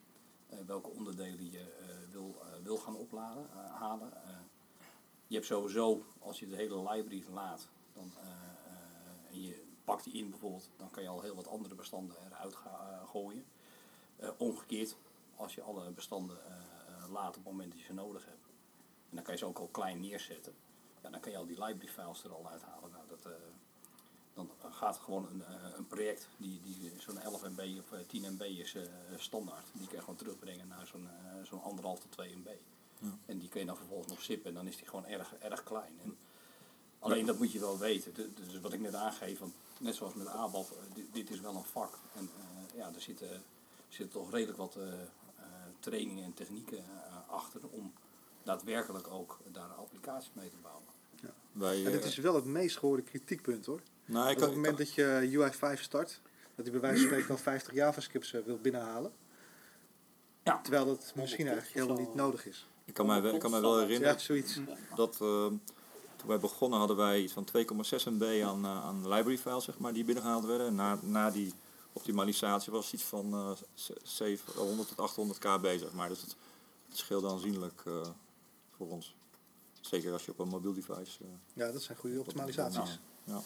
eh, 0.48 0.58
welke 0.66 0.88
onderdelen 0.88 1.50
je 1.50 1.58
eh, 1.60 1.86
wil, 2.12 2.36
eh, 2.42 2.46
wil 2.62 2.76
gaan 2.76 2.96
opladen, 2.96 3.48
eh, 3.50 3.74
halen. 3.80 4.12
Eh, 4.24 4.30
je 5.26 5.34
hebt 5.34 5.46
sowieso, 5.46 6.04
als 6.18 6.40
je 6.40 6.48
de 6.48 6.56
hele 6.56 6.76
library 6.90 7.24
laat 7.32 7.68
dan, 7.94 8.12
eh, 8.20 8.26
eh, 8.28 9.32
en 9.34 9.42
je 9.42 9.62
pakt 9.84 10.04
die 10.04 10.12
in 10.12 10.30
bijvoorbeeld, 10.30 10.68
dan 10.76 10.90
kan 10.90 11.02
je 11.02 11.08
al 11.08 11.20
heel 11.22 11.34
wat 11.34 11.48
andere 11.48 11.74
bestanden 11.74 12.16
eruit 12.26 12.54
eh, 12.64 13.08
gooien. 13.10 13.44
Eh, 14.16 14.28
omgekeerd, 14.36 14.96
als 15.36 15.54
je 15.54 15.62
alle 15.62 15.90
bestanden 15.90 16.36
eh, 16.46 16.52
eh, 16.52 17.10
laat 17.12 17.28
op 17.28 17.34
het 17.34 17.44
moment 17.44 17.70
dat 17.70 17.80
je 17.80 17.86
ze 17.86 17.92
nodig 17.92 18.24
hebt. 18.24 18.46
En 19.10 19.16
dan 19.16 19.22
kan 19.24 19.32
je 19.32 19.38
ze 19.40 19.46
ook 19.46 19.58
al 19.58 19.68
klein 19.72 20.00
neerzetten. 20.00 20.54
Ja, 21.02 21.10
dan 21.10 21.20
kan 21.20 21.32
je 21.32 21.38
al 21.38 21.46
die 21.46 21.64
library 21.64 21.88
files 21.92 22.24
er 22.24 22.34
al 22.34 22.48
uithalen. 22.48 22.90
Nou, 22.90 23.04
dat, 23.08 23.24
eh, 23.24 23.32
dan 24.34 24.50
gaat 24.70 24.96
gewoon 24.96 25.26
een, 25.28 25.42
een 25.76 25.86
project, 25.86 26.28
die, 26.36 26.60
die 26.62 26.92
zo'n 26.98 27.18
11 27.18 27.42
MB 27.42 27.78
of 27.78 27.92
eh, 27.92 27.98
10 28.06 28.32
MB 28.32 28.40
is 28.42 28.76
standaard. 29.16 29.66
Die 29.72 29.86
kan 29.86 29.94
je 29.94 30.00
gewoon 30.00 30.16
terugbrengen 30.16 30.68
naar 30.68 30.86
zo'n 30.86 31.08
zo'n 31.42 31.62
anderhalf 31.62 32.00
tot 32.00 32.12
2 32.12 32.36
MB. 32.36 32.48
En 33.26 33.38
die 33.38 33.48
kun 33.48 33.60
je 33.60 33.66
dan 33.66 33.76
vervolgens 33.76 34.08
nog 34.08 34.22
zippen 34.22 34.48
en 34.48 34.54
dan 34.54 34.66
is 34.66 34.76
die 34.76 34.86
gewoon 34.86 35.06
erg, 35.06 35.34
erg 35.34 35.62
klein. 35.62 35.98
En 36.02 36.16
alleen 36.98 37.26
dat 37.26 37.38
moet 37.38 37.52
je 37.52 37.58
wel 37.58 37.78
weten. 37.78 38.14
Du- 38.14 38.32
Dus 38.34 38.60
wat 38.60 38.72
ik 38.72 38.80
net 38.80 38.94
aangeef, 38.94 39.38
want 39.38 39.54
net 39.78 39.94
zoals 39.94 40.14
met 40.14 40.26
ABAP, 40.26 40.70
eh, 40.70 40.94
dit, 40.94 41.12
dit 41.12 41.30
is 41.30 41.40
wel 41.40 41.54
een 41.54 41.64
vak. 41.64 41.98
En 42.14 42.30
ja, 42.74 42.92
er 42.94 43.00
zitten, 43.00 43.42
zitten 43.88 44.20
toch 44.20 44.30
redelijk 44.30 44.58
wat 44.58 44.76
trainingen 45.78 46.24
en 46.24 46.34
technieken 46.34 46.78
eh, 46.78 46.84
achter 47.26 47.60
om 47.70 47.92
daadwerkelijk 48.42 49.08
ook 49.10 49.38
daar 49.52 49.68
applicaties 49.68 50.30
mee 50.34 50.48
te 50.48 50.56
bouwen. 50.62 50.84
Wij, 51.52 51.84
En 51.84 51.92
dit 51.92 52.02
eh, 52.02 52.06
is 52.08 52.16
wel 52.16 52.34
het 52.34 52.44
meest 52.44 52.78
gehoorde 52.78 53.02
kritiekpunt 53.02 53.66
hoor. 53.66 53.80
nou, 54.04 54.30
ik 54.30 54.36
op 54.36 54.42
het 54.42 54.54
moment 54.54 54.78
dat 54.78 54.94
je 54.94 55.30
UI5 55.32 55.80
start, 55.80 56.20
dat 56.54 56.64
hij 56.64 56.70
bij 56.70 56.80
wijze 56.80 56.98
van 56.98 57.06
spreken 57.06 57.30
al 57.30 57.36
50 57.36 57.74
JavaScripts 57.74 58.32
eh, 58.32 58.40
wil 58.44 58.58
binnenhalen. 58.58 59.12
Ja. 60.42 60.60
Terwijl 60.62 60.84
dat 60.86 61.12
misschien 61.16 61.46
eigenlijk 61.46 61.76
helemaal 61.76 62.04
niet 62.04 62.14
nodig 62.14 62.46
is. 62.46 62.68
ik 62.84 62.94
kan 62.94 63.06
mij, 63.06 63.20
ik 63.20 63.40
kan 63.40 63.50
mij 63.50 63.60
wel 63.60 63.78
herinneren 63.78 64.14
Ja, 64.14 64.18
zoiets. 64.18 64.60
dat 64.94 65.12
eh, 65.12 65.46
toen 66.16 66.26
wij 66.26 66.38
begonnen 66.38 66.78
hadden 66.78 66.96
wij 66.96 67.20
iets 67.20 67.32
van 67.32 67.48
2,6 67.56 68.04
MB 68.04 68.42
aan, 68.44 68.64
eh, 68.64 68.84
aan 68.84 69.08
library 69.08 69.38
files 69.38 69.64
zeg 69.64 69.78
maar, 69.78 69.92
die 69.92 70.04
binnengehaald 70.04 70.44
werden. 70.44 70.66
En 70.66 70.74
na, 70.74 70.98
na 71.02 71.30
die 71.30 71.52
optimalisatie 71.96 72.72
was 72.72 72.92
iets 72.92 73.02
van 73.02 73.32
eh, 73.34 73.50
z- 73.74 73.90
700 74.02 74.88
tot 74.88 74.98
800 75.00 75.38
KB 75.38 75.64
zeg 75.78 75.92
maar. 75.92 76.08
Dus 76.08 76.20
het, 76.20 76.36
het 76.88 76.96
scheelde 76.96 77.28
aanzienlijk 77.28 77.82
eh, 77.86 78.06
voor 78.70 78.88
ons. 78.90 79.14
Zeker 79.80 80.12
als 80.12 80.24
je 80.24 80.30
op 80.30 80.38
een 80.38 80.48
mobiel 80.48 80.72
device... 80.74 81.24
eh, 81.24 81.28
Ja, 81.52 81.72
dat 81.72 81.82
zijn 81.82 81.98
goede 81.98 82.20
optimalisaties. 82.20 82.98
ja. 83.24 83.42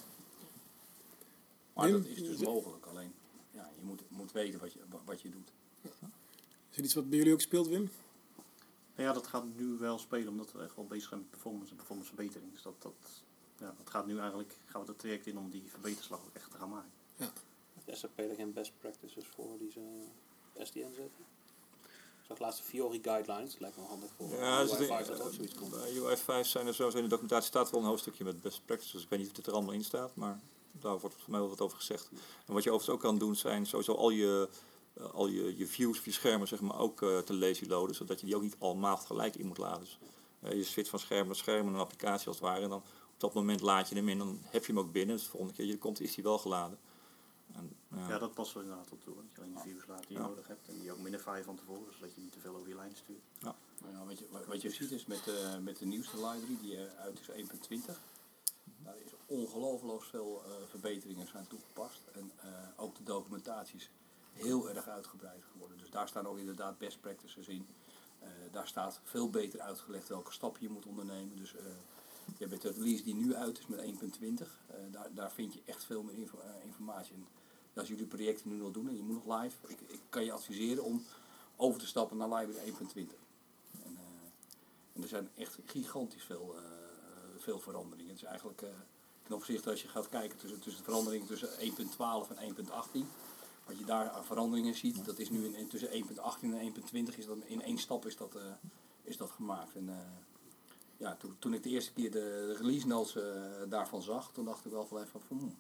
Maar 1.74 1.90
dat 1.90 2.04
is 2.04 2.22
dus 2.22 2.38
mogelijk, 2.40 2.86
alleen 2.86 3.12
ja, 3.50 3.70
je 3.76 3.82
moet, 3.84 4.00
moet 4.08 4.32
weten 4.32 4.60
wat 4.60 4.72
je, 4.72 4.80
wa- 4.88 5.00
wat 5.04 5.20
je 5.20 5.30
doet. 5.30 5.52
Is 6.70 6.76
dit 6.76 6.84
iets 6.84 6.94
wat 6.94 7.08
bij 7.08 7.18
jullie 7.18 7.32
ook 7.32 7.40
speelt, 7.40 7.66
Wim? 7.68 7.90
Nou 8.94 9.08
ja, 9.08 9.12
dat 9.12 9.26
gaat 9.26 9.44
nu 9.56 9.78
wel 9.78 9.98
spelen 9.98 10.28
omdat 10.28 10.52
we 10.52 10.62
echt 10.62 10.76
wel 10.76 10.86
bezig 10.86 11.08
zijn 11.08 11.20
met 11.20 11.30
performance 11.30 11.70
en 11.70 11.76
performance 11.76 12.14
verbetering. 12.14 12.52
Dus 12.52 12.62
dat, 12.62 12.74
dat, 12.82 12.92
ja, 13.58 13.74
dat 13.76 13.90
gaat 13.90 14.06
nu 14.06 14.18
eigenlijk, 14.18 14.56
gaan 14.66 14.80
we 14.80 14.86
dat 14.86 14.98
traject 14.98 15.26
in 15.26 15.38
om 15.38 15.50
die 15.50 15.62
verbeterslag 15.70 16.18
ook 16.20 16.30
echt 16.34 16.50
te 16.50 16.56
gaan 16.56 16.68
maken. 16.70 16.90
Heeft 17.16 17.42
SAP 17.92 18.18
er 18.18 18.34
geen 18.34 18.52
best 18.52 18.72
practices 18.80 19.24
voor 19.34 19.58
die 19.58 19.70
ze 19.70 19.80
SDN 20.58 20.78
zetten? 20.96 21.24
Ik 22.20 22.26
zag 22.36 22.38
laatst 22.38 22.58
de 22.58 22.64
Fiori 22.64 22.98
guidelines, 23.02 23.58
lijkt 23.58 23.76
me 23.76 23.82
handig 23.82 24.10
voor 24.16 24.28
Ja, 24.28 24.62
dus 24.62 24.72
UI5 24.72 25.06
de- 25.06 25.12
dat 25.12 25.22
ook 25.22 25.32
zoiets 25.32 25.54
komt. 25.54 25.70
bij 25.70 25.92
UI5 25.98 26.46
zijn 26.46 26.66
er 26.66 26.74
sowieso 26.74 26.96
in 26.98 27.02
de 27.04 27.08
documentatie 27.10 27.46
staat 27.48 27.70
wel 27.70 27.80
een 27.80 27.86
hoofdstukje 27.86 28.24
met 28.24 28.42
best 28.42 28.60
practices. 28.64 29.02
Ik 29.02 29.08
weet 29.08 29.18
niet 29.18 29.28
of 29.28 29.34
dit 29.34 29.46
er 29.46 29.52
allemaal 29.52 29.72
in 29.74 29.84
staat, 29.84 30.14
maar 30.14 30.40
daar 30.72 30.98
wordt 30.98 31.16
voor 31.18 31.30
mij 31.30 31.40
wel 31.40 31.48
wat 31.48 31.60
over 31.60 31.76
gezegd. 31.76 32.08
En 32.46 32.54
wat 32.54 32.62
je 32.62 32.70
overigens 32.70 32.88
ook 32.88 33.00
kan 33.00 33.18
doen 33.18 33.36
zijn 33.36 33.66
sowieso 33.66 33.94
al 33.94 34.10
je, 34.10 34.48
eh, 34.94 35.10
al 35.14 35.26
je, 35.26 35.56
je 35.56 35.66
views 35.66 35.98
op 35.98 36.04
je 36.04 36.12
schermen 36.12 36.48
zeg 36.48 36.60
maar, 36.60 36.78
ook 36.78 37.02
eh, 37.02 37.18
te 37.18 37.34
lazy 37.34 37.64
loaden, 37.66 37.94
zodat 37.96 38.20
je 38.20 38.26
die 38.26 38.36
ook 38.36 38.42
niet 38.42 38.56
allemaal 38.58 38.96
gelijk 38.96 39.34
in 39.36 39.46
moet 39.46 39.58
laden. 39.58 39.80
Dus, 39.80 39.98
je 40.54 40.64
switcht 40.64 40.90
van 40.90 40.98
scherm 40.98 41.26
naar 41.26 41.36
scherm 41.36 41.66
een 41.68 41.74
applicatie 41.76 42.26
als 42.28 42.36
het 42.36 42.44
ware. 42.46 42.62
En 42.62 42.68
dan 42.68 42.82
op 43.14 43.20
dat 43.20 43.34
moment 43.34 43.60
laad 43.60 43.88
je 43.88 43.94
hem 43.94 44.08
in, 44.08 44.18
dan 44.18 44.38
heb 44.44 44.66
je 44.66 44.72
hem 44.72 44.80
ook 44.82 44.92
binnen. 44.92 45.14
Dus 45.16 45.24
de 45.24 45.30
volgende 45.30 45.54
keer 45.54 45.66
je 45.66 45.78
komt 45.78 46.00
is 46.00 46.14
hij 46.14 46.24
wel 46.24 46.38
geladen. 46.38 46.78
En, 47.60 47.98
ja. 47.98 48.08
Ja, 48.08 48.18
dat 48.18 48.34
past 48.34 48.52
wel 48.52 48.62
inderdaad 48.62 48.90
op 48.90 49.02
toe. 49.02 49.14
Dat 49.14 49.24
je 49.34 49.40
alleen 49.40 49.52
die 49.54 49.62
views 49.62 49.86
laat 49.86 50.06
die 50.06 50.16
je 50.16 50.22
Ja. 50.22 50.28
nodig 50.28 50.46
hebt. 50.46 50.68
En 50.68 50.80
die 50.80 50.92
ook 50.92 50.98
minify 50.98 51.42
van 51.44 51.56
tevoren, 51.56 51.92
zodat 51.94 52.14
je 52.14 52.20
niet 52.20 52.32
te 52.32 52.40
veel 52.40 52.54
over 52.56 52.68
je 52.68 52.74
lijn 52.74 52.96
stuurt. 52.96 53.22
Nou 53.40 53.54
ja, 53.92 54.04
wat, 54.04 54.18
je, 54.18 54.26
wat- 54.30 54.46
wat 54.46 54.62
je 54.62 54.70
ziet 54.70 54.90
is 54.90 55.06
met, 55.06 55.28
eh, 55.28 55.58
met 55.58 55.78
de 55.78 55.86
nieuwste 55.86 56.16
library, 56.16 56.58
die 56.60 56.76
eh, 56.86 57.00
uit 57.00 57.20
is 57.20 57.28
1.20, 57.30 58.00
daar 58.84 58.96
is 59.04 59.12
ongelooflijk 59.26 60.02
veel 60.02 60.42
eh, 60.44 60.50
verbeteringen 60.68 61.26
zijn 61.26 61.46
toegepast. 61.46 62.00
En 62.12 62.30
eh, 62.36 62.48
ook 62.76 62.96
de 62.96 63.02
documentatie 63.02 63.76
is 63.78 63.90
heel 64.32 64.70
erg 64.70 64.88
uitgebreid 64.88 65.44
geworden. 65.52 65.78
Dus 65.78 65.90
daar 65.90 66.08
staan 66.08 66.26
ook 66.26 66.38
inderdaad 66.38 66.78
best 66.78 67.00
practices 67.00 67.48
in. 67.48 67.66
Eh, 68.18 68.28
daar 68.50 68.66
staat 68.68 69.00
veel 69.04 69.30
beter 69.30 69.60
uitgelegd 69.60 70.08
welke 70.08 70.32
stappen 70.32 70.62
je 70.62 70.68
moet 70.68 70.86
ondernemen. 70.86 71.36
Dus 71.36 71.54
eh, 71.56 71.64
je 72.38 72.46
hebt 72.46 72.62
de 72.62 72.72
release 72.72 73.02
die 73.02 73.14
nu 73.14 73.34
uit 73.34 73.58
is 73.58 73.66
met 73.66 73.80
1.20. 73.80 74.58
eh, 74.66 74.76
daar, 74.90 75.14
daar 75.14 75.32
vind 75.32 75.52
je 75.54 75.62
echt 75.64 75.84
veel 75.84 76.02
meer 76.02 76.14
info- 76.18 76.42
informatie 76.64 77.14
in. 77.14 77.26
Als 77.74 77.88
jullie 77.88 78.06
projecten 78.06 78.48
nu 78.48 78.56
nog 78.56 78.72
doen 78.72 78.88
en 78.88 78.96
je 78.96 79.02
moet 79.02 79.24
nog 79.24 79.40
live, 79.40 79.56
ik, 79.66 79.78
ik 79.86 80.00
kan 80.08 80.24
je 80.24 80.32
adviseren 80.32 80.84
om 80.84 81.04
over 81.60 81.80
te 81.80 81.86
stappen 81.86 82.16
naar 82.16 82.28
library 82.28 82.70
1.20. 82.70 82.74
En, 83.84 83.96
eh, 83.98 84.04
en 84.92 85.02
er 85.02 85.08
zijn 85.08 85.28
echt 85.34 85.58
gigantisch 85.64 86.24
veel, 86.24 86.54
eh, 86.56 86.62
veel 87.38 87.58
veranderingen. 87.58 88.12
Het 88.12 88.22
is 88.22 88.28
eigenlijk 88.28 88.62
eh, 88.62 88.68
ten 89.22 89.34
opzichte 89.34 89.70
als 89.70 89.82
je 89.82 89.88
gaat 89.88 90.08
kijken 90.08 90.38
tussen, 90.38 90.60
tussen 90.60 90.82
de 90.84 90.90
veranderingen 90.90 91.26
tussen 91.26 91.48
1.12 91.58 92.30
en 92.30 92.36
1.18. 92.36 93.06
Wat 93.66 93.78
je 93.78 93.84
daar 93.84 94.10
aan 94.10 94.24
veranderingen 94.24 94.74
ziet, 94.74 95.04
dat 95.04 95.18
is 95.18 95.30
nu 95.30 95.46
in, 95.46 95.68
tussen 95.68 95.88
1.18 95.88 96.54
en 96.54 96.74
1.20 97.10 97.18
is 97.18 97.26
dat 97.26 97.36
in 97.44 97.62
één 97.62 97.78
stap 97.78 98.06
is 98.06 98.16
dat, 98.16 98.36
is 99.02 99.16
dat 99.16 99.30
gemaakt. 99.30 99.74
En, 99.74 99.90
ja, 100.96 101.16
toen, 101.16 101.36
toen 101.38 101.54
ik 101.54 101.62
de 101.62 101.68
eerste 101.68 101.92
keer 101.92 102.10
de, 102.10 102.54
release 102.54 102.86
notes 102.86 103.22
daarvan 103.68 104.02
zag, 104.02 104.32
toen 104.32 104.44
dacht 104.44 104.64
ik 104.64 104.70
wel 104.70 104.86
van 104.86 104.98
even 104.98 105.20
van, 105.20 105.38
hmm, 105.38 105.56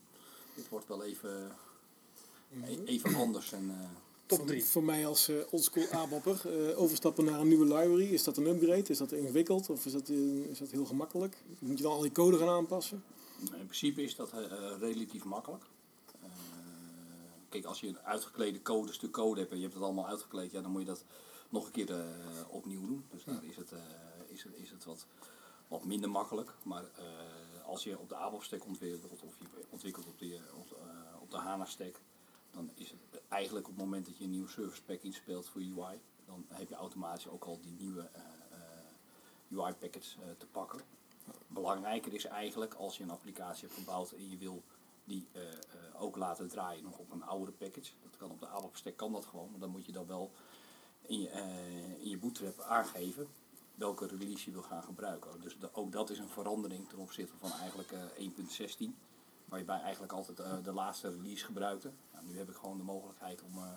dit 0.54 0.68
wordt 0.68 0.86
wel 0.86 1.04
even, 1.04 1.52
even 2.84 3.14
anders. 3.14 3.52
En, 3.52 3.70
eh, 3.70 3.88
Top 4.26 4.38
Voor- 4.38 4.46
3. 4.46 4.64
Voor 4.64 4.84
mij 4.84 5.06
als 5.06 5.28
eh, 5.28 5.36
oldschool 5.50 5.88
ABAPper, 5.90 6.68
eh, 6.70 6.80
overstappen 6.80 7.24
naar 7.24 7.40
een 7.40 7.48
nieuwe 7.48 7.64
library, 7.64 8.12
is 8.12 8.24
dat 8.24 8.36
een 8.36 8.46
upgrade? 8.46 8.88
Is 8.88 8.98
dat 8.98 9.12
ingewikkeld 9.12 9.70
of 9.70 9.86
is 9.86 9.92
dat, 9.92 10.08
is 10.08 10.58
dat 10.58 10.70
heel 10.70 10.84
gemakkelijk? 10.84 11.36
Moet 11.58 11.76
je 11.76 11.82
dan 11.82 11.92
al 11.92 12.00
die 12.00 12.12
code 12.12 12.38
gaan 12.38 12.48
aanpassen? 12.48 13.04
In 13.40 13.66
principe 13.66 14.02
is 14.02 14.14
dat 14.16 14.32
relatief 14.80 15.24
makkelijk. 15.24 15.64
Eh, 16.22 16.28
kijk, 17.48 17.64
als 17.64 17.80
je 17.80 17.86
een 17.88 17.98
uitgeklede 18.00 18.62
code, 18.62 18.92
stuk 18.92 19.10
code 19.10 19.40
hebt 19.40 19.50
en 19.50 19.56
je 19.56 19.62
hebt 19.62 19.74
het 19.74 19.82
allemaal 19.82 20.06
uitgekleed, 20.06 20.50
ja, 20.50 20.60
dan 20.60 20.70
moet 20.70 20.80
je 20.80 20.86
dat 20.86 21.04
nog 21.48 21.66
een 21.66 21.72
keer 21.72 21.90
eh, 21.90 22.04
opnieuw 22.48 22.80
doen. 22.86 23.04
Dus 23.10 23.24
daar 23.24 23.44
is 23.44 23.56
het, 23.56 23.72
eh, 23.72 23.78
is 24.28 24.42
het, 24.42 24.52
is 24.56 24.70
het 24.70 24.84
wat, 24.84 25.06
wat 25.68 25.84
minder 25.84 26.10
makkelijk. 26.10 26.52
Maar 26.62 26.84
eh, 26.96 27.04
als 27.66 27.84
je 27.84 27.98
op 27.98 28.08
de 28.08 28.14
ABAP 28.16 28.42
stack 28.42 28.66
ontwikkelt 28.66 29.12
of 29.12 29.20
je 29.38 29.46
ontwikkelt 29.70 30.06
op 30.06 30.18
de, 30.18 30.38
op, 30.58 30.68
de, 30.68 30.74
eh, 31.36 32.09
dan 32.50 32.70
is 32.74 32.90
het 32.90 33.22
eigenlijk 33.28 33.68
op 33.68 33.74
het 33.74 33.84
moment 33.84 34.06
dat 34.06 34.18
je 34.18 34.24
een 34.24 34.30
nieuwe 34.30 34.48
service 34.48 34.82
pack 34.82 35.02
inspeelt 35.02 35.48
voor 35.48 35.60
UI, 35.60 36.00
dan 36.26 36.46
heb 36.48 36.68
je 36.68 36.74
automatisch 36.74 37.28
ook 37.28 37.44
al 37.44 37.60
die 37.60 37.74
nieuwe 37.78 38.10
UI 39.52 39.72
packets 39.72 40.16
eh, 40.20 40.28
te 40.38 40.46
pakken. 40.46 40.80
Belangrijker 41.46 42.14
is 42.14 42.24
eigenlijk 42.24 42.74
als 42.74 42.96
je 42.96 43.02
een 43.02 43.10
applicatie 43.10 43.68
hebt 43.68 43.78
gebouwd 43.78 44.12
en 44.12 44.30
je 44.30 44.36
wil 44.36 44.62
die 45.10 45.26
eh, 45.32 45.42
eh, 45.52 46.02
ook 46.02 46.16
laten 46.16 46.48
draaien 46.48 46.82
nog 46.82 46.98
op 46.98 47.10
een 47.10 47.24
oudere 47.24 47.52
package. 47.52 47.92
Dat 48.02 48.16
kan 48.16 48.30
op 48.30 48.40
de 48.40 48.46
ABAP 48.46 48.76
stack 48.76 48.96
kan 48.96 49.12
dat 49.12 49.24
gewoon, 49.24 49.50
maar 49.50 49.60
dan 49.60 49.70
moet 49.70 49.86
je 49.86 49.92
dan 49.92 50.06
wel 50.06 50.30
in 51.06 51.20
je, 51.20 51.28
eh, 51.28 52.02
in 52.02 52.08
je 52.08 52.52
aangeven 52.66 53.28
welke 53.74 54.06
release 54.06 54.44
je 54.44 54.50
wil 54.50 54.62
gaan 54.62 54.82
gebruiken. 54.82 55.40
Dus 55.40 55.56
ook 55.72 55.92
dat 55.92 56.10
is 56.10 56.18
een 56.18 56.28
verandering 56.28 56.88
ten 56.88 56.98
opzichte 56.98 57.32
van 57.38 57.52
eigenlijk 57.52 57.92
eh 57.92 58.02
1.16, 58.16 58.94
waar 59.50 59.58
je 59.58 59.64
bij 59.64 59.80
eigenlijk 59.80 60.12
altijd 60.12 60.40
eh, 60.40 60.52
de 60.62 60.72
laatste 60.72 61.10
release 61.10 61.44
gebruikte. 61.44 61.90
Nou, 62.12 62.26
nu 62.26 62.38
heb 62.38 62.48
ik 62.48 62.56
gewoon 62.56 62.76
de 62.76 62.82
mogelijkheid 62.82 63.42
om, 63.42 63.58
eh, 63.58 63.72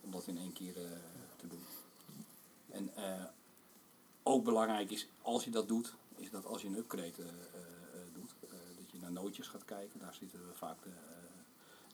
om 0.00 0.10
dat 0.10 0.26
in 0.26 0.38
één 0.38 0.52
keer 0.52 0.76
eh, 0.76 0.90
te 1.36 1.46
doen. 1.46 1.64
En 2.68 2.90
ook 4.22 4.44
belangrijk 4.44 4.90
is, 4.90 5.08
als 5.22 5.44
je 5.44 5.50
dat 5.50 5.68
doet, 5.68 5.94
is 6.16 6.30
dat 6.30 6.46
als 6.46 6.62
je 6.62 6.68
een 6.68 6.76
upgrade 6.76 7.24
doet, 8.12 8.34
dat 8.78 8.90
je 8.90 8.98
naar 9.00 9.12
nootjes 9.12 9.48
gaat 9.48 9.64
kijken. 9.64 10.00
Daar 10.00 10.14
zitten 10.14 10.40
vaak 10.54 10.82
de, 10.82 10.90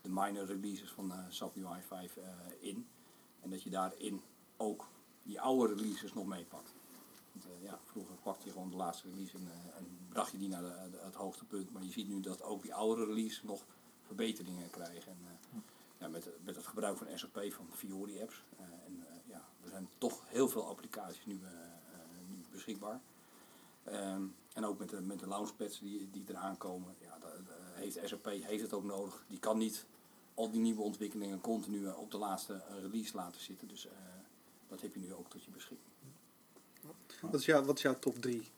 de 0.04 0.10
minor 0.10 0.46
releases 0.46 0.90
van 0.90 1.12
SAP 1.28 1.56
UI 1.56 1.82
5 1.86 2.16
eh, 2.16 2.24
in. 2.60 2.88
En 3.40 3.50
dat 3.50 3.62
je 3.62 3.70
daarin 3.70 4.22
ook 4.56 4.88
die 5.22 5.40
oude 5.40 5.74
releases 5.74 6.12
nog 6.12 6.26
meepakt. 6.26 6.74
Eh, 7.42 7.62
ja, 7.62 7.78
vroeger 7.84 8.14
pakte 8.22 8.46
je 8.46 8.52
gewoon 8.52 8.70
de 8.70 8.76
laatste 8.76 9.08
release 9.10 9.36
en, 9.36 9.48
eh, 9.50 9.76
en 9.76 9.98
bracht 10.08 10.32
je 10.32 10.38
die 10.38 10.48
naar 10.48 10.62
het 11.04 11.14
hoogste 11.14 11.44
punt. 11.44 11.72
Maar 11.72 11.82
je 11.84 11.90
ziet 11.90 12.08
nu 12.08 12.20
dat 12.20 12.42
ook 12.42 12.62
die 12.62 12.74
oude 12.74 13.04
releases 13.04 13.42
nog 13.42 13.62
verbeteringen 14.06 14.70
krijgen. 14.70 15.12
En, 15.12 15.18
eh, 15.26 15.58
ja, 15.98 16.08
met, 16.08 16.28
met 16.44 16.56
het 16.56 16.66
gebruik 16.66 16.96
van 16.96 17.06
SAP, 17.14 17.40
van 17.52 17.66
Fiori 17.70 18.20
apps. 18.22 18.42
eh, 18.58 18.64
en, 18.86 19.04
ja, 19.26 19.44
er 19.64 19.70
zijn 19.70 19.88
toch 19.98 20.22
heel 20.26 20.48
veel 20.48 20.66
applicaties 20.66 21.26
nu, 21.26 21.40
beschikbaar. 22.50 23.00
Ehm, 23.84 24.22
en 24.52 24.64
ook 24.64 24.78
met 24.78 24.88
de, 24.88 25.00
met 25.00 25.18
de 25.18 25.26
launchpads 25.28 25.78
die, 25.78 26.10
die 26.10 26.24
eraan 26.28 26.56
komen, 26.56 26.94
ja, 27.00 27.18
da- 27.18 27.28
da- 27.46 27.52
heeft 27.74 27.98
SAP 28.04 28.24
heeft 28.24 28.62
het 28.62 28.72
ook 28.72 28.84
nodig. 28.84 29.24
Die 29.28 29.38
kan 29.38 29.58
niet 29.58 29.86
al 30.34 30.50
die 30.50 30.60
nieuwe 30.60 30.82
ontwikkelingen 30.82 31.40
continu 31.40 31.88
op 31.88 32.10
de 32.10 32.18
laatste 32.18 32.62
release 32.80 33.16
laten 33.16 33.40
zitten. 33.40 33.68
Dus 33.68 33.88
dat 34.68 34.80
heb 34.80 34.94
je 34.94 35.00
nu 35.00 35.14
ook 35.14 35.28
tot 35.30 35.44
je 35.44 35.50
beschikking. 35.50 35.88
Wat 37.20 37.34
is, 37.34 37.44
jouw, 37.46 37.64
wat 37.64 37.76
is 37.76 37.82
jouw 37.82 37.98
top 37.98 38.20
3 38.22 38.48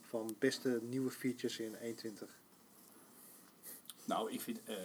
van 0.00 0.34
beste 0.38 0.80
nieuwe 0.82 1.10
features 1.10 1.58
in 1.58 1.74
1.20? 1.74 2.28
Nou, 4.04 4.32
ik 4.32 4.40
vind, 4.40 4.60
eh, 4.64 4.76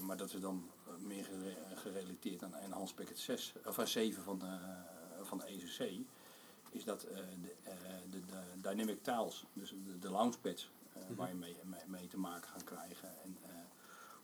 maar 0.00 0.16
dat 0.16 0.32
is 0.34 0.40
dan 0.40 0.70
meer 0.98 1.24
gere- 1.24 1.76
gerelateerd 1.76 2.42
aan 2.42 2.54
Enhanced 2.54 2.96
Packet 2.96 3.18
6, 3.18 3.52
of 3.66 3.78
aan 3.78 3.88
7 3.88 4.22
van 4.22 4.38
de, 4.38 4.56
van 5.22 5.38
de 5.38 5.44
ECC, 5.46 6.00
is 6.70 6.84
dat 6.84 7.02
eh, 7.02 7.16
de, 7.16 7.54
de, 8.10 8.20
de 8.26 8.60
dynamic 8.68 9.02
tiles, 9.02 9.44
dus 9.52 9.74
de, 9.86 9.98
de 9.98 10.10
launchpads, 10.10 10.70
eh, 10.92 11.02
waar 11.16 11.28
je 11.28 11.34
mee, 11.34 11.56
mee, 11.64 11.80
mee 11.86 12.06
te 12.08 12.18
maken 12.18 12.48
gaat 12.50 12.64
krijgen. 12.64 13.08
En 13.24 13.36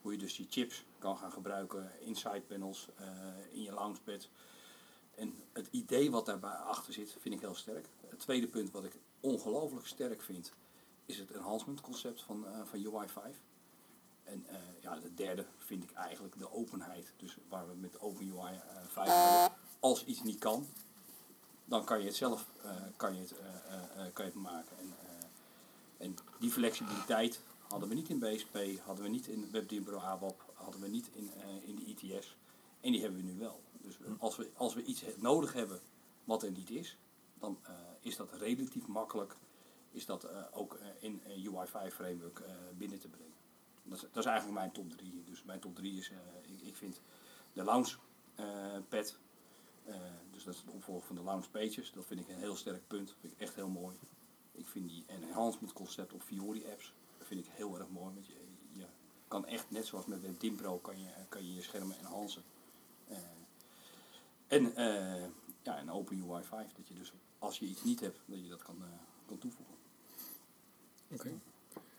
Hoe 0.03 0.13
je 0.13 0.19
dus 0.19 0.37
die 0.37 0.47
chips 0.51 0.85
kan 0.99 1.17
gaan 1.17 1.33
gebruiken 1.33 1.91
in 2.01 2.15
sidepanels, 2.17 2.89
uh, 3.01 3.07
in 3.51 3.63
je 3.63 3.73
launchpad. 3.73 4.29
En 5.19 5.35
het 5.53 5.69
idee 5.71 6.11
wat 6.11 6.27
daarbij 6.27 6.51
achter 6.51 6.93
zit, 6.93 7.17
vind 7.21 7.35
ik 7.35 7.41
heel 7.41 7.55
sterk. 7.55 7.89
Het 8.07 8.21
tweede 8.21 8.47
punt 8.47 8.71
wat 8.71 8.85
ik 8.85 8.93
ongelooflijk 9.21 9.87
sterk 9.87 10.23
vind, 10.23 10.53
is 11.07 11.19
het 11.19 11.31
enhancement 11.31 11.81
concept 11.81 12.23
van, 12.23 12.45
uh, 12.45 12.61
van 12.65 12.95
UI 12.95 13.09
5. 13.09 13.37
En 14.25 14.47
uh, 14.51 14.57
ja, 14.81 14.97
de 14.97 15.15
derde 15.15 15.47
vind 15.59 15.83
ik 15.83 15.93
eigenlijk 15.93 16.39
de 16.39 16.53
openheid. 16.53 17.13
Dus 17.17 17.37
waar 17.49 17.69
we 17.69 17.75
met 17.75 18.01
OpenUI 18.01 18.55
uh, 18.55 18.61
5 18.87 19.09
hebben. 19.09 19.59
Als 19.81 20.05
iets 20.05 20.23
niet 20.23 20.39
kan, 20.39 20.67
dan 21.65 21.85
kan 21.85 22.01
je 22.01 22.07
het 22.07 22.17
zelf 22.17 22.47
kan 22.97 23.15
je 23.15 23.21
het, 23.21 23.35
kan 24.13 24.25
je 24.25 24.31
het 24.31 24.41
maken. 24.41 24.79
En, 24.79 24.95
en 25.97 26.17
die 26.39 26.51
flexibiliteit 26.51 27.41
hadden 27.69 27.89
we 27.89 27.95
niet 27.95 28.09
in 28.09 28.19
BSP, 28.19 28.59
hadden 28.85 29.05
we 29.05 29.11
niet 29.11 29.27
in 29.27 29.49
WebDimbro 29.51 29.99
AWAP, 29.99 30.45
hadden 30.55 30.81
we 30.81 30.89
niet 30.89 31.11
in, 31.13 31.31
in 31.65 31.75
de 31.77 31.85
ITS. 31.85 32.37
En 32.81 32.93
die 32.93 33.01
hebben 33.01 33.21
we 33.21 33.27
nu 33.27 33.39
wel. 33.39 33.61
Dus 33.89 34.19
als 34.19 34.37
we, 34.37 34.51
als 34.55 34.75
we 34.75 34.83
iets 34.83 35.05
nodig 35.17 35.53
hebben 35.53 35.81
wat 36.25 36.43
er 36.43 36.51
niet 36.51 36.71
is, 36.71 36.97
dan 37.39 37.59
is 38.01 38.17
dat 38.17 38.33
relatief 38.33 38.87
makkelijk 38.87 39.37
is 39.91 40.07
dat, 40.07 40.53
ook 40.53 40.79
in 40.99 41.21
een 41.27 41.47
UI5 41.47 41.95
framework 41.95 42.43
binnen 42.77 42.99
te 42.99 43.09
brengen. 43.09 43.33
Dat 43.83 43.97
is, 43.97 44.01
dat 44.13 44.25
is, 44.25 44.31
eigenlijk 44.31 44.59
mijn 44.59 44.73
top 44.73 44.91
3. 44.91 45.23
Dus 45.25 45.43
mijn 45.43 45.61
top 45.61 45.77
3 45.77 45.99
is, 45.99 46.11
ik, 46.43 46.61
ik, 46.61 46.77
vind 46.77 47.01
de 47.53 47.65
Lounge 47.65 47.97
pad. 48.89 49.19
Dus 50.31 50.45
dat 50.45 50.55
is 50.55 50.65
de 50.65 50.71
opvolger 50.71 51.07
van 51.07 51.17
de 51.17 51.23
Lounge 51.23 51.51
Pages. 51.51 51.93
Dat 51.93 52.07
vind 52.07 52.21
ik 52.21 52.29
een 52.29 52.39
heel 52.39 52.57
sterk 52.57 52.87
punt. 52.87 53.09
Dat 53.09 53.17
vind 53.21 53.33
ik 53.33 53.41
echt 53.41 53.55
heel 53.55 53.69
mooi. 53.69 53.97
Ik 54.53 54.67
vind 54.67 54.89
die 54.89 55.05
enhancement 55.07 55.73
concept 55.73 56.13
op 56.13 56.23
Fiori 56.23 56.67
apps. 56.71 56.93
Vind 57.19 57.47
ik 57.47 57.51
heel 57.53 57.79
erg 57.79 57.89
mooi. 57.89 58.15
Want 58.15 58.27
je, 58.27 58.87
kan 59.29 59.47
echt, 59.47 59.71
net 59.71 59.87
zoals 59.87 60.07
met 60.07 60.21
WebDimpro, 60.21 60.79
kan 60.79 61.01
je 61.01 61.09
kan 61.29 61.47
je, 61.47 61.55
je 61.55 61.63
schermen 61.63 61.99
enhancen. 61.99 62.43
En 64.49 64.73
ja, 65.63 65.79
een 65.79 65.93
OpenUI 65.93 66.45
5. 66.45 66.73
Dat 66.77 66.89
je 66.89 66.95
dus 66.95 67.13
als 67.39 67.59
je 67.59 67.67
iets 67.67 67.83
niet 67.83 68.01
hebt, 68.01 68.19
dat 68.25 68.39
je 68.39 68.49
dat 68.49 68.63
kan, 68.63 68.83
kan 69.27 69.39
toevoegen. 69.39 69.75
Oké. 71.11 71.21
Okay. 71.21 71.41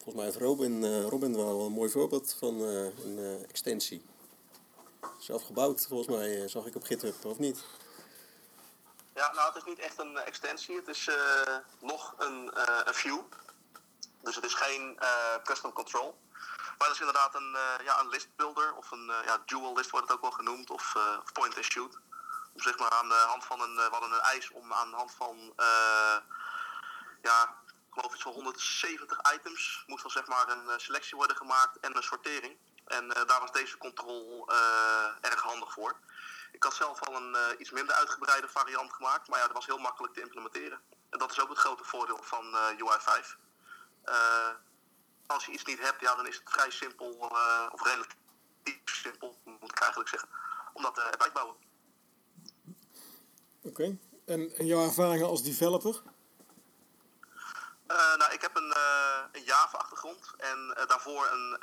Volgens 0.03 0.15
mij 0.15 0.25
heeft 0.25 0.37
Robin, 0.37 0.83
uh, 0.83 1.07
Robin 1.07 1.35
wel 1.35 1.65
een 1.65 1.71
mooi 1.71 1.89
voorbeeld 1.89 2.35
van 2.39 2.61
uh, 2.61 2.85
een 2.85 3.17
uh, 3.17 3.43
extensie. 3.43 4.05
Zelf 5.17 5.43
gebouwd, 5.43 5.85
volgens 5.87 6.17
mij, 6.17 6.47
zag 6.47 6.65
ik 6.65 6.75
op 6.75 6.83
GitHub, 6.83 7.25
of 7.25 7.39
niet? 7.39 7.65
Ja, 9.15 9.33
nou, 9.33 9.47
het 9.47 9.55
is 9.55 9.63
niet 9.63 9.79
echt 9.79 9.99
een 9.99 10.17
extensie. 10.17 10.75
Het 10.75 10.87
is 10.87 11.09
nog 11.79 12.15
een, 12.17 12.51
een 12.87 12.93
view. 12.93 13.19
Dus 14.21 14.35
het 14.35 14.45
is 14.45 14.53
geen 14.53 14.97
custom 15.43 15.71
control. 15.71 16.15
Maar 16.77 16.87
het 16.87 16.91
is 16.91 16.99
inderdaad 16.99 17.35
een, 17.35 17.57
ja, 17.83 17.99
een 17.99 18.09
list 18.09 18.27
builder, 18.35 18.75
of 18.75 18.91
een 18.91 19.05
ja, 19.25 19.41
dual 19.45 19.75
list 19.75 19.89
wordt 19.89 20.07
het 20.07 20.15
ook 20.15 20.21
wel 20.21 20.31
genoemd, 20.31 20.69
of, 20.69 20.95
of 21.23 21.31
point 21.31 21.55
and 21.55 21.65
shoot. 21.65 21.99
Om 22.53 22.61
zeg 22.61 22.77
maar 22.77 22.89
aan 22.89 23.09
de 23.09 23.23
hand 23.27 23.45
van 23.45 23.61
een, 23.61 23.75
we 23.75 23.87
hadden 23.91 24.11
een 24.11 24.19
eis 24.19 24.51
om 24.51 24.73
aan 24.73 24.89
de 24.89 24.95
hand 24.95 25.11
van 25.11 25.53
ja, 27.21 27.55
geloof 27.89 28.13
iets 28.13 28.23
van 28.23 28.33
170 28.33 29.33
items. 29.33 29.83
Moest 29.87 30.01
dan 30.01 30.11
zeg 30.11 30.27
maar 30.27 30.49
een 30.49 30.79
selectie 30.79 31.17
worden 31.17 31.37
gemaakt 31.37 31.79
en 31.79 31.95
een 31.95 32.03
sortering. 32.03 32.57
En 32.85 33.07
daar 33.07 33.39
was 33.39 33.51
deze 33.51 33.77
control 33.77 34.51
uh, 34.51 35.05
erg 35.21 35.41
handig 35.41 35.73
voor. 35.73 35.95
Ik 36.51 36.63
had 36.63 36.73
zelf 36.73 37.03
al 37.03 37.15
een 37.15 37.35
iets 37.57 37.71
minder 37.71 37.95
uitgebreide 37.95 38.47
variant 38.47 38.93
gemaakt, 38.93 39.27
maar 39.27 39.39
ja, 39.39 39.45
dat 39.45 39.55
was 39.55 39.65
heel 39.65 39.77
makkelijk 39.77 40.13
te 40.13 40.21
implementeren. 40.21 40.81
En 41.09 41.19
dat 41.19 41.31
is 41.31 41.39
ook 41.39 41.49
het 41.49 41.57
grote 41.57 41.83
voordeel 41.83 42.23
van 42.23 42.55
UI 42.55 42.99
5. 42.99 43.37
als 45.27 45.45
je 45.45 45.51
iets 45.51 45.63
niet 45.63 45.79
hebt, 45.79 46.01
ja, 46.01 46.15
dan 46.15 46.27
is 46.27 46.35
het 46.35 46.49
vrij 46.49 46.71
simpel, 46.71 47.31
of 47.71 47.83
relatief 47.83 48.19
simpel, 48.83 49.39
moet 49.43 49.71
ik 49.71 49.79
eigenlijk 49.79 50.09
zeggen, 50.09 50.29
om 50.73 50.81
dat 50.81 50.97
erbij 50.97 51.27
te 51.27 51.33
bouwen. 51.33 51.55
Oké, 53.63 53.81
okay. 53.81 53.97
en, 54.25 54.55
en 54.55 54.65
jouw 54.65 54.83
ervaringen 54.83 55.27
als 55.27 55.43
developer? 55.43 56.01
Uh, 57.91 58.15
nou, 58.17 58.33
ik 58.33 58.41
heb 58.41 58.55
een, 58.55 58.73
uh, 58.77 59.19
een 59.31 59.43
Java-achtergrond 59.43 60.33
en 60.37 60.75
uh, 60.77 60.87
daarvoor 60.87 61.29
een 61.31 61.57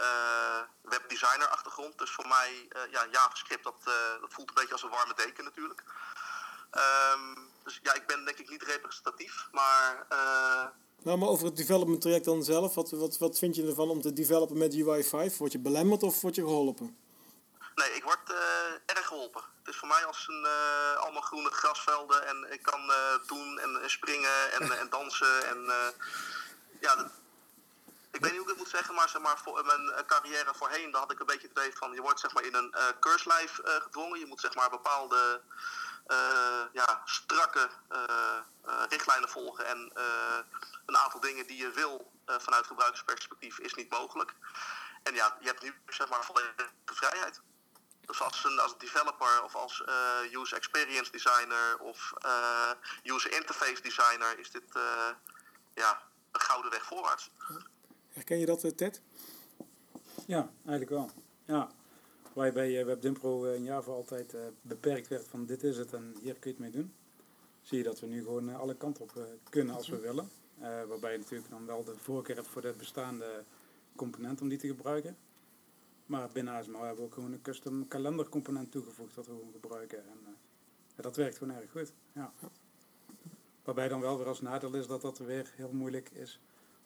webdesigner-achtergrond. 0.81 1.99
Dus 1.99 2.11
voor 2.11 2.29
mij, 2.29 2.69
ja, 2.91 3.07
JavaScript, 3.11 3.65
dat, 3.65 3.81
dat 4.21 4.33
voelt 4.33 4.49
een 4.49 4.55
beetje 4.55 4.73
als 4.73 4.83
een 4.83 4.91
warme 4.91 5.15
deken 5.17 5.45
natuurlijk. 5.45 5.85
Um, 6.73 7.51
dus 7.65 7.81
ja, 7.83 7.95
ik 7.95 8.07
ben 8.07 8.25
denk 8.25 8.39
ik 8.39 8.51
niet 8.51 8.63
representatief, 8.63 9.49
maar... 9.53 10.07
Nou, 11.03 11.19
maar 11.19 11.29
over 11.29 11.47
het 11.47 11.57
development 11.57 12.01
traject 12.01 12.25
dan 12.25 12.45
zelf, 12.45 12.75
wat, 12.75 12.91
wat, 12.91 13.19
wat 13.19 13.39
vind 13.39 13.57
je 13.57 13.67
ervan 13.67 13.91
om 13.91 14.01
te 14.01 14.13
developen 14.13 14.59
met 14.59 14.75
UI 14.75 15.05
5? 15.05 15.37
Word 15.37 15.53
je 15.53 15.59
belemmerd 15.59 16.03
of 16.03 16.21
word 16.21 16.35
je 16.35 16.43
geholpen? 16.43 16.97
Nee, 17.77 17.93
ik 17.95 18.03
word 18.03 18.31
erg 18.87 19.07
geholpen. 19.07 19.43
Het 19.59 19.75
is 19.75 19.77
voor 19.77 19.89
mij 19.89 20.05
als 20.05 20.29
een, 20.29 20.45
uh, 20.47 20.97
allemaal 20.97 21.23
groene 21.23 21.51
grasvelden 21.51 22.27
en 22.27 22.53
ik 22.53 22.63
kan 22.63 22.91
uh, 22.91 22.97
doen 23.27 23.59
en, 23.59 23.83
en, 23.83 23.91
springen 23.91 24.53
en, 24.53 24.79
en 24.79 24.89
dansen. 24.89 25.47
En, 25.47 25.67
ja, 26.81 26.97
dat, 26.97 27.07
ik 28.11 28.21
weet 28.21 28.33
niet 28.33 28.41
hoe 28.41 28.43
ik 28.43 28.49
het 28.49 28.57
moet 28.57 28.69
zeggen, 28.69 28.95
maar, 28.95 29.09
zeg 29.09 29.23
maar 29.23 29.39
voor 29.39 29.65
mijn 29.65 30.07
carrière 30.07 30.55
voorheen, 30.55 30.91
daar 30.91 31.01
had 31.01 31.11
ik 31.11 31.21
een 31.21 31.27
beetje 31.27 31.49
het 31.49 31.59
idee 31.59 31.77
van, 31.77 31.93
je 31.93 32.01
wordt 32.01 32.21
zeg 32.21 32.33
maar 32.33 32.43
in 32.43 32.55
een 32.55 32.75
uh, 32.77 32.85
keurslijf 33.01 33.61
gedwongen. 33.63 34.19
Je 34.19 34.27
moet 34.27 34.41
zeg 34.41 34.55
maar 34.55 34.71
bepaalde 34.71 35.41
ja, 36.73 37.03
strakke 37.05 37.69
richtlijnen 38.89 39.29
volgen 39.29 39.67
en 39.67 39.91
een 40.87 40.97
aantal 40.97 41.21
dingen 41.21 41.47
die 41.47 41.57
je 41.57 41.71
wil 41.71 42.13
vanuit 42.27 42.67
gebruikersperspectief 42.67 43.59
is 43.59 43.75
niet 43.75 43.91
mogelijk. 43.91 44.35
En 45.03 45.15
ja, 45.15 45.37
je 45.41 45.47
hebt 45.47 45.63
nu 45.63 45.75
zeg 45.89 46.09
maar 46.09 46.25
volledige 46.25 46.71
vrijheid. 46.85 47.41
Dus 48.07 48.23
als 48.23 48.45
een 48.45 48.59
als 48.59 48.79
developer 48.79 49.45
of 49.45 49.55
als 49.55 49.83
uh, 49.89 50.41
user 50.41 50.57
experience 50.57 51.13
designer 51.13 51.79
of 51.79 52.13
uh, 52.25 52.71
user 53.03 53.33
interface 53.33 53.83
designer 53.83 54.39
is 54.39 54.51
dit 54.51 54.63
uh, 54.77 55.09
ja, 55.75 56.03
een 56.33 56.41
gouden 56.41 56.71
weg 56.71 56.85
voorwaarts. 56.85 57.31
Herken 58.09 58.39
je 58.39 58.47
dat, 58.47 58.77
Ted? 58.77 59.03
Ja, 60.27 60.51
eigenlijk 60.57 60.91
wel. 60.91 61.11
Ja. 61.45 61.71
Waar 62.33 62.47
je 62.47 62.53
bij 62.53 62.85
WebDimpro 62.85 63.45
in 63.45 63.65
Java 63.65 63.91
altijd 63.91 64.35
beperkt 64.61 65.09
werd 65.09 65.29
van 65.29 65.47
dit 65.47 65.63
is 65.63 65.77
het 65.77 65.93
en 65.93 66.17
hier 66.21 66.35
kun 66.35 66.51
je 66.51 66.57
het 66.57 66.59
mee 66.59 66.71
doen. 66.71 66.95
Zie 67.63 67.79
je 67.79 67.85
dat 67.85 68.01
we 68.01 68.07
nu 68.07 68.23
gewoon 68.23 68.55
alle 68.55 68.75
kanten 68.75 69.03
op 69.03 69.13
kunnen 69.51 69.75
als 69.75 69.89
we 69.89 69.99
willen. 69.99 70.31
waarbij 70.89 71.13
je 71.13 71.19
natuurlijk 71.19 71.51
dan 71.51 71.67
wel 71.67 71.85
de 71.85 71.97
voorkeur 71.97 72.37
hebt 72.37 72.49
voor 72.49 72.63
de 72.63 72.73
bestaande 72.73 73.45
component 73.97 74.41
om 74.41 74.49
die 74.49 74.59
te 74.59 74.67
gebruiken. 74.67 75.17
Maar 76.07 76.29
binnen 76.33 76.55
ASML 76.55 76.81
hebben 76.81 76.97
we 76.97 77.03
ook 77.03 77.15
gewoon 77.15 77.33
een 77.33 77.43
custom 77.43 77.89
kalendercomponent 77.89 78.71
toegevoegd 78.71 79.15
dat 79.15 79.27
we 79.27 79.33
gewoon 79.33 79.53
gebruiken. 79.53 79.99
En 79.99 80.19
uh, 80.23 80.29
ja, 80.97 81.03
dat 81.03 81.17
werkt 81.17 81.39
gewoon 81.39 81.57
erg 81.57 81.71
goed. 81.71 81.93
Ja. 82.13 82.33
Waarbij 83.65 83.89
dan 83.89 84.01
wel 84.01 84.19
weer 84.19 84.27
als 84.27 84.41
nadeel 84.41 84.75
is 84.75 84.87
dat 84.87 85.01
dat 85.03 85.19
weer 85.19 85.53
heel 85.57 85.73
moeilijk 85.73 86.11
is 86.11 86.41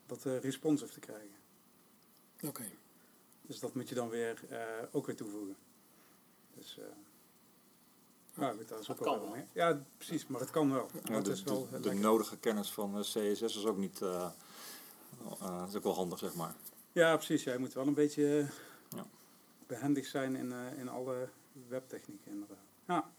dat 0.06 0.24
uh, 0.24 0.38
responsive 0.38 0.92
te 0.92 1.00
krijgen. 1.00 1.36
Oké. 2.36 2.46
Okay. 2.46 2.78
Dus 3.42 3.60
dat 3.60 3.74
moet 3.74 3.88
je 3.88 3.94
dan 3.94 4.08
weer 4.08 4.42
uh, 4.50 4.58
ook 4.90 5.06
weer 5.06 5.16
toevoegen. 5.16 5.56
Dus 6.54 6.78
ja, 8.34 8.50
goed, 8.50 8.68
dat 8.68 8.80
is 8.80 8.90
ook 8.90 8.98
wel, 8.98 9.20
wel. 9.20 9.36
Ja, 9.52 9.82
precies, 9.96 10.26
maar 10.26 10.40
het 10.40 10.50
kan 10.50 10.72
wel. 10.72 10.90
Ja, 11.04 11.20
de, 11.20 11.30
is 11.30 11.42
wel 11.42 11.68
de, 11.70 11.80
de 11.80 11.94
nodige 11.94 12.38
kennis 12.38 12.72
van 12.72 13.00
CSS 13.00 13.42
is 13.42 13.66
ook 13.66 13.76
niet, 13.76 14.00
is 15.68 15.76
ook 15.76 15.82
wel 15.82 15.94
handig 15.94 16.18
zeg 16.18 16.34
maar. 16.34 16.54
Ja, 16.92 17.16
precies. 17.16 17.44
Jij 17.44 17.58
moet 17.58 17.72
wel 17.72 17.86
een 17.86 17.94
beetje 17.94 18.48
ja. 18.96 19.06
behendig 19.66 20.06
zijn 20.06 20.36
in, 20.36 20.50
uh, 20.50 20.78
in 20.78 20.88
alle 20.88 21.28
webtechnieken 21.68 22.30
inderdaad. 22.30 22.58
Ja. 22.86 23.10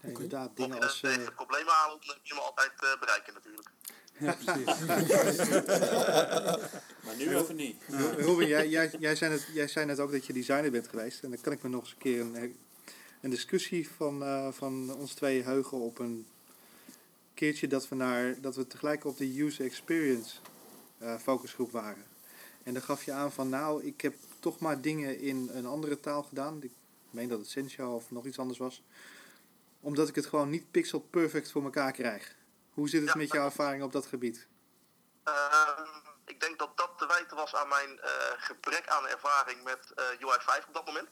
inderdaad, 0.00 0.56
dingen 0.56 0.82
als... 0.82 1.02
Uh, 1.02 1.28
problemen 1.34 1.74
aanloopt, 1.74 2.06
dan 2.06 2.16
je 2.22 2.34
me 2.34 2.40
altijd 2.40 2.72
uh, 2.82 3.00
bereiken 3.00 3.34
natuurlijk. 3.34 3.68
Ja, 4.18 4.32
precies. 4.32 4.86
maar 7.04 7.16
nu 7.16 7.34
of 7.34 7.52
niet? 7.52 7.82
Robin, 8.18 8.48
jij, 8.48 8.68
jij, 8.68 8.90
jij, 8.98 9.16
zei 9.16 9.30
net, 9.30 9.48
jij 9.52 9.68
zei 9.68 9.86
net 9.86 10.00
ook 10.00 10.10
dat 10.10 10.26
je 10.26 10.32
designer 10.32 10.70
bent 10.70 10.88
geweest. 10.88 11.22
En 11.22 11.30
dan 11.30 11.40
kan 11.40 11.52
ik 11.52 11.62
me 11.62 11.68
nog 11.68 11.80
eens 11.80 11.92
een 11.92 11.98
keer 11.98 12.20
een, 12.20 12.56
een 13.20 13.30
discussie 13.30 13.90
van, 13.90 14.22
uh, 14.22 14.52
van 14.52 14.94
ons 14.94 15.14
twee 15.14 15.42
heugen 15.42 15.78
op 15.78 15.98
een 15.98 16.26
keertje 17.34 17.66
dat 17.66 17.88
we, 17.88 17.94
naar, 17.94 18.40
dat 18.40 18.56
we 18.56 18.66
tegelijk 18.66 19.04
op 19.04 19.16
de 19.16 19.42
user 19.42 19.64
experience 19.64 20.36
uh, 21.02 21.16
focusgroep 21.16 21.70
waren. 21.70 22.04
En 22.62 22.72
dan 22.72 22.82
gaf 22.82 23.04
je 23.04 23.12
aan 23.12 23.32
van 23.32 23.48
nou, 23.48 23.84
ik 23.84 24.00
heb 24.00 24.14
toch 24.40 24.58
maar 24.58 24.80
dingen 24.80 25.18
in 25.18 25.50
een 25.52 25.66
andere 25.66 26.00
taal 26.00 26.22
gedaan. 26.22 26.62
Ik 26.62 26.72
meen 27.10 27.28
dat 27.28 27.38
het 27.38 27.48
Sencha 27.48 27.88
of 27.88 28.10
nog 28.10 28.24
iets 28.24 28.38
anders 28.38 28.58
was. 28.58 28.82
Omdat 29.80 30.08
ik 30.08 30.14
het 30.14 30.26
gewoon 30.26 30.50
niet 30.50 30.70
pixel 30.70 31.00
perfect 31.00 31.50
voor 31.50 31.64
elkaar 31.64 31.92
krijg. 31.92 32.34
Hoe 32.74 32.88
zit 32.88 33.00
het 33.00 33.10
Ja, 33.10 33.16
met 33.16 33.32
jouw 33.32 33.44
ervaring 33.44 33.82
op 33.82 33.92
dat 33.92 34.06
gebied? 34.06 34.46
Ehm, 35.24 35.88
ik 36.24 36.40
denk 36.40 36.58
dat 36.58 36.76
dat 36.76 36.90
te 36.98 37.06
wijten 37.06 37.36
was 37.36 37.54
aan 37.54 37.68
mijn 37.68 38.00
eh, 38.00 38.10
gebrek 38.36 38.88
aan 38.88 39.06
ervaring 39.06 39.64
met 39.64 39.92
eh, 39.94 40.04
UI 40.04 40.38
5 40.40 40.66
op 40.66 40.74
dat 40.74 40.86
moment. 40.86 41.08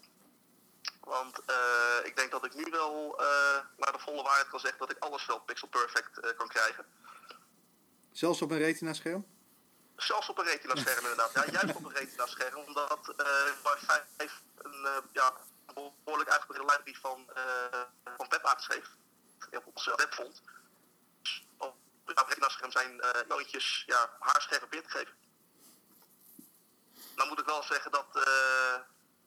Want 1.09 1.41
eh, 1.47 2.07
ik 2.07 2.16
denk 2.16 2.31
dat 2.31 2.45
ik 2.45 2.55
nu 2.55 2.64
wel 2.70 3.20
eh, 3.20 3.26
naar 3.76 3.93
de 3.93 3.99
volle 3.99 4.22
waarheid 4.22 4.49
kan 4.49 4.61
zeggen 4.61 4.79
dat 4.79 4.91
ik 4.91 4.99
alles 4.99 5.26
wel 5.26 5.41
pixel 5.41 5.68
perfect 5.68 6.18
eh, 6.18 6.37
kan 6.37 6.49
krijgen. 6.49 6.85
Zelfs 8.12 8.43
op 8.43 8.51
een 8.51 8.59
retina 8.59 8.93
scherm? 8.93 9.26
zelfs 10.09 10.29
op 10.29 10.39
een 10.39 10.45
retina-scherm 10.45 11.05
inderdaad. 11.07 11.33
Ja, 11.33 11.45
juist 11.51 11.77
op 11.77 11.85
een 11.85 11.95
retina-scherm, 11.95 12.57
omdat 12.67 13.15
eh, 13.17 13.27
uh, 13.65 14.03
vijf 14.17 14.43
een 14.59 14.85
eh, 14.85 14.97
ja, 15.13 15.33
behoorlijk 15.75 16.31
uitgebreide 16.31 16.73
library 16.73 16.99
van, 17.01 17.31
uh, 17.37 18.15
van 18.17 18.27
webaarts 18.29 18.67
heeft. 18.67 18.91
Op 19.51 19.67
onze 19.67 19.93
webfond. 19.97 20.43
Dus, 21.23 21.47
op 21.59 21.77
ja, 22.07 22.25
retina-scherm 22.29 22.71
zijn 22.71 22.93
uh, 22.95 23.11
nooitjes 23.29 23.83
ja, 23.87 24.11
haarscherp 24.19 24.71
weer 24.71 24.83
te 24.83 24.91
geven. 24.91 25.15
Dan 27.15 27.29
moet 27.29 27.41
ik 27.41 27.47
wel 27.47 27.63
zeggen 27.63 27.91
dat 27.91 28.07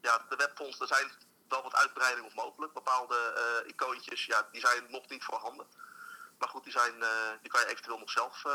ja, 0.01 0.25
de 0.29 0.35
webfonds, 0.35 0.77
daar 0.77 0.87
zijn 0.87 1.11
wel 1.49 1.63
wat 1.63 1.75
uitbreidingen 1.75 2.29
op 2.29 2.35
mogelijk. 2.35 2.73
Bepaalde 2.73 3.63
icoontjes, 3.67 4.25
ja, 4.25 4.47
die 4.51 4.61
zijn 4.61 4.85
nog 4.89 5.09
niet 5.09 5.23
voorhanden. 5.23 5.67
Maar 6.41 6.49
goed, 6.49 6.63
die, 6.63 6.71
zijn, 6.71 6.95
uh, 6.99 7.31
die 7.41 7.51
kan 7.51 7.61
je 7.61 7.67
eventueel 7.67 7.97
nog 7.97 8.09
zelf 8.09 8.45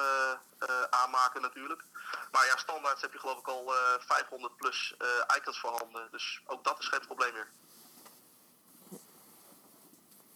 aanmaken 0.91 1.41
natuurlijk. 1.43 1.84
Maar 2.32 2.47
ja, 2.47 2.57
standaard 2.57 3.01
heb 3.01 3.12
je 3.12 3.18
geloof 3.18 3.39
ik 3.39 3.49
al 3.49 3.72
500 3.99 4.57
plus 4.57 4.97
icons 5.37 5.59
voorhanden. 5.59 6.09
Dus 6.11 6.43
ook 6.47 6.64
dat 6.64 6.78
is 6.78 6.89
geen 6.89 7.07
probleem 7.07 7.32
meer. 7.32 7.49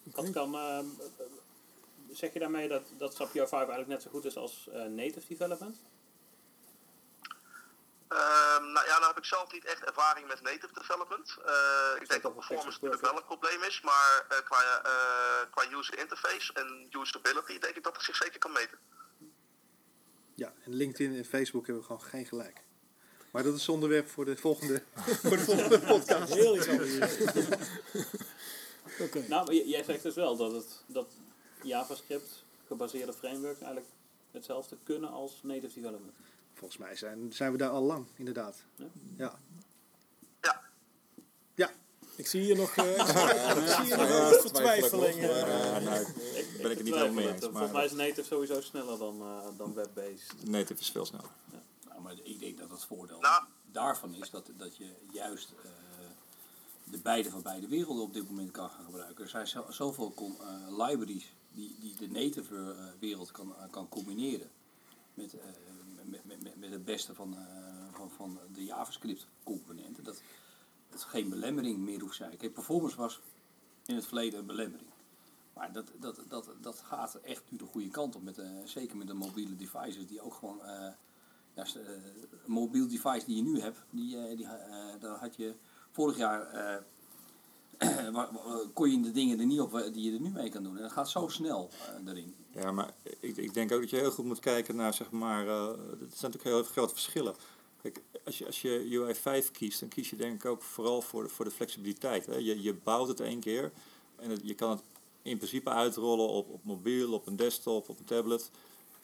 Wat 0.02 0.30
kan, 0.30 0.56
zeg 2.10 2.32
je 2.32 2.38
daarmee 2.38 2.68
dat, 2.68 2.82
dat 2.98 3.14
SAP 3.14 3.30
5 3.30 3.50
eigenlijk 3.50 3.88
net 3.88 4.02
zo 4.02 4.10
goed 4.10 4.24
is 4.24 4.36
als 4.36 4.68
native 4.88 5.26
development? 5.28 5.80
Um, 8.12 8.72
nou 8.72 8.86
ja, 8.86 8.98
dan 8.98 9.08
heb 9.08 9.18
ik 9.18 9.24
zelf 9.24 9.52
niet 9.52 9.64
echt 9.64 9.84
ervaring 9.84 10.26
met 10.26 10.42
native 10.42 10.74
development. 10.74 11.36
Uh, 11.46 12.00
ik 12.00 12.08
denk 12.08 12.22
dat 12.22 12.34
performance 12.34 12.70
natuurlijk 12.70 13.02
wel 13.02 13.16
een 13.16 13.24
probleem 13.24 13.62
is, 13.62 13.80
maar 13.80 14.26
uh, 14.32 14.38
qua, 14.44 14.82
uh, 14.84 15.50
qua 15.50 15.78
user 15.78 15.98
interface 15.98 16.52
en 16.52 16.88
usability 16.90 17.58
denk 17.58 17.76
ik 17.76 17.82
dat 17.82 17.96
het 17.96 18.04
zich 18.04 18.16
zeker 18.16 18.38
kan 18.38 18.52
meten. 18.52 18.78
Ja, 20.34 20.52
en 20.64 20.74
LinkedIn 20.74 21.16
en 21.16 21.24
Facebook 21.24 21.66
hebben 21.66 21.84
gewoon 21.84 22.02
geen 22.02 22.26
gelijk. 22.26 22.62
Maar 23.30 23.42
dat 23.42 23.54
is 23.54 23.68
onderwerp 23.68 24.08
voor 24.08 24.24
de 24.24 24.36
volgende, 24.36 24.82
voor 25.22 25.36
de 25.36 25.44
volgende 25.44 25.80
podcast. 25.80 26.34
Heel 26.34 26.56
iets 26.56 26.68
anders. 26.68 26.98
okay. 29.06 29.26
Nou, 29.28 29.54
jij 29.54 29.82
zegt 29.82 30.02
dus 30.02 30.14
wel 30.14 30.36
dat, 30.36 30.52
het, 30.52 30.82
dat 30.86 31.10
JavaScript 31.62 32.44
gebaseerde 32.66 33.12
frameworks 33.12 33.60
eigenlijk 33.60 33.92
hetzelfde 34.30 34.76
kunnen 34.84 35.10
als 35.10 35.40
native 35.42 35.74
development. 35.74 36.14
Volgens 36.60 36.80
mij 36.80 36.96
zijn, 36.96 37.32
zijn 37.32 37.52
we 37.52 37.58
daar 37.58 37.70
al 37.70 37.82
lang, 37.82 38.06
inderdaad. 38.16 38.64
Ja. 39.16 39.38
Ja. 40.40 40.60
Ja. 41.54 41.70
Ik 42.16 42.26
zie 42.26 42.40
hier 42.40 42.56
nog, 42.56 42.76
uh, 42.76 42.98
ik 42.98 43.06
zie 43.66 43.84
hier 43.84 43.96
nog 43.96 44.40
vertwijfeling. 44.40 45.16
Uh, 45.16 45.78
nou, 45.78 46.06
ben 46.62 46.70
ik 46.70 46.76
het 46.76 46.82
niet 46.82 46.94
helemaal 46.94 47.12
mee 47.12 47.32
eens. 47.32 47.44
Volgens 47.44 47.72
mij 47.72 47.84
is 47.84 47.92
native 47.92 48.22
sowieso 48.22 48.60
sneller 48.60 48.98
dan, 48.98 49.16
uh, 49.20 49.46
dan 49.56 49.74
web-based. 49.74 50.46
Native 50.46 50.80
is 50.80 50.90
veel 50.90 51.04
sneller. 51.04 51.30
Ja. 51.52 51.62
Nou, 51.88 52.00
maar 52.00 52.14
ik 52.22 52.40
denk 52.40 52.58
dat 52.58 52.70
het 52.70 52.84
voordeel 52.84 53.20
nou. 53.20 53.44
daarvan 53.72 54.14
is 54.14 54.30
dat, 54.30 54.50
dat 54.56 54.76
je 54.76 54.94
juist 55.12 55.52
de 56.84 56.98
beide 56.98 57.30
van 57.30 57.42
beide 57.42 57.68
werelden 57.68 58.02
op 58.02 58.14
dit 58.14 58.28
moment 58.28 58.50
kan 58.50 58.70
gaan 58.70 58.84
gebruiken. 58.84 59.24
Er 59.24 59.30
zijn 59.30 59.46
zo, 59.46 59.64
zoveel 59.68 60.36
libraries 60.68 61.32
die, 61.52 61.76
die 61.78 61.96
de 61.96 62.08
native 62.08 62.74
wereld 62.98 63.30
kan, 63.30 63.54
kan 63.70 63.88
combineren 63.88 64.50
met 65.14 65.34
met, 66.10 66.42
met, 66.42 66.56
met 66.56 66.70
het 66.70 66.84
beste 66.84 67.14
van, 67.14 67.34
uh, 67.34 67.40
van, 67.92 68.10
van 68.10 68.38
de 68.52 68.64
JavaScript 68.64 69.26
componenten. 69.42 70.04
Dat, 70.04 70.22
dat 70.90 71.02
geen 71.02 71.28
belemmering 71.28 71.78
meer 71.78 72.00
hoeft 72.00 72.16
zijn. 72.16 72.36
Performance 72.36 72.96
was 72.96 73.20
in 73.86 73.94
het 73.94 74.06
verleden 74.06 74.38
een 74.38 74.46
belemmering. 74.46 74.88
Maar 75.54 75.72
dat, 75.72 75.90
dat, 76.00 76.20
dat, 76.28 76.50
dat 76.60 76.78
gaat 76.78 77.14
echt 77.14 77.42
nu 77.48 77.58
de 77.58 77.64
goede 77.64 77.88
kant 77.88 78.16
op. 78.16 78.22
Met, 78.22 78.38
uh, 78.38 78.46
zeker 78.64 78.96
met 78.96 79.06
de 79.06 79.14
mobiele 79.14 79.56
devices 79.56 80.06
die 80.06 80.20
ook 80.20 80.34
gewoon... 80.34 80.58
Uh, 80.62 80.88
ja, 81.54 81.66
een 81.74 82.52
mobiel 82.52 82.88
device 82.88 83.26
die 83.26 83.36
je 83.36 83.42
nu 83.42 83.60
hebt, 83.60 83.78
die, 83.90 84.36
die, 84.36 84.46
daar 84.98 85.18
had 85.18 85.36
je 85.36 85.54
vorig 85.90 86.16
jaar... 86.16 86.82
kon 88.74 88.90
je 88.90 89.00
de 89.00 89.10
dingen 89.10 89.38
er 89.38 89.46
niet 89.46 89.60
op 89.60 89.90
die 89.92 90.10
je 90.10 90.12
er 90.12 90.20
nu 90.20 90.30
mee 90.30 90.48
kan 90.48 90.62
doen. 90.62 90.76
En 90.76 90.82
dat 90.82 90.92
gaat 90.92 91.10
zo 91.10 91.28
snel 91.28 91.70
erin. 92.06 92.34
Ja, 92.50 92.72
maar 92.72 92.94
ik, 93.20 93.36
ik 93.36 93.54
denk 93.54 93.72
ook 93.72 93.80
dat 93.80 93.90
je 93.90 93.96
heel 93.96 94.10
goed 94.10 94.24
moet 94.24 94.38
kijken 94.38 94.76
naar, 94.76 94.94
zeg 94.94 95.10
maar, 95.10 95.46
uh, 95.46 95.68
er 95.68 95.76
zijn 95.98 96.32
natuurlijk 96.32 96.44
heel 96.44 96.62
grote 96.62 96.92
verschillen. 96.92 97.34
Kijk, 97.82 98.02
als 98.24 98.38
je, 98.38 98.46
als 98.46 98.62
je 98.62 98.88
UI 98.90 99.14
5 99.14 99.50
kiest, 99.50 99.80
dan 99.80 99.88
kies 99.88 100.10
je 100.10 100.16
denk 100.16 100.34
ik 100.34 100.44
ook 100.44 100.62
vooral 100.62 101.02
voor 101.02 101.22
de, 101.22 101.28
voor 101.28 101.44
de 101.44 101.50
flexibiliteit. 101.50 102.26
Hè. 102.26 102.36
Je, 102.36 102.62
je 102.62 102.74
bouwt 102.74 103.08
het 103.08 103.20
één 103.20 103.40
keer 103.40 103.72
en 104.16 104.38
je 104.42 104.54
kan 104.54 104.70
het 104.70 104.82
in 105.22 105.36
principe 105.36 105.70
uitrollen 105.70 106.28
op, 106.28 106.48
op 106.48 106.64
mobiel, 106.64 107.12
op 107.12 107.26
een 107.26 107.36
desktop, 107.36 107.88
op 107.88 107.98
een 107.98 108.04
tablet. 108.04 108.50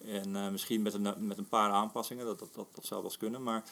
En 0.04 0.52
misschien 0.52 0.82
met 0.82 0.94
een, 0.94 1.26
met 1.26 1.38
een 1.38 1.48
paar 1.48 1.70
aanpassingen, 1.70 2.26
dat, 2.26 2.38
dat, 2.38 2.54
dat, 2.54 2.66
dat 2.74 2.86
zou 2.86 3.00
wel 3.00 3.10
eens 3.10 3.18
kunnen. 3.18 3.42
Maar 3.42 3.64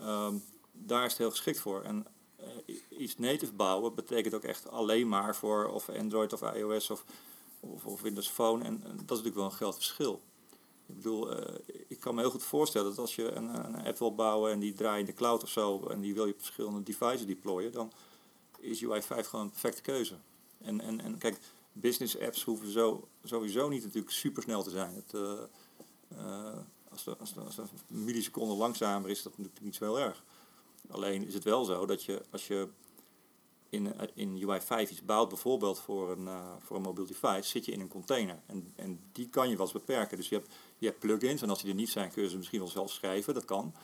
um, 0.00 0.44
daar 0.72 1.04
is 1.04 1.10
het 1.10 1.18
heel 1.18 1.30
geschikt 1.30 1.58
voor. 1.58 1.82
En 1.82 2.06
iets 2.88 3.18
native 3.18 3.52
bouwen 3.52 3.94
betekent 3.94 4.34
ook 4.34 4.44
echt 4.44 4.70
alleen 4.70 5.08
maar 5.08 5.36
voor 5.36 5.68
of 5.68 5.88
Android 5.88 6.32
of 6.32 6.42
iOS 6.42 6.90
of 6.90 7.04
of, 7.60 7.86
of 7.86 8.00
Windows 8.00 8.28
Phone. 8.28 8.64
En, 8.64 8.80
dat 8.80 8.92
is 8.92 8.96
natuurlijk 9.06 9.34
wel 9.34 9.44
een 9.44 9.50
groot 9.50 9.74
verschil. 9.74 10.22
Ik 10.86 10.96
bedoel, 10.96 11.32
uh, 11.32 11.54
ik 11.88 12.00
kan 12.00 12.14
me 12.14 12.20
heel 12.20 12.30
goed 12.30 12.42
voorstellen 12.42 12.88
dat 12.88 12.98
als 12.98 13.14
je 13.14 13.32
een, 13.32 13.64
een 13.64 13.86
app 13.86 13.98
wil 13.98 14.14
bouwen 14.14 14.52
en 14.52 14.58
die 14.58 14.72
draait 14.72 15.00
in 15.00 15.06
de 15.06 15.14
cloud 15.14 15.42
of 15.42 15.48
zo 15.48 15.86
en 15.86 16.00
die 16.00 16.14
wil 16.14 16.26
je 16.26 16.32
op 16.32 16.38
verschillende 16.38 16.82
devices 16.82 17.26
deployen, 17.26 17.72
dan 17.72 17.92
is 18.58 18.82
UI 18.82 19.02
5 19.02 19.26
gewoon 19.26 19.44
een 19.44 19.50
perfecte 19.50 19.82
keuze. 19.82 20.14
En, 20.58 20.80
en, 20.80 21.00
en 21.00 21.18
kijk, 21.18 21.38
business 21.72 22.18
apps 22.18 22.44
hoeven 22.44 22.70
zo, 22.70 23.08
sowieso 23.24 23.68
niet 23.68 23.82
natuurlijk 23.82 24.12
super 24.12 24.42
snel 24.42 24.62
te 24.62 24.70
zijn. 24.70 24.94
Het, 24.94 25.12
uh, 25.12 26.52
als, 26.90 27.04
de, 27.04 27.16
als, 27.16 27.34
als 27.36 28.56
langzamer 28.58 29.10
is, 29.10 29.22
dat 29.22 29.38
natuurlijk 29.38 29.64
niet 29.64 29.74
zo 29.74 29.84
heel 29.84 30.00
erg. 30.00 30.24
Alleen 30.90 31.26
is 31.26 31.34
het 31.34 31.44
wel 31.44 31.64
zo 31.64 31.86
dat 31.86 32.04
je 32.04 32.22
als 32.30 32.46
je 32.46 32.68
in, 33.68 33.94
in 34.14 34.42
UI 34.48 34.60
5 34.60 34.90
iets 34.90 35.04
bouwt, 35.04 35.28
bijvoorbeeld 35.28 35.80
voor 35.80 36.10
een, 36.10 36.24
uh, 36.24 36.52
voor 36.58 36.76
een 36.76 36.82
mobiel 36.82 37.06
device, 37.06 37.48
zit 37.48 37.64
je 37.64 37.72
in 37.72 37.80
een 37.80 37.88
container. 37.88 38.40
En, 38.46 38.72
en 38.76 39.00
die 39.12 39.28
kan 39.28 39.48
je 39.48 39.56
wel 39.56 39.70
beperken. 39.72 40.16
Dus 40.16 40.28
je 40.28 40.34
hebt, 40.34 40.54
je 40.78 40.86
hebt 40.86 40.98
plugins 40.98 41.42
en 41.42 41.50
als 41.50 41.60
die 41.60 41.70
er 41.70 41.76
niet 41.76 41.90
zijn, 41.90 42.10
kun 42.10 42.22
je 42.22 42.28
ze 42.28 42.36
misschien 42.36 42.58
wel 42.58 42.68
zelf 42.68 42.90
schrijven, 42.90 43.34
dat 43.34 43.44
kan. 43.44 43.74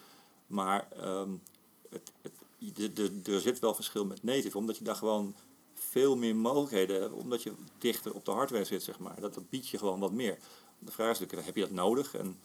Maar 0.46 0.88
um, 1.04 1.42
het, 1.90 2.12
het, 2.22 2.32
de, 2.58 2.92
de, 2.92 3.32
er 3.32 3.40
zit 3.40 3.58
wel 3.58 3.74
verschil 3.74 4.04
met 4.04 4.22
native, 4.22 4.58
omdat 4.58 4.78
je 4.78 4.84
daar 4.84 4.96
gewoon 4.96 5.34
veel 5.74 6.16
meer 6.16 6.36
mogelijkheden 6.36 7.00
hebt, 7.00 7.14
omdat 7.14 7.42
je 7.42 7.52
dichter 7.78 8.14
op 8.14 8.24
de 8.24 8.30
hardware 8.30 8.64
zit, 8.64 8.82
zeg 8.82 8.98
maar. 8.98 9.20
Dat, 9.20 9.34
dat 9.34 9.48
biedt 9.48 9.68
je 9.68 9.78
gewoon 9.78 10.00
wat 10.00 10.12
meer. 10.12 10.38
De 10.78 10.92
vraag 10.92 11.10
is 11.10 11.18
natuurlijk, 11.18 11.46
heb 11.46 11.56
je 11.56 11.62
dat 11.62 11.70
nodig? 11.70 12.14
En, 12.14 12.38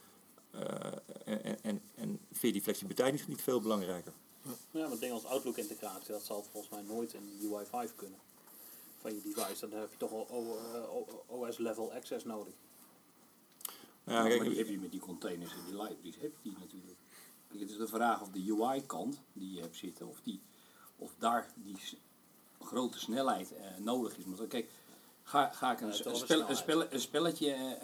uh, 0.56 0.62
en, 1.26 1.64
en, 1.64 1.82
en 1.96 2.20
vind 2.32 2.42
je 2.42 2.52
die 2.52 2.62
flexibiliteit 2.62 3.12
niet, 3.12 3.28
niet 3.28 3.42
veel 3.42 3.62
belangrijker? 3.62 4.14
Ja, 4.72 4.88
maar 4.88 5.00
dingen 5.00 5.16
als 5.16 5.26
Outlook 5.26 5.58
integratie, 5.58 6.12
dat 6.12 6.24
zal 6.24 6.44
volgens 6.52 6.72
mij 6.72 6.82
nooit 6.82 7.14
in 7.14 7.40
UI 7.42 7.66
5 7.66 7.96
kunnen. 7.96 8.20
Van 9.02 9.14
je 9.14 9.22
device, 9.22 9.70
dan 9.70 9.80
heb 9.80 9.92
je 9.92 9.98
toch 9.98 10.12
al 10.12 10.58
OS 11.28 11.58
level 11.58 11.94
access 11.94 12.26
nodig. 12.26 12.54
Ja, 14.04 14.24
kijk, 14.24 14.40
maar 14.40 14.50
die 14.50 14.58
heb 14.58 14.68
je 14.68 14.80
met 14.80 14.92
die 14.92 15.00
containers 15.00 15.52
en 15.52 15.66
die 15.66 15.76
libraries, 15.82 16.16
heb 16.20 16.32
je 16.32 16.50
die 16.50 16.58
natuurlijk. 16.60 16.98
Kijk, 17.48 17.62
het 17.62 17.70
is 17.70 17.78
de 17.78 17.88
vraag 17.88 18.22
of 18.22 18.30
de 18.30 18.56
UI 18.60 18.86
kant 18.86 19.22
die 19.34 19.54
je 19.54 19.62
hebt 19.62 19.76
zitten, 19.76 20.08
of, 20.08 20.20
die, 20.24 20.42
of 20.96 21.12
daar 21.18 21.52
die 21.56 21.78
grote 22.60 23.00
snelheid 23.00 23.52
uh, 23.52 23.78
nodig 23.78 24.18
is. 24.18 24.26
Maar 24.26 24.48
kijk, 24.48 24.70
ga, 25.24 25.52
ga 25.52 25.72
ik 25.72 25.82
een, 25.82 25.88
ja, 25.88 26.06
een, 26.06 26.16
spel, 26.16 26.50
een, 26.50 26.56
spel, 26.56 26.92
een 26.92 27.00
spelletje 27.00 27.78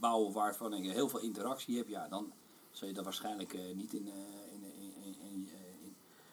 bouwen 0.00 0.32
waarvan 0.32 0.74
ik 0.74 0.92
heel 0.92 1.08
veel 1.08 1.20
interactie 1.20 1.76
heb, 1.76 1.88
ja, 1.88 2.08
dan 2.08 2.32
zul 2.70 2.88
je 2.88 2.94
dat 2.94 3.04
waarschijnlijk 3.04 3.58
niet 3.74 3.92
in 3.92 4.10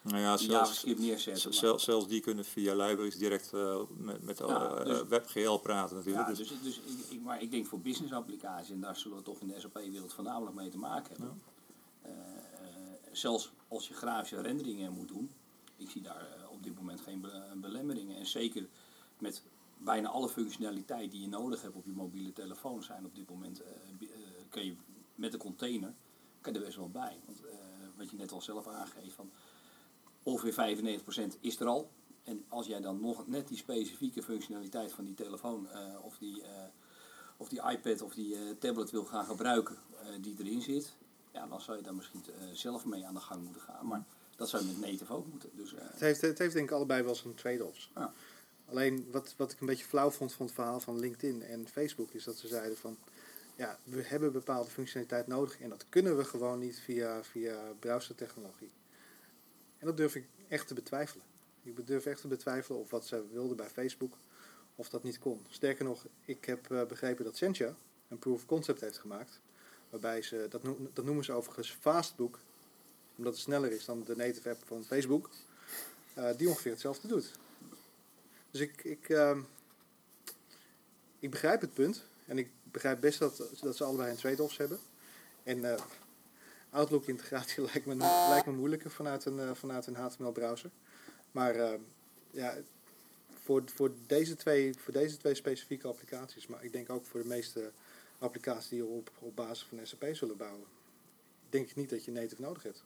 nou 0.09 0.21
ja, 0.21 0.37
zelfs, 0.37 0.83
neerzetten. 0.83 1.53
Zelfs, 1.53 1.83
zelfs 1.83 2.07
die 2.07 2.21
kunnen 2.21 2.45
via 2.45 2.75
libraries 2.75 3.17
direct 3.17 3.51
uh, 3.53 3.81
met, 3.97 4.23
met 4.23 4.37
ja, 4.37 4.79
uh, 4.79 4.85
dus, 4.85 5.03
WebGL 5.07 5.55
praten 5.55 5.95
natuurlijk. 5.95 6.27
Ja, 6.27 6.33
dus, 6.33 6.47
dus, 6.47 6.61
dus 6.61 6.77
ik, 6.77 7.05
ik, 7.09 7.21
maar 7.21 7.41
ik 7.41 7.51
denk 7.51 7.65
voor 7.65 7.79
business 7.79 8.13
applicaties, 8.13 8.69
en 8.69 8.81
daar 8.81 8.95
zullen 8.95 9.17
we 9.17 9.23
toch 9.23 9.39
in 9.39 9.47
de 9.47 9.59
SAP-wereld 9.59 10.13
voornamelijk 10.13 10.55
mee 10.55 10.69
te 10.69 10.77
maken 10.77 11.11
hebben. 11.11 11.41
Ja. 12.03 12.09
Uh, 12.09 12.15
zelfs 13.11 13.51
als 13.67 13.87
je 13.87 13.93
grafische 13.93 14.41
renderingen 14.41 14.93
moet 14.93 15.07
doen, 15.07 15.31
ik 15.77 15.89
zie 15.89 16.01
daar 16.01 16.27
op 16.49 16.63
dit 16.63 16.75
moment 16.75 17.01
geen 17.01 17.25
belemmeringen. 17.55 18.17
En 18.17 18.25
zeker 18.25 18.67
met 19.17 19.43
bijna 19.77 20.09
alle 20.09 20.29
functionaliteit 20.29 21.11
die 21.11 21.21
je 21.21 21.27
nodig 21.27 21.61
hebt 21.61 21.75
op 21.75 21.85
je 21.85 21.91
mobiele 21.91 22.33
telefoon 22.33 22.83
zijn 22.83 23.05
op 23.05 23.15
dit 23.15 23.29
moment, 23.29 23.61
kun 24.49 24.65
je 24.65 24.75
met 25.15 25.31
de 25.31 25.37
container, 25.37 25.93
kan 26.41 26.53
je 26.53 26.59
er 26.59 26.65
best 26.65 26.77
wel 26.77 26.89
bij. 26.89 27.17
Want 27.25 27.41
wat 27.99 28.09
je 28.09 28.17
net 28.17 28.31
al 28.31 28.41
zelf 28.41 28.67
aangeeft, 28.67 29.13
van, 29.13 29.31
ongeveer 30.23 30.77
95% 31.33 31.39
is 31.39 31.59
er 31.59 31.67
al. 31.67 31.89
En 32.23 32.45
als 32.47 32.67
jij 32.67 32.81
dan 32.81 33.01
nog 33.01 33.27
net 33.27 33.47
die 33.47 33.57
specifieke 33.57 34.23
functionaliteit 34.23 34.91
van 34.91 35.05
die 35.05 35.13
telefoon 35.13 35.67
uh, 35.73 36.05
of, 36.05 36.17
die, 36.17 36.41
uh, 36.41 36.47
of 37.37 37.49
die 37.49 37.61
iPad 37.69 38.01
of 38.01 38.13
die 38.13 38.33
uh, 38.33 38.39
tablet 38.59 38.91
wil 38.91 39.05
gaan 39.05 39.25
gebruiken 39.25 39.77
die 40.21 40.35
erin 40.39 40.61
zit, 40.61 40.95
ja, 41.33 41.47
dan 41.47 41.61
zou 41.61 41.77
je 41.77 41.83
daar 41.83 41.95
misschien 41.95 42.23
zelf 42.53 42.85
mee 42.85 43.05
aan 43.05 43.13
de 43.13 43.19
gang 43.19 43.43
moeten 43.43 43.61
gaan. 43.61 43.87
Maar 43.87 44.05
dat 44.35 44.49
zou 44.49 44.63
je 44.63 44.71
met 44.71 44.79
native 44.79 45.13
ook 45.13 45.27
moeten. 45.27 45.49
Dus, 45.53 45.71
het, 45.75 45.99
heeft, 45.99 46.21
het 46.21 46.37
heeft 46.37 46.53
denk 46.53 46.69
ik 46.69 46.75
allebei 46.75 47.03
wel 47.03 47.15
zijn 47.15 47.35
trade-offs. 47.35 47.91
Ja. 47.95 48.13
Alleen 48.69 49.07
wat, 49.11 49.33
wat 49.37 49.51
ik 49.51 49.59
een 49.59 49.67
beetje 49.67 49.85
flauw 49.85 50.09
vond 50.09 50.33
van 50.33 50.45
het 50.45 50.55
verhaal 50.55 50.79
van 50.79 50.99
LinkedIn 50.99 51.43
en 51.43 51.67
Facebook 51.67 52.11
is 52.11 52.23
dat 52.23 52.35
ze 52.35 52.47
zeiden 52.47 52.77
van 52.77 52.97
ja, 53.55 53.79
we 53.83 54.01
hebben 54.03 54.31
bepaalde 54.31 54.69
functionaliteit 54.69 55.27
nodig 55.27 55.59
en 55.59 55.69
dat 55.69 55.85
kunnen 55.89 56.17
we 56.17 56.23
gewoon 56.23 56.59
niet 56.59 56.79
via, 56.79 57.23
via 57.23 57.57
browsertechnologie. 57.79 58.71
En 59.79 59.85
dat 59.85 59.97
durf 59.97 60.15
ik 60.15 60.27
echt 60.47 60.67
te 60.67 60.73
betwijfelen. 60.73 61.23
Ik 61.63 61.87
durf 61.87 62.05
echt 62.05 62.21
te 62.21 62.27
betwijfelen 62.27 62.79
of 62.79 62.89
wat 62.89 63.05
ze 63.05 63.25
wilden 63.31 63.57
bij 63.57 63.69
Facebook, 63.69 64.17
of 64.75 64.89
dat 64.89 65.03
niet 65.03 65.19
kon. 65.19 65.45
Sterker 65.49 65.85
nog, 65.85 66.05
ik 66.25 66.45
heb 66.45 66.71
eh, 66.71 66.85
begrepen 66.85 67.25
dat 67.25 67.37
Sentia 67.37 67.75
een 68.07 68.19
proof 68.19 68.35
of 68.35 68.45
concept 68.45 68.81
heeft 68.81 68.97
gemaakt. 68.97 69.39
Waarbij 69.89 70.21
ze, 70.21 70.45
dat, 70.49 70.63
noem- 70.63 70.89
dat 70.93 71.05
noemen 71.05 71.23
ze 71.23 71.31
overigens 71.31 71.71
Fastbook, 71.79 72.39
omdat 73.15 73.33
het 73.33 73.41
sneller 73.41 73.71
is 73.71 73.85
dan 73.85 74.03
de 74.03 74.15
native 74.15 74.49
app 74.49 74.63
van 74.65 74.83
Facebook, 74.83 75.29
eh, 76.13 76.29
die 76.37 76.47
ongeveer 76.49 76.71
hetzelfde 76.71 77.07
doet. 77.07 77.31
Dus 78.51 78.61
ik, 78.61 78.83
ik, 78.83 79.09
ehm, 79.09 79.41
ik 81.19 81.29
begrijp 81.31 81.61
het 81.61 81.73
punt 81.73 82.05
en 82.25 82.37
ik 82.37 82.49
begrijp 82.63 82.99
best 83.01 83.19
dat, 83.19 83.43
dat 83.61 83.75
ze 83.77 83.83
allebei 83.83 84.11
een 84.11 84.17
trade-offs 84.17 84.57
hebben. 84.57 84.79
En 85.43 85.73
eh, 85.73 85.81
Outlook-integratie 86.69 87.63
lijkt 87.71 87.85
me, 87.85 87.95
lijkt 88.29 88.45
me 88.45 88.51
moeilijker 88.51 88.91
vanuit 88.91 89.25
een, 89.25 89.39
eh, 89.39 89.53
vanuit 89.53 89.87
een 89.87 89.95
HTML-browser. 89.95 90.69
Maar 91.31 91.55
eh, 91.55 91.79
ja, 92.31 92.57
voor, 93.43 93.63
voor, 93.65 93.91
deze 94.07 94.35
twee, 94.35 94.73
voor 94.73 94.93
deze 94.93 95.17
twee 95.17 95.35
specifieke 95.35 95.87
applicaties, 95.87 96.47
maar 96.47 96.63
ik 96.63 96.71
denk 96.71 96.89
ook 96.89 97.05
voor 97.05 97.21
de 97.21 97.27
meeste 97.27 97.71
applicaties 98.19 98.69
die 98.69 98.85
op, 98.85 99.11
op 99.19 99.35
basis 99.35 99.67
van 99.67 99.79
SAP 99.83 100.05
zullen 100.11 100.37
bouwen, 100.37 100.65
denk 101.49 101.69
ik 101.69 101.75
niet 101.75 101.89
dat 101.89 102.05
je 102.05 102.11
native 102.11 102.41
nodig 102.41 102.63
hebt. 102.63 102.83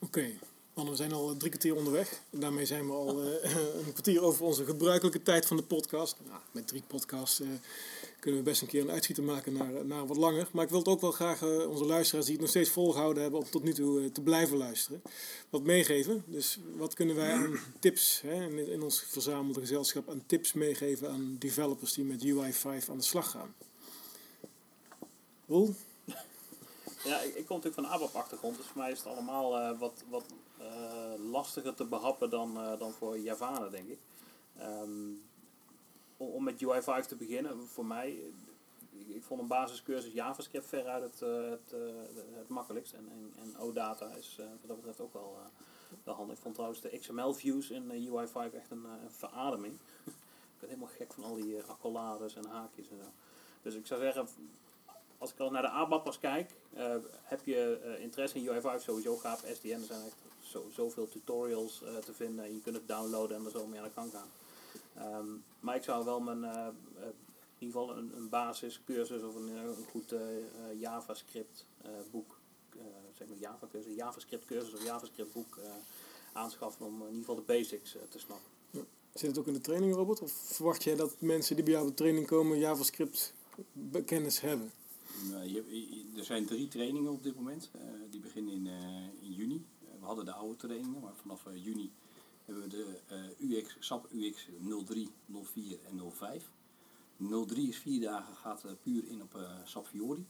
Oké, 0.00 0.38
mannen, 0.78 0.96
we 0.96 1.02
zijn 1.02 1.12
al 1.12 1.36
drie 1.36 1.50
kwartier 1.50 1.76
onderweg. 1.76 2.20
Daarmee 2.30 2.66
zijn 2.66 2.86
we 2.86 2.92
al 2.92 3.22
eh, 3.22 3.56
een 3.86 3.92
kwartier 3.92 4.22
over 4.22 4.44
onze 4.44 4.64
gebruikelijke 4.64 5.22
tijd 5.22 5.46
van 5.46 5.56
de 5.56 5.62
podcast. 5.62 6.16
Nou, 6.26 6.40
met 6.52 6.66
drie 6.66 6.82
podcasts 6.86 7.40
eh, 7.40 7.48
kunnen 8.20 8.40
we 8.40 8.46
best 8.46 8.62
een 8.62 8.68
keer 8.68 8.82
een 8.82 8.90
uitschieter 8.90 9.24
maken 9.24 9.52
naar, 9.52 9.84
naar 9.84 10.06
wat 10.06 10.16
langer. 10.16 10.48
Maar 10.52 10.64
ik 10.64 10.70
wil 10.70 10.78
het 10.78 10.88
ook 10.88 11.00
wel 11.00 11.12
graag 11.12 11.42
eh, 11.42 11.70
onze 11.70 11.84
luisteraars 11.84 12.24
die 12.24 12.34
het 12.34 12.42
nog 12.42 12.50
steeds 12.50 12.70
volgehouden 12.70 13.22
hebben... 13.22 13.40
om 13.40 13.50
tot 13.50 13.62
nu 13.62 13.72
toe 13.72 14.12
te 14.12 14.20
blijven 14.20 14.56
luisteren, 14.56 15.02
wat 15.50 15.62
meegeven. 15.62 16.24
Dus 16.26 16.58
wat 16.76 16.94
kunnen 16.94 17.16
wij 17.16 17.32
aan 17.32 17.58
tips 17.80 18.20
hè, 18.20 18.44
in, 18.44 18.68
in 18.68 18.82
ons 18.82 19.00
verzamelde 19.00 19.60
gezelschap... 19.60 20.10
aan 20.10 20.22
tips 20.26 20.52
meegeven 20.52 21.10
aan 21.10 21.36
developers 21.38 21.92
die 21.92 22.04
met 22.04 22.24
UI5 22.24 22.90
aan 22.90 22.98
de 22.98 23.04
slag 23.04 23.30
gaan? 23.30 23.54
Roel? 25.46 25.74
Ja, 27.04 27.20
ik, 27.20 27.46
kom 27.46 27.56
natuurlijk 27.56 27.74
van 27.74 27.84
een 27.84 27.90
ABAP-achtergrond, 27.90 28.56
dus 28.56 28.66
voor 28.66 28.80
mij 28.82 28.90
is 28.90 28.98
het 28.98 29.06
allemaal 29.06 29.58
eh, 29.58 29.78
wat, 29.78 30.04
wat 30.08 30.24
eh, 30.58 31.30
lastiger 31.30 31.74
te 31.74 31.84
behappen 31.84 32.30
dan, 32.30 32.58
eh, 32.58 32.78
dan 32.78 32.92
voor 32.92 33.18
Javanen, 33.18 33.70
denk 33.70 33.88
ik. 33.88 33.98
Ehm, 34.56 35.10
om, 36.16 36.28
om 36.28 36.44
met 36.44 36.64
UI5 36.64 37.06
te 37.06 37.16
beginnen, 37.16 37.66
voor 37.66 37.86
mij, 37.86 38.18
ik, 39.06 39.22
vond 39.24 39.40
een 39.40 39.46
basiscursus 39.46 40.12
JavaScript 40.12 40.66
veruit 40.66 41.02
het, 41.02 41.20
het, 41.50 41.74
het 42.34 42.48
makkelijkst. 42.48 42.92
En, 42.92 43.08
en, 43.10 43.32
en 43.42 43.58
OData 43.58 44.10
is 44.14 44.36
wat 44.36 44.68
dat 44.68 44.76
betreft 44.76 45.00
ook 45.00 45.12
wel, 45.12 45.38
wel 46.04 46.14
handig. 46.14 46.36
Ik 46.36 46.42
vond 46.42 46.54
trouwens 46.54 46.80
de 46.80 46.98
XML-views 46.98 47.70
in 47.70 47.90
eh, 47.90 48.10
UI5 48.10 48.54
echt 48.54 48.70
een, 48.70 48.84
een 48.84 49.10
verademing. 49.10 49.74
ik 50.04 50.58
ben 50.60 50.68
helemaal 50.68 50.94
gek 50.96 51.12
van 51.12 51.24
al 51.24 51.34
die 51.34 51.62
accolades 51.62 52.34
en 52.34 52.46
haakjes 52.46 52.88
en 52.88 52.96
zo. 52.96 53.10
Dus 53.62 53.74
ik 53.74 53.86
zou 53.86 54.00
zeggen, 54.00 54.28
als 55.18 55.32
ik 55.32 55.38
al 55.38 55.50
naar 55.50 55.62
de 55.62 55.68
ABAP'ers 55.68 56.18
kijk, 56.18 56.50
eh, 56.74 56.94
heb 57.22 57.40
je 57.44 57.80
eh, 57.84 58.02
interesse 58.02 58.38
in 58.38 58.48
UI5 58.48 58.82
sowieso 58.82 59.16
gaaf. 59.16 59.44
SDN, 59.54 59.68
er 59.68 59.80
zijn 59.80 60.04
echt 60.04 60.16
zo, 60.40 60.66
zoveel 60.72 61.08
tutorials 61.08 61.82
eh, 61.82 61.96
te 61.96 62.12
vinden 62.12 62.44
en 62.44 62.54
je 62.54 62.60
kunt 62.60 62.76
het 62.76 62.88
downloaden 62.88 63.36
en 63.36 63.44
er 63.44 63.50
zo 63.50 63.66
mee 63.66 63.78
aan 63.78 63.84
de 63.84 63.92
gang 63.94 64.12
gaan. 64.12 64.28
Ehm, 64.94 65.26
maar 65.60 65.76
ik 65.76 65.82
zou 65.82 66.04
wel 66.04 66.20
mijn, 66.20 66.44
in 66.44 67.66
ieder 67.66 67.80
geval 67.80 67.96
een, 67.96 68.12
een 68.16 68.28
basiscursus 68.28 69.22
of 69.22 69.34
een, 69.34 69.48
een 69.48 69.86
goed 69.90 70.14
JavaScript 70.78 71.66
boek, 72.10 72.38
zeg 73.14 73.28
maar 73.28 73.38
Java 73.38 73.66
cursus, 73.70 73.94
JavaScript 73.94 74.44
cursus 74.44 74.74
of 74.74 74.84
JavaScript 74.84 75.32
boek 75.32 75.58
aanschaffen 76.32 76.86
om 76.86 77.00
in 77.00 77.06
ieder 77.06 77.18
geval 77.18 77.34
de 77.34 77.42
basics 77.42 77.96
te 78.08 78.18
snappen. 78.18 78.50
Zit 79.12 79.28
het 79.28 79.38
ook 79.38 79.46
in 79.46 79.52
de 79.52 79.60
training, 79.60 79.94
Robert? 79.94 80.20
Of 80.20 80.32
verwacht 80.32 80.84
jij 80.84 80.96
dat 80.96 81.20
mensen 81.20 81.54
die 81.54 81.64
bij 81.64 81.72
jou 81.72 81.84
op 81.84 81.90
de 81.90 81.96
training 81.96 82.26
komen 82.26 82.58
JavaScript 82.58 83.34
kennis 84.04 84.40
hebben? 84.40 84.72
Je, 85.26 85.54
hebt- 85.54 85.70
je- 85.70 86.04
er 86.16 86.24
zijn 86.24 86.46
drie 86.46 86.68
trainingen 86.68 87.12
op 87.12 87.22
dit 87.22 87.34
moment. 87.34 87.70
Eh, 87.72 87.80
die 88.10 88.20
beginnen 88.20 88.52
in, 88.54 88.66
eh, 88.66 89.22
in 89.22 89.32
juni. 89.32 89.64
Eh, 89.84 89.88
we 90.00 90.04
hadden 90.06 90.24
de 90.24 90.32
oude 90.32 90.56
trainingen, 90.56 91.00
maar 91.00 91.14
vanaf 91.14 91.46
eh, 91.46 91.64
juni 91.64 91.92
hebben 92.44 92.62
we 92.64 92.68
de 92.68 93.00
eh, 93.06 93.50
UX, 93.50 93.76
SAP 93.78 94.08
UX 94.12 94.48
03, 94.84 95.08
04 95.42 95.78
en 95.90 96.12
05. 96.12 96.50
03 97.46 97.68
is 97.68 97.76
vier 97.78 98.00
dagen, 98.00 98.36
gaat 98.36 98.64
eh, 98.64 98.72
puur 98.82 99.06
in 99.08 99.22
op 99.22 99.34
eh, 99.34 99.50
SAP 99.64 99.86
Fiori. 99.86 100.26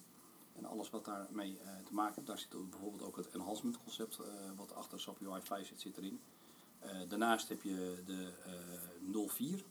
En 0.57 0.65
alles 0.65 0.91
wat 0.91 1.05
daarmee 1.05 1.59
eh, 1.59 1.77
te 1.87 1.95
maken 1.95 2.15
heeft, 2.15 2.27
daar 2.27 2.39
zit 2.39 2.71
bijvoorbeeld 2.71 3.03
ook 3.03 3.17
het 3.17 3.29
enhancement 3.35 3.79
concept 3.83 4.19
eh, 4.19 4.27
wat 4.57 4.75
achter 4.75 5.01
SAP 5.01 5.21
UI 5.23 5.41
5 5.43 5.67
zit, 5.69 5.81
zit 5.81 5.97
erin. 5.97 6.21
Eh, 6.79 6.91
daarnaast 7.09 7.49
heb 7.49 7.63
je 7.63 8.03
de 8.07 8.33
eh 8.45 9.27
04. 9.29 9.65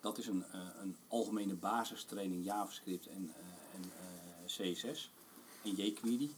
Dat 0.00 0.18
is 0.18 0.26
een, 0.26 0.44
eh, 0.44 0.60
een 0.80 0.96
algemene 1.08 1.54
basistraining 1.54 2.44
JavaScript 2.44 3.06
en, 3.06 3.28
eh, 3.34 3.74
en 3.74 3.82
eh, 4.58 4.72
CSS 4.72 5.10
en 5.62 5.70
jQuery. 5.70 6.30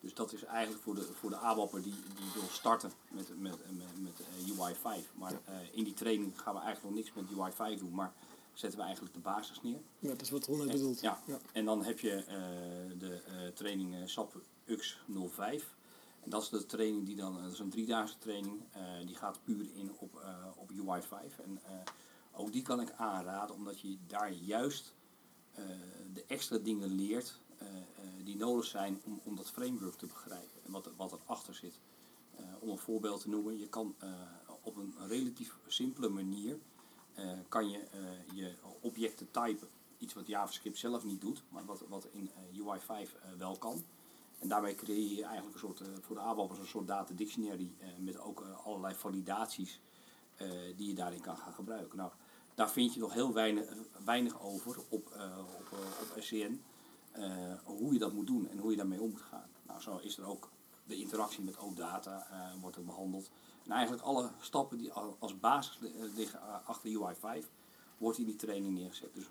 Dus 0.00 0.14
dat 0.14 0.32
is 0.32 0.44
eigenlijk 0.44 0.82
voor 0.82 0.94
de, 0.94 1.02
voor 1.02 1.30
de 1.30 1.36
ABAP'er 1.36 1.82
die, 1.82 1.92
die 1.92 2.30
wil 2.34 2.48
starten 2.50 2.92
met, 3.10 3.28
met, 3.38 3.56
met, 3.70 4.00
met 4.02 4.20
eh, 4.20 4.60
UI 4.60 4.74
5. 4.74 5.12
Maar 5.14 5.40
eh, 5.44 5.54
in 5.72 5.84
die 5.84 5.94
training 5.94 6.40
gaan 6.40 6.54
we 6.54 6.60
eigenlijk 6.60 6.94
nog 6.94 7.04
niks 7.04 7.12
met 7.14 7.38
UI 7.38 7.52
5 7.52 7.78
doen, 7.78 7.94
maar 7.94 8.12
zetten 8.52 8.78
we 8.78 8.84
eigenlijk 8.84 9.14
de 9.14 9.20
basis 9.20 9.62
neer. 9.62 9.80
Ja, 9.98 10.08
dat 10.08 10.20
is 10.20 10.30
wat 10.30 10.46
Ron 10.46 10.66
bedoelt. 10.66 11.00
Ja. 11.00 11.22
Ja. 11.26 11.38
En 11.52 11.64
dan 11.64 11.84
heb 11.84 11.98
je 12.00 12.14
eh, 12.14 12.36
de 12.98 13.52
training 13.54 13.94
SAP 14.04 14.42
UX 14.64 14.98
05. 15.30 15.74
En 16.20 16.30
dat 16.30 16.42
is 16.42 16.48
de 16.48 16.66
training 16.66 17.06
die 17.06 17.16
dan, 17.16 17.42
dat 17.42 17.52
is 17.52 17.58
een 17.58 17.70
driedaagse 17.70 18.18
training, 18.18 18.62
die 19.06 19.16
gaat 19.16 19.40
puur 19.44 19.66
in 19.74 19.92
op, 19.98 20.22
op 20.56 20.70
UI 20.70 21.02
5. 21.02 21.38
En 21.38 21.60
ook 22.32 22.52
die 22.52 22.62
kan 22.62 22.80
ik 22.80 22.92
aanraden, 22.92 23.54
omdat 23.54 23.80
je 23.80 23.96
daar 24.06 24.32
juist 24.32 24.92
de 26.12 26.24
extra 26.26 26.58
dingen 26.58 26.88
leert 26.88 27.40
die 28.24 28.36
nodig 28.36 28.64
zijn 28.64 29.00
om, 29.04 29.20
om 29.24 29.36
dat 29.36 29.50
framework 29.50 29.94
te 29.94 30.06
begrijpen 30.06 30.64
en 30.64 30.72
wat, 30.72 30.90
wat 30.96 31.12
erachter 31.12 31.54
zit. 31.54 31.80
Eh, 32.36 32.44
om 32.60 32.68
een 32.68 32.78
voorbeeld 32.78 33.20
te 33.20 33.28
noemen, 33.28 33.58
je 33.58 33.68
kan 33.68 33.94
eh, 33.98 34.08
op 34.62 34.76
een 34.76 34.94
relatief 35.08 35.58
simpele 35.66 36.08
manier 36.08 36.58
eh, 37.14 37.38
kan 37.48 37.70
je 37.70 37.78
eh, 37.78 38.34
je 38.34 38.54
objecten 38.80 39.30
typen. 39.30 39.68
Iets 39.98 40.14
wat 40.14 40.26
JavaScript 40.26 40.78
zelf 40.78 41.04
niet 41.04 41.20
doet, 41.20 41.42
maar 41.48 41.64
wat, 41.64 41.82
wat 41.88 42.06
in 42.12 42.30
eh, 42.52 42.66
UI 42.66 42.80
5 42.80 43.14
eh, 43.14 43.30
wel 43.38 43.58
kan. 43.58 43.84
En 44.38 44.48
daarmee 44.48 44.74
creëer 44.74 45.16
je 45.16 45.24
eigenlijk 45.24 45.54
een 45.54 45.60
soort, 45.60 45.80
eh, 45.80 45.86
voor 46.00 46.16
de 46.16 46.22
ABAP'ers 46.22 46.58
een 46.58 46.66
soort 46.66 46.86
data 46.86 47.14
dictionary 47.14 47.72
eh, 47.78 47.88
met 47.98 48.18
ook 48.18 48.42
eh, 48.42 48.66
allerlei 48.66 48.94
validaties 48.94 49.80
eh, 50.36 50.48
die 50.76 50.88
je 50.88 50.94
daarin 50.94 51.20
kan 51.20 51.36
gaan 51.36 51.52
gebruiken. 51.52 51.98
Nou, 51.98 52.10
daar 52.54 52.70
vind 52.70 52.94
je 52.94 53.00
nog 53.00 53.12
heel 53.12 53.32
weinig, 54.04 54.40
over 54.40 54.82
op, 54.88 55.10
eh, 55.10 55.38
op, 55.58 55.72
eh, 55.72 55.78
op 56.00 56.22
SCN. 56.22 56.62
Eh, 57.20 57.52
hoe 57.64 57.92
je 57.92 57.98
dat 57.98 58.12
moet 58.12 58.26
doen 58.26 58.48
en 58.48 58.58
hoe 58.58 58.70
je 58.70 58.76
daarmee 58.76 59.00
om 59.00 59.10
moet 59.10 59.20
gaan. 59.20 59.48
Nou, 59.66 59.80
zo 59.80 59.96
is 59.98 60.18
er 60.18 60.24
ook 60.26 60.48
de 60.84 60.96
interactie 60.96 61.42
met 61.42 61.58
OData 61.58 62.26
eh, 62.30 62.60
wordt 62.60 62.76
er 62.76 62.84
behandeld. 62.84 63.30
En 63.64 63.70
eigenlijk 63.70 64.02
alle 64.02 64.30
stappen 64.40 64.78
die 64.78 64.92
al- 64.92 65.16
als 65.18 65.40
basis 65.40 65.78
eh, 65.82 66.14
liggen 66.14 66.64
achter 66.64 66.90
UI 66.96 67.14
5, 67.14 67.48
wordt 67.98 68.18
in 68.18 68.24
die 68.24 68.36
training 68.36 68.74
neergezet. 68.78 69.14
Dus 69.14 69.24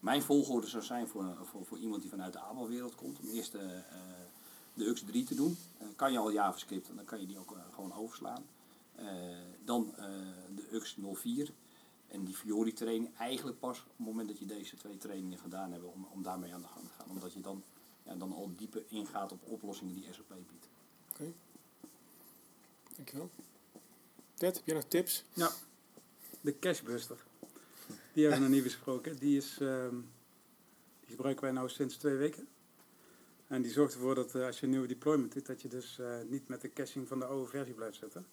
mijn 0.00 0.22
volgorde 0.22 0.66
zou 0.66 0.82
zijn 0.82 1.08
voor, 1.08 1.36
voor, 1.42 1.64
voor 1.64 1.78
iemand 1.78 2.00
die 2.02 2.10
vanuit 2.10 2.32
de 2.32 2.38
ABAP-wereld 2.40 2.94
komt, 2.94 3.18
om 3.20 3.28
eerst 3.28 3.52
de 3.52 4.94
UX3 4.94 5.26
te 5.26 5.34
doen. 5.34 5.56
Eh, 5.78 5.86
kan 5.96 6.12
je 6.12 6.18
al 6.18 6.32
JavaScript, 6.32 6.90
dan 6.96 7.04
kan 7.04 7.20
je 7.20 7.26
die 7.26 7.38
ook 7.38 7.56
gewoon 7.74 7.94
overslaan. 7.94 8.44
Dan 9.64 9.94
de 10.54 10.68
UX 10.70 10.96
04 11.14 11.52
en 12.12 12.24
die 12.24 12.34
Fiori 12.34 12.72
training 12.72 13.16
eigenlijk 13.16 13.58
pas 13.58 13.80
op 13.80 13.96
het 13.96 14.06
moment 14.06 14.28
dat 14.28 14.38
je 14.38 14.46
deze 14.46 14.76
twee 14.76 14.96
trainingen 14.96 15.38
gedaan 15.38 15.72
hebt 15.72 15.84
om, 15.84 16.08
om 16.12 16.22
daarmee 16.22 16.54
aan 16.54 16.60
de 16.60 16.68
gang 16.68 16.86
te 16.86 16.92
gaan. 16.98 17.10
Omdat 17.10 17.32
je 17.32 17.40
dan, 17.40 17.62
ja, 18.02 18.14
dan 18.14 18.32
al 18.32 18.50
dieper 18.56 18.84
ingaat 18.88 19.32
op 19.32 19.42
oplossingen 19.44 19.94
die 19.94 20.04
SAP 20.10 20.28
biedt. 20.28 20.68
Oké. 21.10 21.32
Dankjewel. 22.96 23.30
Ted, 24.34 24.56
heb 24.56 24.66
jij 24.66 24.74
nog 24.74 24.84
tips? 24.84 25.24
Ja, 25.32 25.50
de 26.40 26.58
Cashbuster. 26.58 27.24
Die 28.12 28.22
hebben 28.22 28.40
we 28.40 28.46
nog 28.46 28.54
niet 28.54 28.64
besproken. 28.64 29.16
Die, 29.16 29.36
is, 29.36 29.58
ehm, 29.60 29.96
die 31.00 31.10
gebruiken 31.10 31.44
wij 31.44 31.52
nou 31.52 31.68
sinds 31.68 31.96
twee 31.96 32.16
weken. 32.16 32.48
En 33.46 33.62
die 33.62 33.70
zorgt 33.70 33.94
ervoor 33.94 34.14
dat 34.14 34.34
eh, 34.34 34.46
als 34.46 34.60
je 34.60 34.64
een 34.64 34.70
nieuwe 34.70 34.86
deployment 34.86 35.32
doet, 35.32 35.46
dat 35.46 35.62
je 35.62 35.68
dus 35.68 35.98
eh, 35.98 36.20
niet 36.28 36.48
met 36.48 36.60
de 36.60 36.72
caching 36.72 37.08
van 37.08 37.18
de 37.18 37.24
oude 37.24 37.48
versie 37.48 37.74
blijft 37.74 37.96
zitten. 37.96 38.26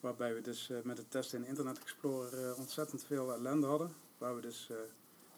Waarbij 0.00 0.34
we 0.34 0.40
dus 0.40 0.70
eh, 0.70 0.76
met 0.82 0.98
het 0.98 1.10
testen 1.10 1.38
in 1.38 1.46
Internet 1.46 1.78
Explorer 1.78 2.50
eh, 2.50 2.58
ontzettend 2.58 3.04
veel 3.04 3.32
ellende 3.32 3.66
hadden. 3.66 3.94
Waar 4.18 4.34
we 4.34 4.40
dus 4.40 4.68
eh, 4.70 4.76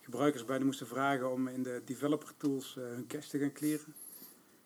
gebruikers 0.00 0.44
bijna 0.44 0.64
moesten 0.64 0.86
vragen 0.86 1.32
om 1.32 1.48
in 1.48 1.62
de 1.62 1.82
developer 1.84 2.36
tools 2.36 2.74
hun 2.74 3.06
cache 3.06 3.28
te 3.28 3.38
gaan 3.38 3.52
clearen. 3.52 3.94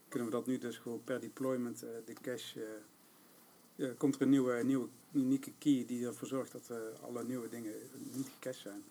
Kunnen 0.08 0.28
we 0.28 0.34
dat 0.34 0.46
nu 0.46 0.58
dus 0.58 0.78
gewoon 0.78 1.04
per 1.04 1.20
deployment 1.20 1.78
de 1.78 2.14
cache... 2.22 2.66
komt 3.98 4.14
er 4.14 4.22
een 4.22 4.30
nieuwe, 4.30 4.62
nieuwe 4.64 4.88
unieke 5.12 5.52
key 5.58 5.84
die 5.86 6.06
ervoor 6.06 6.28
zorgt 6.28 6.52
dat 6.52 6.70
alle 7.02 7.24
nieuwe 7.24 7.48
dingen 7.48 7.72
niet 8.14 8.28
gecached 8.28 8.62
zijn. 8.62 8.84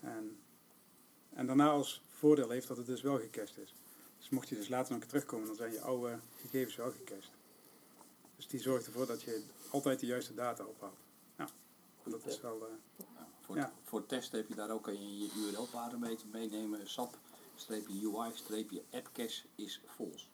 En, 0.00 0.36
en 1.32 1.46
daarna 1.46 1.70
als 1.70 2.02
voordeel 2.08 2.50
heeft 2.50 2.68
dat 2.68 2.76
het 2.76 2.86
dus 2.86 3.02
wel 3.02 3.18
gecached 3.18 3.58
is. 3.58 3.74
Dus 4.18 4.28
mocht 4.28 4.48
je 4.48 4.54
dus 4.54 4.68
later 4.68 4.94
nog 4.94 5.04
terugkomen, 5.04 5.46
dan 5.46 5.56
zijn 5.56 5.72
je 5.72 5.80
oude 5.80 6.18
gegevens 6.40 6.76
wel 6.76 6.90
gecached. 6.90 7.41
Dus 8.42 8.50
die 8.50 8.60
zorgt 8.60 8.86
ervoor 8.86 9.06
dat 9.06 9.22
je 9.22 9.42
altijd 9.70 10.00
de 10.00 10.06
juiste 10.06 10.34
data 10.34 10.64
ophoudt. 10.64 10.96
Ja, 11.38 11.48
dat 12.04 12.26
is 12.26 12.40
wel... 12.40 12.66
eh, 12.66 12.72
Nou, 13.14 13.26
voor, 13.40 13.56
Ja. 13.56 13.72
voor 13.84 14.06
testen 14.06 14.38
heb 14.38 14.48
je 14.48 14.54
daar 14.54 14.70
ook 14.70 14.82
kan 14.82 14.94
je 14.94 15.18
je 15.18 15.30
URL-parameter 15.36 16.26
meenemen. 16.32 16.80
SAP-UI-appcache 17.56 19.42
is 19.54 19.80
false. 19.96 20.24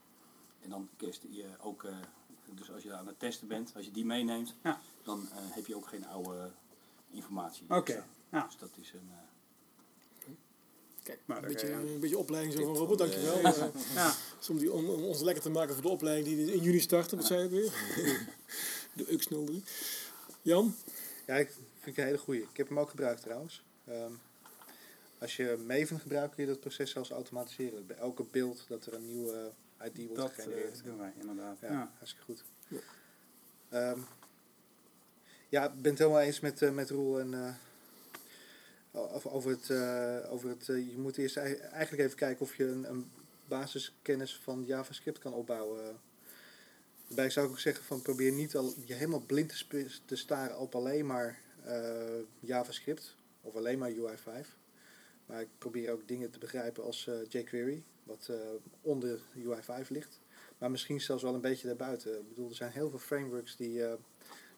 En 0.61 0.70
dan 0.70 0.88
cast 0.96 1.22
je 1.30 1.46
ook, 1.61 1.84
eh, 1.84 1.96
dus 2.54 2.70
als 2.72 2.82
je 2.82 2.92
aan 2.92 3.06
het 3.06 3.18
testen 3.18 3.48
bent, 3.48 3.72
als 3.76 3.84
je 3.84 3.90
die 3.90 4.04
meeneemt, 4.04 4.54
Ja. 4.62 4.80
dan 5.02 5.28
eh, 5.30 5.36
heb 5.40 5.66
je 5.66 5.76
ook 5.76 5.86
geen 5.88 6.06
oude 6.06 6.50
informatie. 7.11 7.64
Oké, 7.70 7.90
staan. 7.92 8.06
ja. 8.30 8.44
Dus 8.46 8.56
dat 8.56 8.70
is 8.80 8.92
een... 8.92 9.09
eh, 9.11 9.16
Kijk, 11.02 11.20
Maar 11.24 11.42
een, 11.42 11.48
beetje, 11.48 11.72
een 11.72 12.00
beetje 12.00 12.18
opleiding 12.18 12.54
zo 12.54 12.64
van 12.64 12.74
Robert, 12.76 12.98
dankjewel. 12.98 13.42
de- 13.42 13.70
Ja. 13.94 14.14
Om, 14.51 14.59
die, 14.59 14.72
om, 14.72 14.89
om 14.89 15.03
ons 15.03 15.20
lekker 15.20 15.43
te 15.43 15.51
maken 15.51 15.74
voor 15.74 15.82
de 15.82 15.89
opleiding 15.89 16.36
die 16.36 16.53
in 16.55 16.62
juni 16.62 16.80
starten. 16.80 17.16
Wat 17.16 17.26
zei 17.26 17.45
ik 17.45 17.51
weer? 17.51 17.72
de 18.97 19.12
UX 19.12 19.26
03. 19.26 19.62
Jan? 20.43 20.74
Ja, 21.26 21.34
ik 21.36 21.51
vind 21.51 21.86
ik 21.86 21.97
een 21.97 22.05
hele 22.05 22.18
goeie. 22.18 22.43
Ik 22.43 22.57
heb 22.57 22.68
hem 22.68 22.78
ook 22.78 22.91
gebruikt 22.91 23.22
trouwens. 23.22 23.62
Ehm, 23.86 24.12
als 25.18 25.36
je 25.36 25.64
Maven 25.66 26.01
gebruikt, 26.01 26.34
kun 26.34 26.45
je 26.45 26.51
dat 26.51 26.61
proces 26.61 26.91
zelfs 26.91 27.11
automatiseren. 27.11 27.86
Bij 27.86 27.97
elke 27.97 28.24
beeld 28.30 28.64
dat 28.68 28.86
er 28.86 28.95
een 28.95 29.07
nieuwe 29.07 29.51
ID 29.84 29.97
wordt 30.07 30.16
Dat 30.22 30.32
gegenereerd. 30.32 30.78
eh, 30.78 30.84
doen 30.84 30.99
wij 30.99 31.12
inderdaad. 31.20 31.57
Ja, 31.61 31.70
Ja. 31.70 31.93
hartstikke 31.97 32.24
goed. 32.24 32.45
Ehm, 33.68 33.99
ja, 35.49 35.64
ik 35.66 35.82
ben 35.82 35.91
het 35.91 36.01
helemaal 36.01 36.20
eens 36.20 36.41
met, 36.41 36.62
eh, 36.62 36.70
met 36.70 36.91
Roel 36.91 37.20
en 37.20 37.34
eh, 37.34 37.55
over, 39.14 39.30
over 39.30 39.51
het, 39.51 39.70
eh, 39.70 40.32
over 40.32 40.49
het 40.49 40.68
eh, 40.68 40.91
je 40.91 40.99
moet 40.99 41.16
eerst 41.16 41.36
ei- 41.36 41.55
eigenlijk 41.55 42.03
even 42.05 42.16
kijken 42.16 42.41
of 42.47 42.57
je 42.57 42.64
een, 42.64 42.89
een 42.89 43.11
basiskennis 43.49 44.36
van 44.36 44.64
JavaScript 44.64 45.18
kan 45.18 45.32
opbouwen. 45.32 46.01
Daarbij 47.07 47.30
zou 47.30 47.46
ik 47.46 47.53
ook 47.53 47.59
zeggen 47.59 47.84
van 47.84 48.03
probeer 48.03 48.32
niet 48.32 48.57
al 48.57 48.74
je 48.84 48.94
helemaal 48.94 49.22
blind 49.26 49.66
te, 50.05 50.16
staren 50.16 50.59
op 50.59 50.74
alleen 50.74 51.07
maar 51.07 51.40
eh, 51.64 52.20
JavaScript 52.40 53.14
of 53.40 53.57
alleen 53.57 53.78
maar 53.78 53.92
UI5. 53.92 54.46
Maar 55.26 55.40
ik 55.40 55.49
probeer 55.59 55.92
ook 55.92 56.09
dingen 56.09 56.30
te 56.30 56.38
begrijpen 56.38 56.84
als 56.84 57.07
eh, 57.07 57.14
jQuery, 57.28 57.82
wat 58.03 58.28
eh, 58.30 58.36
onder 58.80 59.20
UI5 59.36 59.88
ligt. 59.88 60.20
Maar 60.59 60.70
misschien 60.70 61.01
zelfs 61.01 61.22
wel 61.22 61.34
een 61.34 61.40
beetje 61.40 61.66
daarbuiten. 61.66 62.18
Ik 62.18 62.28
bedoel, 62.28 62.49
er 62.49 62.55
zijn 62.55 62.72
heel 62.72 62.90
veel 62.90 62.99
frameworks 62.99 63.57
die 63.57 63.82
er 63.82 63.99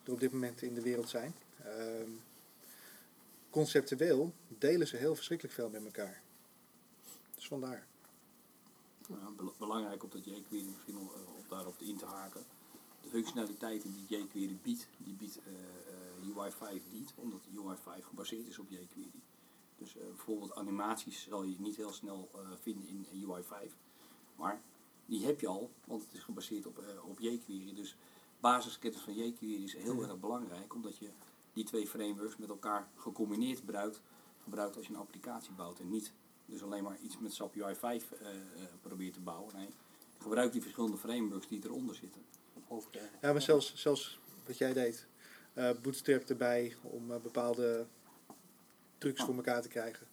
op 0.06 0.20
dit 0.20 0.32
moment 0.32 0.62
in 0.62 0.74
de 0.74 0.82
wereld 0.82 1.08
zijn. 1.08 1.34
Ehm, 1.64 2.10
conceptueel 3.50 4.32
delen 4.48 4.86
ze 4.86 4.96
heel 4.96 5.14
verschrikkelijk 5.14 5.56
veel 5.56 5.70
met 5.70 5.84
elkaar. 5.84 6.22
Dus 7.34 7.46
vandaar. 7.46 7.86
Nou, 9.18 9.32
bel- 9.36 9.54
belangrijk 9.58 10.02
op 10.02 10.12
dat 10.12 10.24
jQuery 10.24 10.66
misschien 10.66 10.98
om, 10.98 11.08
eh, 11.14 11.36
op 11.38 11.48
daarop 11.48 11.80
in 11.80 11.96
te 11.96 12.06
haken. 12.06 12.44
De 13.02 13.08
functionaliteiten 13.08 13.92
die 13.92 14.18
jQuery 14.18 14.58
biedt, 14.62 14.88
die 14.96 15.14
biedt 15.14 15.38
eh, 15.44 15.52
eh, 15.52 16.36
UI5 16.36 16.82
niet, 16.92 17.12
omdat 17.16 17.40
UI5 17.54 18.04
gebaseerd 18.04 18.46
is 18.46 18.58
op 18.58 18.68
jQuery. 18.68 19.20
Dus 19.78 19.94
bijvoorbeeld 19.94 20.54
animaties 20.54 21.22
zal 21.22 21.42
je 21.42 21.56
niet 21.58 21.76
heel 21.76 21.92
snel 21.92 22.30
vinden 22.60 22.88
in 22.88 23.06
UI5. 23.24 23.72
Maar 24.36 24.60
die 25.06 25.24
heb 25.24 25.40
je 25.40 25.46
al, 25.46 25.70
want 25.84 26.02
het 26.02 26.12
is 26.12 26.20
gebaseerd 26.20 26.66
op, 26.66 26.82
op 27.04 27.18
jQuery. 27.18 27.74
Dus 27.74 27.96
basiskennis 28.40 29.00
van 29.00 29.14
jQuery 29.14 29.62
is 29.62 29.74
heel 29.76 30.02
erg 30.02 30.20
belangrijk, 30.20 30.74
omdat 30.74 30.96
je 30.96 31.08
die 31.52 31.64
twee 31.64 31.86
frameworks 31.86 32.36
met 32.36 32.48
elkaar 32.48 32.88
gecombineerd 32.96 33.58
gebruikt, 33.58 34.00
gebruikt 34.42 34.76
als 34.76 34.86
je 34.86 34.92
een 34.92 34.98
applicatie 34.98 35.52
bouwt 35.52 35.78
en 35.78 35.90
niet 35.90 36.12
dus 36.50 36.62
alleen 36.62 36.82
maar 36.82 36.98
iets 37.02 37.18
met 37.18 37.32
SAP 37.34 37.54
UI5 37.54 37.58
eh, 37.80 37.90
eh, 37.90 38.02
probeert 38.82 39.14
te 39.14 39.20
bouwen. 39.20 39.54
Nee, 39.56 39.68
gebruik 40.18 40.52
die 40.52 40.62
verschillende 40.62 40.96
frameworks 40.96 41.48
die 41.48 41.60
eronder 41.64 41.94
zitten. 41.94 42.22
Over 42.68 42.92
de, 42.92 43.00
Ja, 43.20 43.32
maar 43.32 43.42
zelfs, 43.42 43.74
zelfs 43.74 44.18
wat 44.46 44.58
jij 44.58 44.72
deed. 44.72 45.06
eh, 45.54 45.70
Bootstrap 45.82 46.22
erbij 46.28 46.74
om 46.82 47.12
eh, 47.12 47.20
bepaalde 47.20 47.86
trucs 48.98 49.22
voor 49.22 49.34
elkaar 49.34 49.62
te 49.62 49.68
krijgen. 49.68 50.06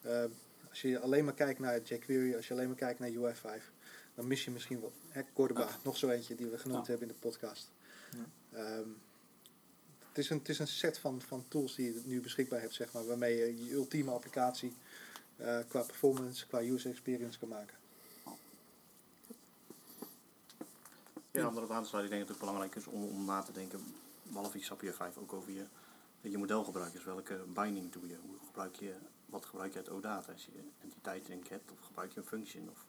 Eh, 0.00 0.24
als 0.68 0.82
je 0.82 0.98
alleen 1.00 1.24
maar 1.24 1.34
kijkt 1.34 1.58
naar 1.60 1.80
jQuery, 1.82 2.34
als 2.34 2.48
je 2.48 2.54
alleen 2.54 2.66
maar 2.66 2.76
kijkt 2.76 2.98
naar 3.00 3.10
UI5, 3.10 3.62
dan 4.14 4.26
mis 4.26 4.44
je 4.44 4.50
misschien 4.50 4.80
wel. 4.80 4.92
Hè, 5.08 5.22
Cordoba, 5.32 5.60
Ja. 5.60 5.78
nog 5.84 5.96
zo 5.96 6.08
eentje 6.08 6.34
die 6.34 6.46
we 6.46 6.58
genoemd 6.58 6.86
Ja. 6.86 6.90
hebben 6.90 7.08
in 7.08 7.14
de 7.14 7.20
podcast. 7.20 7.70
Ehm, 8.52 8.88
het, 10.08 10.18
is 10.18 10.30
een, 10.30 10.38
het 10.38 10.48
is 10.48 10.58
een 10.58 10.66
set 10.68 10.98
van, 10.98 11.22
van 11.22 11.44
tools 11.48 11.74
die 11.74 11.94
je 11.94 12.00
nu 12.04 12.20
beschikbaar 12.20 12.60
hebt, 12.60 12.74
zeg 12.74 12.92
maar, 12.92 13.06
waarmee 13.06 13.36
je 13.36 13.64
je 13.64 13.72
ultieme 13.72 14.10
applicatie 14.10 14.72
eh, 15.38 15.58
qua 15.68 15.82
performance, 15.82 16.46
qua 16.46 16.60
user 16.60 16.90
experience 16.90 17.38
kan 17.38 17.48
maken. 17.48 17.76
Ja, 21.30 21.46
om 21.46 21.56
erop 21.56 21.70
aan 21.70 21.82
te 21.82 21.88
sluiten, 21.88 22.12
ik 22.12 22.16
denk 22.16 22.20
dat 22.20 22.28
het 22.28 22.38
belangrijk 22.38 22.74
is 22.74 22.86
om, 22.86 23.04
om 23.04 23.24
na 23.24 23.42
te 23.42 23.52
denken, 23.52 23.80
behalve 24.22 24.58
je 24.58 24.64
SAP 24.64 24.82
5 24.84 25.16
ook 25.16 25.32
over 25.32 25.52
je, 25.52 25.64
je 26.20 26.38
modelgebruik. 26.38 26.92
Dus 26.92 27.04
welke 27.04 27.44
binding 27.54 27.92
doe 27.92 28.08
je? 28.08 28.16
Hoe 28.16 28.38
gebruik 28.46 28.76
je, 28.76 28.94
wat 29.26 29.44
gebruik 29.44 29.72
je 29.72 29.78
uit 29.78 29.88
OData? 29.88 30.32
Als 30.32 30.44
je 30.44 30.52
entiteiten 30.82 31.32
in 31.32 31.44
hebt 31.48 31.72
of 31.72 31.80
gebruik 31.80 32.12
je 32.12 32.20
een 32.20 32.26
function? 32.26 32.68
Of 32.70 32.84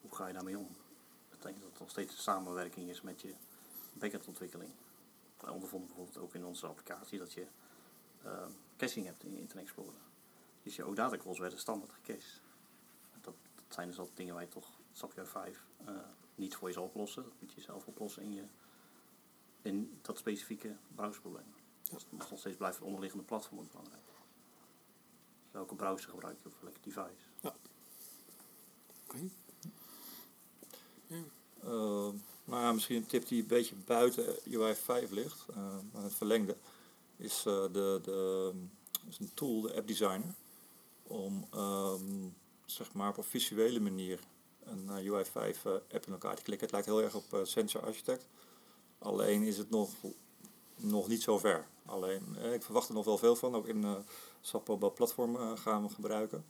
hoe 0.00 0.14
ga 0.14 0.26
je 0.26 0.32
daarmee 0.32 0.58
om? 0.58 0.68
Ik 1.30 1.42
denk 1.42 1.60
dat 1.60 1.70
het 1.70 1.78
nog 1.78 1.90
steeds 1.90 2.22
samenwerking 2.22 2.88
is 2.88 3.00
met 3.00 3.20
je 3.20 3.34
backendontwikkeling. 3.92 4.70
Wij 5.40 5.50
ondervonden 5.50 5.88
bijvoorbeeld 5.88 6.18
ook 6.18 6.34
in 6.34 6.44
onze 6.44 6.66
applicatie 6.66 7.18
dat 7.18 7.32
je 7.32 7.46
eh, 8.22 8.46
caching 8.76 9.06
hebt 9.06 9.24
in 9.24 9.38
Internet 9.38 9.64
Explorer. 9.64 10.09
Dus 10.62 10.76
je 10.76 10.84
OData 10.84 11.16
calls 11.16 11.38
werden 11.38 11.58
standaard 11.58 11.92
gecached. 11.92 12.40
Dat, 13.20 13.34
dat 13.54 13.64
zijn 13.68 13.88
dus 13.88 13.98
altijd 13.98 14.16
dingen 14.16 14.34
waar 14.34 14.42
je 14.42 14.48
toch 14.48 14.78
SAP 14.92 15.12
5 15.24 15.64
eh, 15.84 15.94
niet 16.34 16.56
voor 16.56 16.68
je 16.68 16.74
zal 16.74 16.84
oplossen. 16.84 17.22
Dat 17.22 17.32
moet 17.38 17.52
je 17.52 17.60
zelf 17.60 17.86
oplossen 17.86 18.22
in, 18.22 18.32
je, 18.32 18.44
in 19.62 19.98
dat 20.02 20.18
specifieke 20.18 20.76
browserprobleem. 20.94 21.54
Dus 21.80 21.90
dat 21.90 22.00
is 22.00 22.30
nog 22.30 22.38
steeds 22.38 22.56
blijft 22.56 22.76
het 22.76 22.86
onderliggende 22.86 23.24
platform 23.24 23.58
ook 23.58 23.70
belangrijk. 23.70 24.02
Dus 25.42 25.52
welke 25.52 25.74
browser 25.74 26.10
gebruik 26.10 26.38
je 26.42 26.48
of 26.48 26.60
welke 26.60 26.80
device? 26.80 27.28
Uh, 31.64 32.08
nou 32.44 32.62
ja, 32.62 32.72
misschien 32.72 32.96
een 32.96 33.06
tip 33.06 33.28
die 33.28 33.40
een 33.40 33.46
beetje 33.46 33.74
buiten 33.74 34.36
UI 34.50 34.74
5 34.74 35.10
ligt, 35.10 35.46
uh, 35.50 35.56
maar 35.92 36.02
het 36.02 36.14
verlengde, 36.14 36.56
is, 37.16 37.44
uh, 37.46 37.62
de, 37.72 38.00
de, 38.02 38.52
is 39.08 39.18
een 39.18 39.34
tool, 39.34 39.60
de 39.60 39.74
App 39.74 39.86
Designer, 39.86 40.34
om 41.10 41.46
um, 41.54 42.36
zeg 42.64 42.92
maar 42.92 43.08
op 43.08 43.16
een 43.16 43.24
visuele 43.24 43.80
manier 43.80 44.20
een 44.64 44.88
uh, 44.90 45.12
UI 45.12 45.24
5 45.24 45.66
app 45.66 46.06
in 46.06 46.12
elkaar 46.12 46.36
te 46.36 46.42
klikken. 46.42 46.66
Het 46.66 46.72
lijkt 46.72 46.86
heel 46.86 47.02
erg 47.02 47.14
op 47.14 47.40
Sensor 47.42 47.84
Architect, 47.84 48.26
alleen 48.98 49.42
is 49.42 49.58
het 49.58 49.70
nog, 49.70 49.90
nog 50.76 51.08
niet 51.08 51.22
zo 51.22 51.38
ver. 51.38 51.66
Alleen, 51.86 52.36
eh, 52.42 52.52
ik 52.52 52.62
verwacht 52.62 52.88
er 52.88 52.94
nog 52.94 53.04
wel 53.04 53.18
veel 53.18 53.36
van, 53.36 53.54
ook 53.54 53.66
in 53.66 53.82
uh, 53.82 53.94
SAP 54.40 54.68
Mobile 54.68 54.90
Platform 54.90 55.56
gaan 55.56 55.82
we 55.82 55.94
gebruiken. 55.94 56.44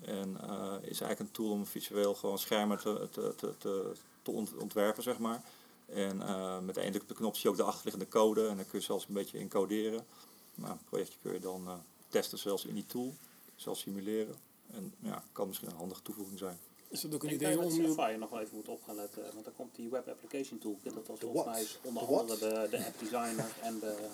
En 0.00 0.36
is 0.82 1.00
eigenlijk 1.00 1.20
een 1.20 1.30
tool 1.30 1.50
om 1.50 1.66
visueel 1.66 2.14
gewoon 2.14 2.38
schermen 2.38 2.78
te, 2.78 3.08
te, 3.10 3.34
te, 3.58 3.92
te, 4.22 4.30
ontwerpen, 4.58 5.02
zeg 5.02 5.18
maar. 5.18 5.42
En 5.86 6.16
uh, 6.16 6.58
met 6.58 6.76
één 6.76 6.92
druk 6.92 7.08
de 7.08 7.14
knop 7.14 7.34
zie 7.34 7.42
je 7.42 7.48
ook 7.48 7.56
de 7.56 7.62
achterliggende 7.62 8.08
code 8.08 8.48
en 8.48 8.56
dan 8.56 8.66
kun 8.66 8.78
je 8.78 8.84
zelfs 8.84 9.06
een 9.08 9.14
beetje 9.14 9.38
encoderen. 9.38 10.06
Nou, 10.54 10.72
het 10.72 10.84
projectje 10.84 11.18
kun 11.22 11.32
je 11.32 11.40
dan 11.40 11.82
testen 12.08 12.38
zelfs 12.38 12.64
in 12.64 12.74
die 12.74 12.86
tool, 12.86 13.14
zelfs 13.62 13.80
simuleren. 13.80 14.34
En 14.72 14.94
ja, 14.98 15.24
kan 15.32 15.46
misschien 15.46 15.68
een 15.68 15.76
handige 15.76 16.02
toevoeging 16.02 16.38
zijn. 16.38 16.58
Is 16.88 17.00
dat 17.00 17.14
ook 17.14 17.22
een 17.22 17.28
ik 17.28 17.34
idee 17.34 17.48
denk 17.48 17.60
om... 17.60 17.66
dat 17.68 17.76
je- 18.10 18.16
nog 18.16 18.30
wel 18.30 18.40
even 18.40 18.56
moet 18.56 18.68
op 18.68 18.82
gaan 18.82 18.94
letten, 18.94 19.22
want 19.32 19.44
dan 19.44 19.54
komt 19.54 19.74
die 19.74 19.88
Web 19.88 20.08
Application 20.08 20.58
Toolkit, 20.58 20.94
dat 20.94 21.06
was 21.06 21.18
De 21.18 21.26
volgens 21.26 21.44
what? 21.44 21.54
mij 21.54 21.62
is 21.64 21.78
onder 21.82 22.02
De 22.06 22.14
andere 22.14 22.38
de, 22.38 22.76
de 22.76 22.84
App 22.86 22.98
Designer 22.98 23.46
en 23.62 23.78
de, 23.78 24.08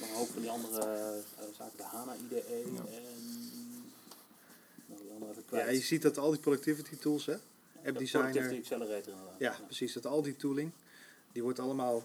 nog 0.00 0.08
een 0.08 0.14
hoop 0.14 0.28
van 0.28 0.40
die 0.40 0.50
andere 0.50 0.80
eh, 0.80 1.44
zaken, 1.56 1.76
de 1.76 1.82
HANA 1.82 2.14
IDE 2.14 2.40
en 2.40 2.76
andere 5.14 5.30
even 5.30 5.44
kwijt. 5.44 5.64
Ja, 5.66 5.70
je 5.72 5.80
ziet 5.80 6.02
dat 6.02 6.18
al 6.18 6.30
die 6.30 6.40
productivity 6.40 6.96
tools, 6.96 7.26
hè? 7.26 7.36
De 7.82 7.92
Designer. 7.92 8.30
Productivity 8.30 8.56
Accelerator 8.72 9.12
inderdaad. 9.12 9.38
Ja, 9.38 9.56
precies. 9.64 9.92
Dat 9.92 10.06
al 10.06 10.22
die 10.22 10.36
tooling, 10.36 10.70
die 11.32 11.42
wordt 11.42 11.58
allemaal 11.58 12.02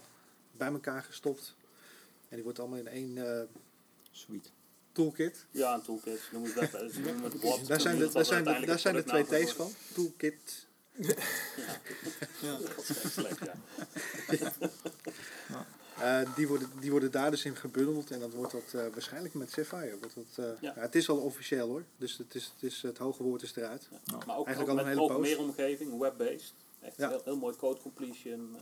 bij 0.52 0.68
elkaar 0.68 1.04
gestopt. 1.04 1.56
En 2.30 2.36
die 2.36 2.44
wordt 2.44 2.60
allemaal 2.60 2.78
in 2.80 2.88
één 2.88 3.18
eh, 3.40 3.44
Sweet. 4.12 4.52
Toolkit. 4.98 5.46
Ja, 5.52 5.74
een 5.74 5.82
toolkit, 5.82 6.20
noem 6.32 6.44
het 6.44 6.56
dat. 6.56 6.72
dus 6.72 6.98
noem 6.98 7.24
het 7.24 7.42
what, 7.42 7.68
Daar 7.68 7.82
zijn 7.82 7.98
de, 7.98 8.10
daar 8.10 8.26
zijn 8.26 8.44
de, 8.44 8.66
daar 8.66 8.80
zijn 8.80 8.96
de 8.96 9.04
twee 9.04 9.24
T's 9.46 9.52
van. 9.54 9.72
Toolkit. 9.94 10.66
Ja. 12.42 12.58
Dat 12.58 12.90
is 12.90 13.04
echt 13.04 13.14
slecht, 13.14 13.40
ja. 13.40 13.54
Eh, 16.02 16.36
die, 16.36 16.48
worden, 16.48 16.70
die 16.80 16.92
worden 16.92 17.12
daar 17.12 17.32
dus 17.32 17.46
in 17.46 17.56
gebundeld. 17.56 18.12
En 18.12 18.20
dan 18.20 18.30
wordt 18.32 18.52
dat 18.52 18.74
eh, 18.74 18.82
waarschijnlijk 18.94 19.34
met 19.34 19.52
Sapphire. 19.52 19.98
Wordt 20.00 20.16
dat, 20.16 20.46
eh, 20.46 20.62
Ja. 20.62 20.74
ja, 20.76 20.82
het 20.82 20.96
is 20.96 21.10
al 21.10 21.18
officieel 21.18 21.68
hoor. 21.68 21.84
Dus 21.98 22.18
het, 22.18 22.36
is, 22.36 22.52
het, 22.56 22.72
is, 22.72 22.82
het 22.82 22.98
hoge 22.98 23.24
woord 23.24 23.42
is 23.42 23.56
eruit. 23.56 23.88
Maar 23.92 24.16
ook, 24.16 24.40
ook 24.40 24.46
Eigenlijk 24.46 24.70
al 24.70 24.76
met 24.76 24.84
een 24.84 24.90
hele 24.90 25.08
poos. 25.08 25.08
programmeeromgeving, 25.18 26.00
web-based. 26.00 26.54
Echt 26.82 26.98
Ja. 26.98 27.10
heel, 27.10 27.22
heel 27.24 27.38
mooi 27.38 27.56
code 27.56 27.82
completion. 27.82 28.56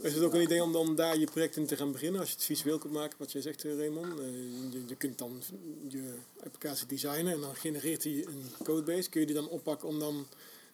Is 0.00 0.14
het 0.14 0.22
ook 0.24 0.34
een 0.34 0.42
idee 0.42 0.62
om 0.62 0.72
dan 0.72 0.94
daar 0.94 1.18
je 1.18 1.26
project 1.26 1.56
in 1.56 1.66
te 1.66 1.76
gaan 1.76 1.92
beginnen? 1.92 2.20
Als 2.20 2.28
je 2.30 2.34
het 2.34 2.44
visueel 2.44 2.78
kunt 2.78 2.92
maken, 2.92 3.18
wat 3.18 3.32
jij 3.32 3.42
zegt, 3.42 3.64
eh, 3.64 3.76
Raymond. 3.78 4.18
Eh, 4.20 4.26
je, 4.72 4.82
je 4.86 4.94
kunt 4.94 5.18
dan 5.18 5.42
je 5.88 6.14
applicatie 6.44 6.86
designen 6.86 7.32
en 7.32 7.40
dan 7.40 7.54
genereert 7.54 8.04
hij 8.04 8.26
een 8.26 8.44
codebase. 8.64 9.08
Kun 9.08 9.20
je 9.20 9.26
die 9.26 9.34
dan 9.34 9.48
oppakken 9.48 9.88
om 9.88 9.98
dan 9.98 10.26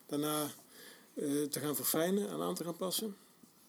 daarna 0.07 0.43
eh, 1.15 1.43
te 1.43 1.61
gaan 1.61 1.77
verfijnen 1.77 2.29
en 2.29 2.41
aan 2.43 2.55
te 2.55 2.65
gaan 2.65 2.77
passen? 2.77 3.17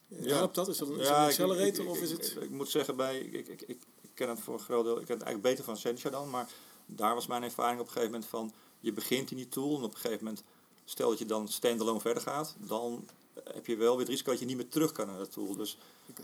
Ja. 0.08 0.36
Helpt 0.36 0.54
dat? 0.54 0.68
Is 0.68 0.76
dat 0.78 0.88
een, 0.88 1.00
is 1.00 1.06
dat 1.06 1.06
Ja, 1.08 1.16
een 1.16 1.22
ik- 1.22 1.28
accelerator 1.28 1.84
ik- 1.84 1.90
of 1.90 2.00
is 2.00 2.10
het... 2.10 2.26
Ik, 2.36 2.42
ik 2.42 2.50
moet 2.50 2.68
zeggen, 2.70 2.96
bij, 2.96 3.18
ik, 3.20 3.48
ik, 3.48 3.60
ik, 3.60 3.78
ik 4.00 4.10
ken 4.14 4.28
het 4.28 4.40
voor 4.40 4.54
een 4.54 4.60
groot 4.60 4.84
deel, 4.84 5.00
ik 5.00 5.06
ken 5.06 5.14
het 5.16 5.24
eigenlijk 5.24 5.42
beter 5.42 5.64
van 5.64 5.76
Sencha 5.76 6.10
dan, 6.10 6.30
maar 6.30 6.48
daar 6.86 7.14
was 7.14 7.26
mijn 7.26 7.42
ervaring 7.42 7.80
op 7.80 7.86
een 7.86 7.92
gegeven 7.92 8.12
moment 8.12 8.30
van, 8.30 8.52
je 8.80 8.92
begint 8.92 9.30
in 9.30 9.36
die 9.36 9.48
tool 9.48 9.76
en 9.76 9.82
op 9.82 9.94
een 9.94 10.00
gegeven 10.00 10.24
moment, 10.24 10.42
stel 10.84 11.08
dat 11.10 11.18
je 11.18 11.26
dan 11.26 11.48
standalone 11.48 12.00
verder 12.00 12.22
gaat, 12.22 12.56
dan 12.58 13.08
heb 13.44 13.66
je 13.66 13.76
wel 13.76 13.90
weer 13.90 14.00
het 14.00 14.08
risico 14.08 14.30
dat 14.30 14.40
je 14.40 14.46
niet 14.46 14.56
meer 14.56 14.68
terug 14.68 14.92
kan 14.92 15.06
naar 15.06 15.18
de 15.18 15.28
tool. 15.28 15.56
Dus 15.56 15.78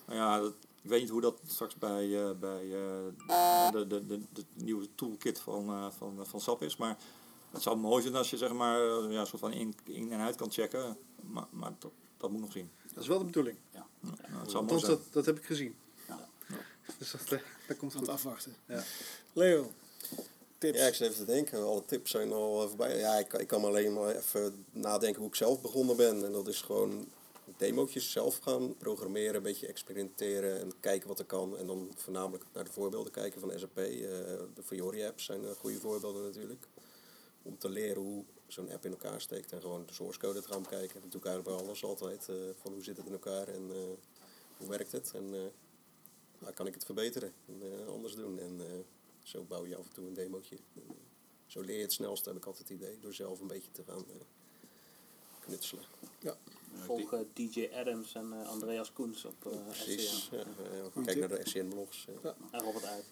nou 0.07 0.19
ja, 0.19 0.41
dat, 0.41 0.55
ik 0.83 0.91
weet 0.91 1.01
niet 1.01 1.11
hoe 1.11 1.21
dat 1.21 1.41
straks 1.47 1.75
bij, 1.75 2.25
eh, 2.25 2.31
bij 2.41 2.62
eh, 2.62 3.73
de, 3.73 3.87
de, 3.87 4.07
de, 4.07 4.21
de 4.33 4.45
nieuwe 4.55 4.89
toolkit 4.95 5.41
van, 5.41 5.69
eh, 5.69 5.87
van, 5.99 6.27
van 6.27 6.41
SAP 6.41 6.62
is, 6.62 6.77
maar 6.77 6.97
het 7.51 7.62
zou 7.62 7.77
mooi 7.77 8.03
zijn 8.03 8.15
als 8.15 8.31
je 8.31 8.37
zeg 8.37 8.53
maar 8.53 8.81
ja, 9.11 9.21
een 9.21 9.27
soort 9.27 9.41
van 9.41 9.53
in, 9.53 9.75
in 9.85 10.12
en 10.12 10.21
uit 10.21 10.37
kan 10.37 10.51
checken, 10.51 10.97
maar, 11.21 11.47
maar 11.51 11.73
dat, 11.79 11.93
dat 12.17 12.31
moet 12.31 12.41
nog 12.41 12.53
zien. 12.53 12.71
Dat 12.93 13.03
is 13.03 13.09
wel 13.09 13.19
de 13.19 13.25
bedoeling. 13.25 13.59
Nou, 13.73 13.87
het 14.41 14.51
zou 14.51 14.65
mooi 14.65 14.75
Althans, 14.75 14.85
zijn. 14.85 14.97
dat, 14.97 15.12
dat 15.12 15.27
heb 15.27 15.39
ik 15.39 15.45
gezien. 15.45 15.75
Ja. 16.09 16.29
Dus 16.99 17.11
dat, 17.11 17.41
dat 17.69 17.77
komt 17.77 17.95
Aan 17.95 18.01
het 18.01 18.09
goed. 18.09 18.09
afwachten. 18.09 18.55
Ja. 18.67 18.83
Leo, 19.33 19.73
Ja, 20.59 20.87
ik 20.87 20.95
zit 20.95 21.09
even 21.09 21.27
te 21.27 21.33
denken. 21.33 21.63
Alle 21.63 21.85
tips 21.85 22.11
zijn 22.11 22.33
al 22.33 22.63
eh, 22.63 22.69
voorbij. 22.69 22.99
Ja, 22.99 23.15
ik, 23.15 23.33
ik 23.33 23.47
kan 23.47 23.65
alleen 23.65 23.93
maar 23.93 24.17
even 24.17 24.65
nadenken 24.71 25.21
hoe 25.21 25.29
ik 25.29 25.35
zelf 25.35 25.61
begonnen 25.61 25.97
ben. 25.97 26.25
En 26.25 26.33
dat 26.33 26.49
is 26.49 26.63
gewoon 26.63 27.09
demootjes 27.57 28.13
zelf 28.13 28.39
gaan 28.39 28.77
programmeren, 28.77 29.35
een 29.35 29.43
beetje 29.43 29.67
experimenteren 29.67 30.61
en 30.61 30.73
kijken 30.81 31.09
wat 31.09 31.19
er 31.19 31.25
kan. 31.25 31.59
En 31.59 31.67
dan 31.67 31.93
voornamelijk 31.95 32.45
naar 32.53 32.65
de 32.65 32.73
voorbeelden 32.73 33.13
kijken 33.13 33.41
van 33.41 33.53
SAP. 33.59 33.79
Eh, 33.79 33.85
de 34.55 34.63
Fiori 34.63 35.05
apps 35.05 35.25
zijn 35.25 35.45
eh, 35.45 35.51
goede 35.51 35.81
voorbeelden 35.81 36.23
natuurlijk. 36.23 36.67
Om 37.43 37.59
te 37.59 37.69
leren 37.69 38.03
hoe 38.03 38.25
zo'n 38.47 38.73
app 38.73 38.85
in 38.85 38.91
elkaar 38.91 39.21
steekt 39.21 39.53
en 39.53 39.61
gewoon 39.61 39.87
de 39.87 39.93
source 39.93 40.19
code 40.19 40.41
te 40.41 40.49
gaan 40.49 40.63
bekijken. 40.63 41.01
Dat 41.01 41.11
doe 41.11 41.21
ik 41.21 41.27
eigenlijk 41.27 41.57
bij 41.57 41.67
alles 41.67 41.85
altijd. 41.85 42.25
van 42.61 42.73
hoe 42.73 42.85
zit 42.85 42.97
het 42.97 43.07
in 43.07 43.13
elkaar 43.13 43.49
en 43.49 43.71
hoe 44.57 44.69
werkt 44.69 44.93
het. 44.93 45.13
En 45.15 45.31
nou, 46.39 46.53
kan 46.55 46.67
ik 46.67 46.75
het 46.75 46.85
verbeteren 46.85 47.33
en 47.47 47.87
anders 47.89 48.15
doen. 48.15 48.39
En 48.39 48.61
zo 49.25 49.43
bouw 49.45 49.66
je 49.66 49.77
af 49.77 49.85
en 49.87 49.93
toe 49.93 50.07
een 50.07 50.14
demootje. 50.14 50.57
Eh, 50.75 50.83
zo 51.47 51.61
leer 51.61 51.77
je 51.77 51.83
het 51.83 51.93
snelst, 51.93 52.25
heb 52.25 52.37
ik 52.37 52.45
altijd 52.47 52.68
het 52.68 52.79
idee. 52.79 52.99
Door 53.01 53.14
zelf 53.14 53.41
een 53.41 53.47
beetje 53.47 53.70
te 53.72 53.83
gaan 53.87 54.05
eh, 54.09 54.14
knutselen. 55.41 55.85
Volg 56.85 57.12
eh, 57.12 57.20
DJ 57.33 57.68
Adams 57.75 58.14
en 58.14 58.33
eh, 58.33 58.49
Andreas 58.49 58.93
Koens 58.93 59.25
op 59.25 59.53
eh 59.53 59.59
Precies. 59.68 60.29
Ja, 60.33 60.39
eh, 60.39 61.05
kijk 61.05 61.18
naar 61.18 61.29
de 61.29 61.41
SCN-blogs. 61.45 62.07
eh. 62.22 62.31
En 62.51 62.61
Robert 62.61 62.85
Uit. 62.85 63.05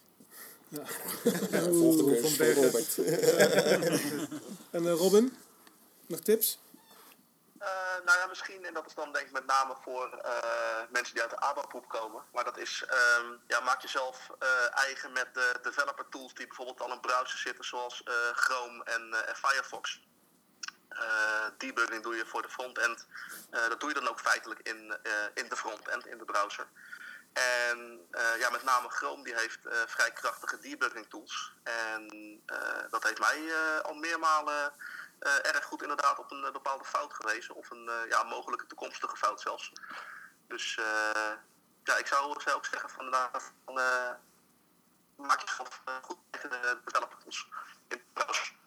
Volg 1.75 1.97
de 1.97 2.05
cursus 2.05 2.37
Van. 2.37 2.47
Robert. 2.65 2.99
En 4.71 4.87
eh, 4.87 4.93
Robin, 4.93 5.33
nog 6.07 6.21
tips? 6.21 6.59
Eh, 7.93 8.05
nou 8.05 8.19
ja, 8.19 8.27
misschien, 8.27 8.65
en 8.65 8.75
dat 8.75 8.87
is 8.87 8.95
dan 8.95 9.13
denk 9.13 9.27
ik 9.27 9.33
met 9.33 9.47
name 9.47 9.77
voor 9.83 10.19
eh, 10.19 10.81
mensen 10.91 11.15
die 11.15 11.23
uit 11.23 11.31
de 11.31 11.41
ABAP-hoek 11.41 11.89
komen. 11.89 12.25
Maar 12.33 12.45
dat 12.45 12.57
is, 12.57 12.85
ehm, 12.89 13.27
ja, 13.47 13.61
maak 13.61 13.83
jezelf 13.83 14.31
eh, 14.39 14.77
eigen 14.79 15.13
met 15.13 15.35
de 15.35 15.59
developer 15.63 16.09
tools 16.09 16.35
die 16.35 16.47
bijvoorbeeld 16.47 16.81
al 16.81 16.93
in 16.93 17.01
browsers 17.01 17.41
zitten, 17.41 17.65
zoals 17.65 18.03
Chrome 18.33 18.85
en, 18.85 19.27
en 19.27 19.37
Firefox. 19.37 20.01
Debugging 21.59 22.03
doe 22.03 22.17
je 22.17 22.27
voor 22.27 22.43
de 22.43 22.49
frontend. 22.49 23.07
Eh, 23.51 23.69
dat 23.69 23.81
doe 23.81 23.89
je 23.89 23.95
dan 23.95 24.09
ook 24.09 24.21
feitelijk 24.21 24.61
in, 24.61 24.99
in 25.35 25.49
de 25.49 25.57
frontend, 25.57 26.07
in 26.07 26.19
de 26.19 26.25
browser. 26.25 26.67
En 27.33 28.09
ja, 28.39 28.51
met 28.51 28.63
name 28.63 28.89
Chrome 28.89 29.25
die 29.25 29.35
heeft 29.35 29.61
vrij 29.87 30.13
krachtige 30.13 30.59
debugging 30.59 31.07
tools. 31.09 31.53
En 31.63 32.09
dat 32.91 33.03
heeft 33.03 33.19
mij 33.19 33.55
al 33.83 33.95
meermalen 33.95 34.73
erg 35.27 35.65
goed 35.65 35.83
inderdaad 35.83 36.19
op 36.19 36.31
een 36.31 36.45
eh, 36.45 36.53
bepaalde 36.53 36.85
fout 36.85 37.15
gewezen. 37.15 37.55
Of 37.55 37.71
een 37.71 37.89
eh, 37.89 38.09
ja, 38.09 38.23
mogelijke 38.23 38.67
toekomstige 38.67 39.17
fout 39.17 39.41
zelfs. 39.41 39.73
Dus 40.49 40.77
eh, 40.79 41.33
ja, 41.85 41.97
ik 41.99 42.07
zou, 42.07 42.41
zou 42.41 42.57
ook 42.57 42.65
zeggen 42.67 42.91
van, 42.91 43.05
inderdaad, 43.05 43.53
van 43.65 43.79
eh, 43.79 44.11
maak 45.17 45.41
jezelf 45.41 45.83
eh, 45.85 45.95
goed 46.03 46.17
in 46.43 46.49
de 46.49 46.79
browser. 48.13 48.53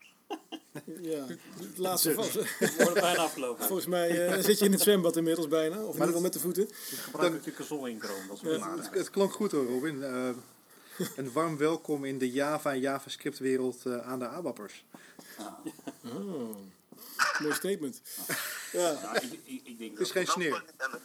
Ja, 1.02 1.26
het 1.60 1.78
laatste 1.78 2.14
vast. 2.14 2.34
We 2.34 2.74
worden 2.78 2.94
bijna 3.04 3.22
afgelopen. 3.22 3.66
Volgens 3.66 3.88
mij 3.88 4.28
eh, 4.28 4.44
zit 4.44 4.60
je 4.60 4.66
in 4.66 4.72
het 4.72 4.82
zwembad 4.82 5.16
inmiddels 5.16 5.48
bijna. 5.48 5.76
Of 5.76 5.82
in 5.88 5.92
ieder 5.92 6.06
geval 6.06 6.22
met 6.22 6.34
de 6.34 6.40
voeten. 6.40 6.64
Ik 6.70 6.98
gebruik 7.04 7.32
natuurlijk 7.32 7.60
een 7.60 7.66
zon 7.66 7.88
in 7.88 8.02
Chrome, 8.02 8.28
dat 8.28 8.36
is 8.36 8.42
wel 8.42 8.54
Ja. 8.54 8.66
aardig. 8.66 8.86
Het, 8.86 8.94
het 8.94 9.10
klonk 9.10 9.34
goed 9.34 9.52
hoor, 9.52 9.66
Robin. 9.66 10.04
Eh, 10.04 10.30
een 11.16 11.32
warm 11.32 11.58
welkom 11.58 12.06
in 12.06 12.18
de 12.18 12.32
Java 12.32 12.74
en 12.74 12.80
JavaScript 12.80 13.40
wereld 13.40 13.86
eh, 13.86 13.98
aan 14.08 14.20
de 14.20 14.28
ABAPers. 14.28 14.86
Oh, 16.06 16.56
mooi 17.42 17.54
statement. 17.54 18.02
Ja. 18.72 18.92
Ja, 18.92 19.22
ik, 19.22 19.40
ik, 19.44 19.62
ik 19.64 19.78
denk 19.78 19.92
Het 19.92 20.00
is 20.02 20.12
geen 20.12 20.28
sneer. 20.28 20.64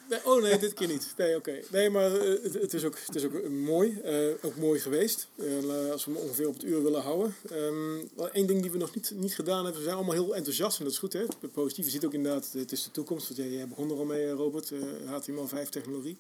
Nee, 0.09 0.25
oh 0.25 0.43
nee, 0.43 0.59
dit 0.59 0.75
keer 0.75 0.87
niet. 0.89 1.15
Nee, 1.17 1.37
oké. 1.37 1.61
Nee, 1.71 1.91
maar 1.91 2.17
eh, 2.17 2.43
het, 2.43 2.55
het 2.55 2.75
is 2.75 2.85
ook, 2.85 2.97
het 3.07 3.15
is 3.15 3.25
ook 3.25 3.35
eh, 3.35 3.49
mooi. 3.51 4.01
eh, 4.01 4.29
ook 4.43 4.57
mooi 4.57 4.81
geweest. 4.81 5.29
Eh, 5.37 5.91
als 5.91 6.05
we 6.05 6.13
hem 6.13 6.21
ongeveer 6.21 6.47
op 6.49 6.55
het 6.55 6.63
uur 6.65 6.83
willen 6.83 7.03
houden. 7.03 7.35
Ehm 7.51 8.07
wel 8.17 8.31
één 8.31 8.47
ding 8.47 8.63
die 8.63 8.71
we 8.71 8.79
nog 8.79 8.95
niet, 8.95 9.13
niet 9.15 9.35
gedaan 9.35 9.57
hebben. 9.65 9.75
We 9.75 9.83
zijn 9.83 9.97
allemaal 9.97 10.15
heel 10.15 10.35
enthousiast 10.35 10.79
en 10.79 10.85
dat 10.85 10.93
is 10.93 10.99
goed 10.99 11.13
hè. 11.13 11.25
Positief. 11.53 11.85
Je 11.85 11.91
ziet 11.91 12.05
ook 12.05 12.15
inderdaad, 12.15 12.53
het 12.53 12.73
is 12.73 12.85
de 12.85 12.91
toekomst. 12.91 13.27
Want 13.29 13.41
jij, 13.41 13.49
jij 13.51 13.69
begon 13.69 13.91
er 13.91 13.97
al 13.97 14.05
mee 14.05 14.27
eh, 14.27 14.33
Robert. 14.33 14.71
eh, 14.73 14.81
HTML5 15.21 15.69
technologie. 15.69 16.19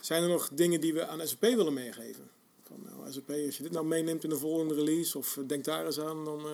Zijn 0.00 0.22
er 0.22 0.28
nog 0.28 0.48
dingen 0.52 0.80
die 0.80 0.94
we 0.94 1.06
aan 1.06 1.26
SAP 1.28 1.40
willen 1.40 1.72
meegeven? 1.74 2.30
Van, 2.72 2.98
nou, 2.98 3.12
SAP, 3.12 3.30
als 3.30 3.56
je 3.56 3.62
dit 3.62 3.72
nou 3.72 3.86
meeneemt 3.86 4.24
in 4.24 4.30
de 4.30 4.38
volgende 4.38 4.74
release. 4.74 5.18
Of 5.18 5.36
eh, 5.36 5.44
denk 5.46 5.64
daar 5.64 5.86
eens 5.86 6.00
aan. 6.00 6.24
Dan 6.24 6.40
eh, 6.46 6.52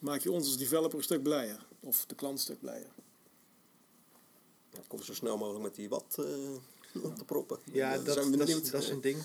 maak 0.00 0.20
je 0.20 0.32
ons 0.32 0.46
als 0.46 0.58
developer 0.58 0.98
een 0.98 1.04
stuk 1.04 1.22
blijer. 1.22 1.66
Of 1.80 2.06
de 2.06 2.14
klant 2.14 2.34
een 2.34 2.44
stuk 2.44 2.60
blijer. 2.60 2.90
Ja, 4.70 4.78
Kom 4.86 5.02
zo 5.02 5.14
snel 5.14 5.36
mogelijk 5.38 5.64
met 5.64 5.74
die 5.74 5.88
wat 5.88 6.16
eh, 6.18 7.04
op 7.08 7.16
te 7.16 7.24
proppen. 7.24 7.58
Ja, 7.72 7.98
dat, 7.98 8.14
zijn 8.14 8.30
we 8.30 8.36
dat, 8.36 8.48
is, 8.48 8.54
benieuwd. 8.54 8.70
dat 8.72 8.82
is 8.82 8.88
een 8.88 9.00
ding. 9.00 9.18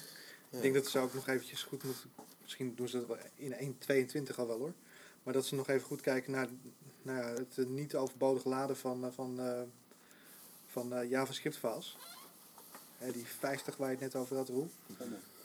Ik 0.49 0.61
denk 0.61 0.73
dat 0.73 0.87
ze 0.87 0.99
ook 0.99 1.13
nog 1.13 1.27
eventjes 1.27 1.63
goed 1.63 1.83
moeten... 1.83 2.11
Misschien 2.41 2.75
doen 2.75 2.87
ze 2.87 2.97
dat 2.97 3.07
wel 3.07 3.17
in 3.35 3.75
1.22 4.31 4.35
al 4.35 4.47
wel 4.47 4.57
hoor. 4.57 4.73
Maar 5.23 5.33
dat 5.33 5.45
ze 5.45 5.55
nog 5.55 5.69
even 5.69 5.87
goed 5.87 6.01
kijken 6.01 6.31
naar, 6.31 6.49
naar 7.01 7.35
het 7.35 7.57
eh, 7.57 7.65
niet 7.65 7.95
overbodig 7.95 8.43
laden 8.45 8.77
van, 8.77 9.05
eh, 9.05 9.11
van, 9.11 9.39
eh, 9.39 9.61
van 10.65 10.93
eh, 10.93 11.09
JavaScript 11.09 11.57
files. 11.57 11.97
Hè, 12.97 13.11
die 13.11 13.25
50 13.25 13.77
waar 13.77 13.87
je 13.87 13.95
het 13.95 14.03
net 14.03 14.15
over 14.15 14.35
had, 14.35 14.49
Roel. 14.49 14.69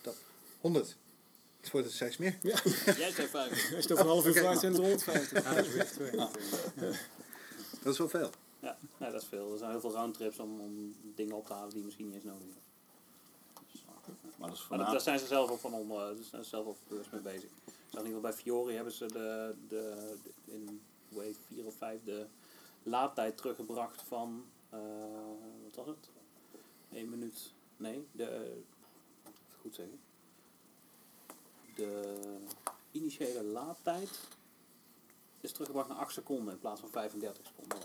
Dat, 0.03 0.17
100. 0.61 0.97
Het 1.61 1.71
wordt 1.71 1.87
het 1.87 1.97
steeds 1.97 2.17
meer. 2.17 2.39
Jij 2.43 3.11
zei 3.13 3.29
vijf. 3.29 3.51
Als 3.53 3.61
je 3.69 3.75
het 3.77 3.93
over 3.93 4.05
een 4.05 4.11
half 4.11 4.27
uur 4.27 4.33
vraagt, 4.33 4.61
zijn 4.61 4.73
het 4.73 4.81
er 4.81 4.87
150. 4.87 5.45
Ja, 5.45 6.31
dat 7.83 7.93
is 7.93 7.99
wel 7.99 8.09
veel. 8.09 8.31
Ja, 8.61 8.79
ja, 8.99 9.11
dat 9.11 9.23
is 9.23 9.29
veel. 9.29 9.53
Er 9.53 9.59
zijn 9.59 9.71
heel 9.71 9.81
veel 9.81 9.93
roundtrips 9.93 10.39
om, 10.39 10.61
om 10.61 10.95
dingen 11.15 11.37
op 11.37 11.47
te 11.47 11.53
halen 11.53 11.69
die 11.71 11.79
je 11.79 11.85
misschien 11.85 12.07
niet 12.07 12.15
eens 12.15 12.25
nodig 12.25 12.43
hebt. 12.43 12.57
Maar 14.37 14.49
dat 14.49 14.59
is 14.59 14.67
Maar 14.69 14.79
dat, 14.79 14.91
daar 14.91 15.01
zijn 15.01 15.19
ze 15.19 15.27
zelf 15.27 15.51
ook 15.51 15.59
van 15.59 15.73
onder, 15.75 16.17
zijn 16.31 16.43
ze 16.45 16.49
zelf 16.49 16.67
ook 16.67 16.77
bewust 16.89 17.11
mee 17.13 17.21
bezig. 17.21 17.51
In 17.65 17.75
ieder 17.91 18.05
geval 18.05 18.21
bij 18.21 18.33
Fiori 18.33 18.75
hebben 18.75 18.93
ze 18.93 19.07
de, 19.07 19.55
de, 19.69 20.15
de- 20.23 20.53
in 20.53 20.81
wave 21.09 21.35
4 21.55 21.65
of 21.67 21.75
5 21.77 21.99
de 22.05 22.27
laadtijd 22.83 23.37
teruggebracht 23.37 24.03
van, 24.09 24.45
eh, 24.71 24.79
wat 25.65 25.75
was 25.75 25.87
het? 25.87 26.09
1 26.93 27.09
minuut, 27.09 27.53
nee, 27.77 28.07
de, 28.13 28.25
even 28.31 28.65
goed 29.61 29.75
zeggen. 29.75 29.99
De 31.79 32.15
initiële 32.91 33.43
laadtijd 33.45 34.11
is 35.41 35.53
teruggebracht 35.53 35.89
naar 35.89 35.97
8 35.99 36.13
seconden 36.13 36.53
in 36.55 36.59
plaats 36.61 36.81
van 36.81 36.91
35 36.91 37.47
seconden. 37.47 37.79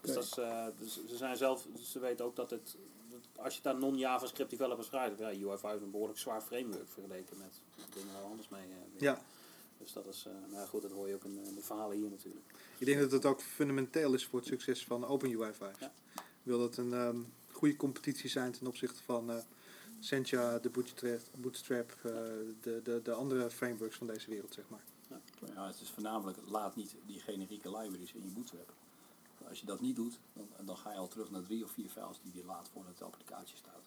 Dus, 0.00 0.14
dat 0.14 0.24
is, 0.24 0.38
eh, 0.38 0.66
dus 0.78 1.00
ze 1.08 1.16
zijn 1.16 1.36
zelf, 1.36 1.66
ze 1.82 1.98
weten 1.98 2.24
ook 2.24 2.36
dat 2.36 2.50
het, 2.50 2.76
als 3.36 3.56
je 3.56 3.62
daar 3.62 3.78
non-JavaScript 3.78 4.50
developers 4.50 4.86
schrijft, 4.86 5.18
ja, 5.18 5.32
UI5 5.32 5.76
is 5.76 5.82
een 5.82 5.90
behoorlijk 5.90 6.18
zwaar 6.18 6.40
framework 6.42 6.88
vergeleken 6.88 7.38
met 7.38 7.60
dingen 7.94 8.12
waar 8.12 8.22
we 8.22 8.28
anders 8.28 8.48
mee 8.48 8.62
eh, 8.62 9.00
Ja. 9.00 9.22
Dus 9.78 9.92
dat 9.92 10.06
is, 10.06 10.24
eh 10.26 10.32
nou 10.52 10.68
goed, 10.68 10.82
dat 10.82 10.90
hoor 10.90 11.08
je 11.08 11.14
ook 11.14 11.24
in, 11.24 11.34
de- 11.34 11.48
in 11.48 11.54
de 11.54 11.60
verhalen 11.62 11.96
hier 11.96 12.10
natuurlijk. 12.10 12.46
Ik 12.78 12.86
denk 12.86 13.00
dat 13.00 13.12
het 13.12 13.24
ook 13.24 13.40
fundamenteel 13.42 14.14
is 14.14 14.26
voor 14.26 14.38
het 14.38 14.48
succes 14.48 14.84
van 14.84 15.06
OpenUI 15.06 15.52
5. 15.52 15.80
Ja. 15.80 15.92
Ik 16.14 16.22
wil 16.42 16.58
dat 16.58 16.76
een 16.76 16.92
ehm, 16.92 17.20
goede 17.52 17.76
competitie 17.76 18.30
zijn 18.30 18.52
ten 18.52 18.66
opzichte 18.66 19.02
van 19.02 19.30
Sencha, 20.02 20.58
de 20.58 20.70
Bootstrap, 20.70 21.20
Bootstrap 21.38 21.90
eh, 21.90 22.12
de, 22.60 22.80
de, 22.84 23.00
de 23.02 23.12
andere 23.12 23.50
frameworks 23.50 23.96
van 23.96 24.06
deze 24.06 24.30
wereld, 24.30 24.54
zeg 24.54 24.64
maar. 24.68 24.84
Ja, 25.54 25.66
het 25.66 25.80
is 25.80 25.90
voornamelijk, 25.90 26.38
laat 26.46 26.76
niet 26.76 26.94
die 27.06 27.20
generieke 27.20 27.68
libraries 27.68 28.12
in 28.12 28.22
je 28.22 28.30
bootstrap. 28.30 28.72
Als 29.48 29.60
je 29.60 29.66
dat 29.66 29.80
niet 29.80 29.96
doet, 29.96 30.18
dan, 30.32 30.48
dan 30.64 30.76
ga 30.76 30.92
je 30.92 30.98
al 30.98 31.08
terug 31.08 31.30
naar 31.30 31.42
drie 31.42 31.64
of 31.64 31.70
vier 31.70 31.88
files 31.88 32.20
die 32.22 32.32
je 32.34 32.44
laat 32.44 32.68
voordat 32.72 32.98
de 32.98 33.04
applicatie 33.04 33.56
staat. 33.56 33.82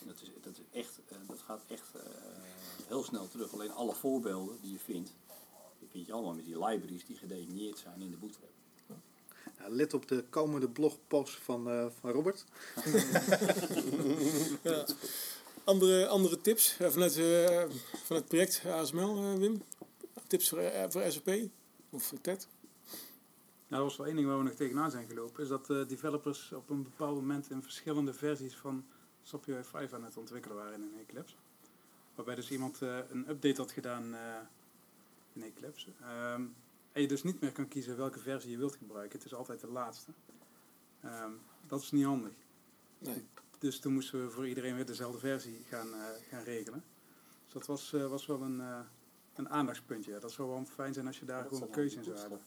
En 0.00 0.06
dat, 0.06 0.20
is, 0.22 0.30
dat, 0.42 0.52
is 0.52 0.80
echt, 0.80 1.00
eh, 1.08 1.16
dat 1.26 1.40
gaat 1.40 1.62
echt 1.66 1.94
eh, 1.94 2.02
heel 2.86 3.02
snel 3.02 3.28
terug. 3.28 3.52
Alleen 3.52 3.72
alle 3.72 3.94
voorbeelden 3.94 4.58
die 4.60 4.72
je 4.72 4.78
vindt, 4.78 5.12
die 5.78 5.88
vind 5.90 6.06
je 6.06 6.12
allemaal 6.12 6.34
met 6.34 6.44
die 6.44 6.64
libraries 6.64 7.06
die 7.06 7.16
gedefinieerd 7.16 7.78
zijn 7.78 8.02
in 8.02 8.10
de 8.10 8.16
bootstrap. 8.16 8.50
Nou, 9.60 9.72
let 9.72 9.94
op 9.94 10.08
de 10.08 10.24
komende 10.30 10.68
blogpost 10.68 11.34
van, 11.34 11.70
eh, 11.70 11.86
van 12.00 12.10
Robert. 12.10 12.44
Andere, 15.70 16.06
andere 16.06 16.40
tips 16.40 16.78
eh, 16.78 16.88
vanuit, 16.88 17.16
eh, 17.16 17.64
van 18.04 18.16
het 18.16 18.26
project 18.26 18.62
ASML, 18.66 19.16
eh, 19.16 19.34
Wim? 19.34 19.62
Tips 20.26 20.48
voor, 20.48 20.62
voor 20.88 21.02
SAP? 21.08 21.48
Of 21.90 22.12
TED? 22.20 22.48
Nou, 23.68 23.82
dat 23.82 23.82
was 23.82 23.96
wel 23.96 24.06
één 24.06 24.16
ding 24.16 24.28
waar 24.28 24.38
we 24.38 24.44
nog 24.44 24.52
tegenaan 24.52 24.90
zijn 24.90 25.06
gelopen. 25.06 25.42
Is 25.42 25.48
dat 25.48 25.66
developers 25.66 26.52
op 26.52 26.70
een 26.70 26.82
bepaald 26.82 27.14
moment 27.14 27.50
in 27.50 27.62
verschillende 27.62 28.12
versies 28.12 28.56
van 28.56 28.84
SAP 29.22 29.46
UI5 29.46 29.92
aan 29.92 30.04
het 30.04 30.16
ontwikkelen 30.16 30.56
waren 30.56 30.82
in 30.82 30.98
Eclipse. 31.00 31.36
Waarbij 32.14 32.34
dus 32.34 32.50
iemand 32.50 32.80
een 32.80 33.28
update 33.28 33.60
had 33.60 33.70
gedaan 33.70 34.16
in 35.32 35.42
Eclipse. 35.42 35.90
Ehm, 36.00 36.42
en 36.92 37.02
je 37.02 37.08
dus 37.08 37.22
niet 37.22 37.40
meer 37.40 37.52
kan 37.52 37.68
kiezen 37.68 37.96
welke 37.96 38.18
versie 38.18 38.50
je 38.50 38.58
wilt 38.58 38.76
gebruiken. 38.76 39.18
Het 39.18 39.26
is 39.26 39.34
altijd 39.34 39.60
de 39.60 39.70
laatste. 39.70 40.10
Ehm, 41.00 41.32
dat 41.66 41.82
is 41.82 41.90
niet 41.90 42.04
handig. 42.04 42.32
Nee. 42.98 43.26
Dus 43.60 43.80
toen 43.80 43.92
moesten 43.92 44.24
we 44.24 44.30
voor 44.30 44.48
iedereen 44.48 44.74
weer 44.74 44.86
dezelfde 44.86 45.18
versie 45.18 45.64
gaan, 45.68 45.94
eh, 45.94 46.00
gaan 46.30 46.42
regelen. 46.42 46.84
Dus 47.44 47.52
dat 47.52 47.66
was, 47.66 47.92
eh, 47.92 48.06
was 48.06 48.26
wel 48.26 48.42
een, 48.42 48.60
eh, 48.60 48.80
een 49.34 49.48
aandachtspuntje. 49.48 50.18
Dat 50.18 50.32
zou 50.32 50.48
wel 50.48 50.64
fijn 50.64 50.94
zijn 50.94 51.06
als 51.06 51.18
je 51.18 51.24
daar 51.24 51.42
gewoon 51.44 51.62
een 51.62 51.70
keuze 51.70 51.96
in 51.96 52.04
zou 52.04 52.18
hebben. 52.18 52.40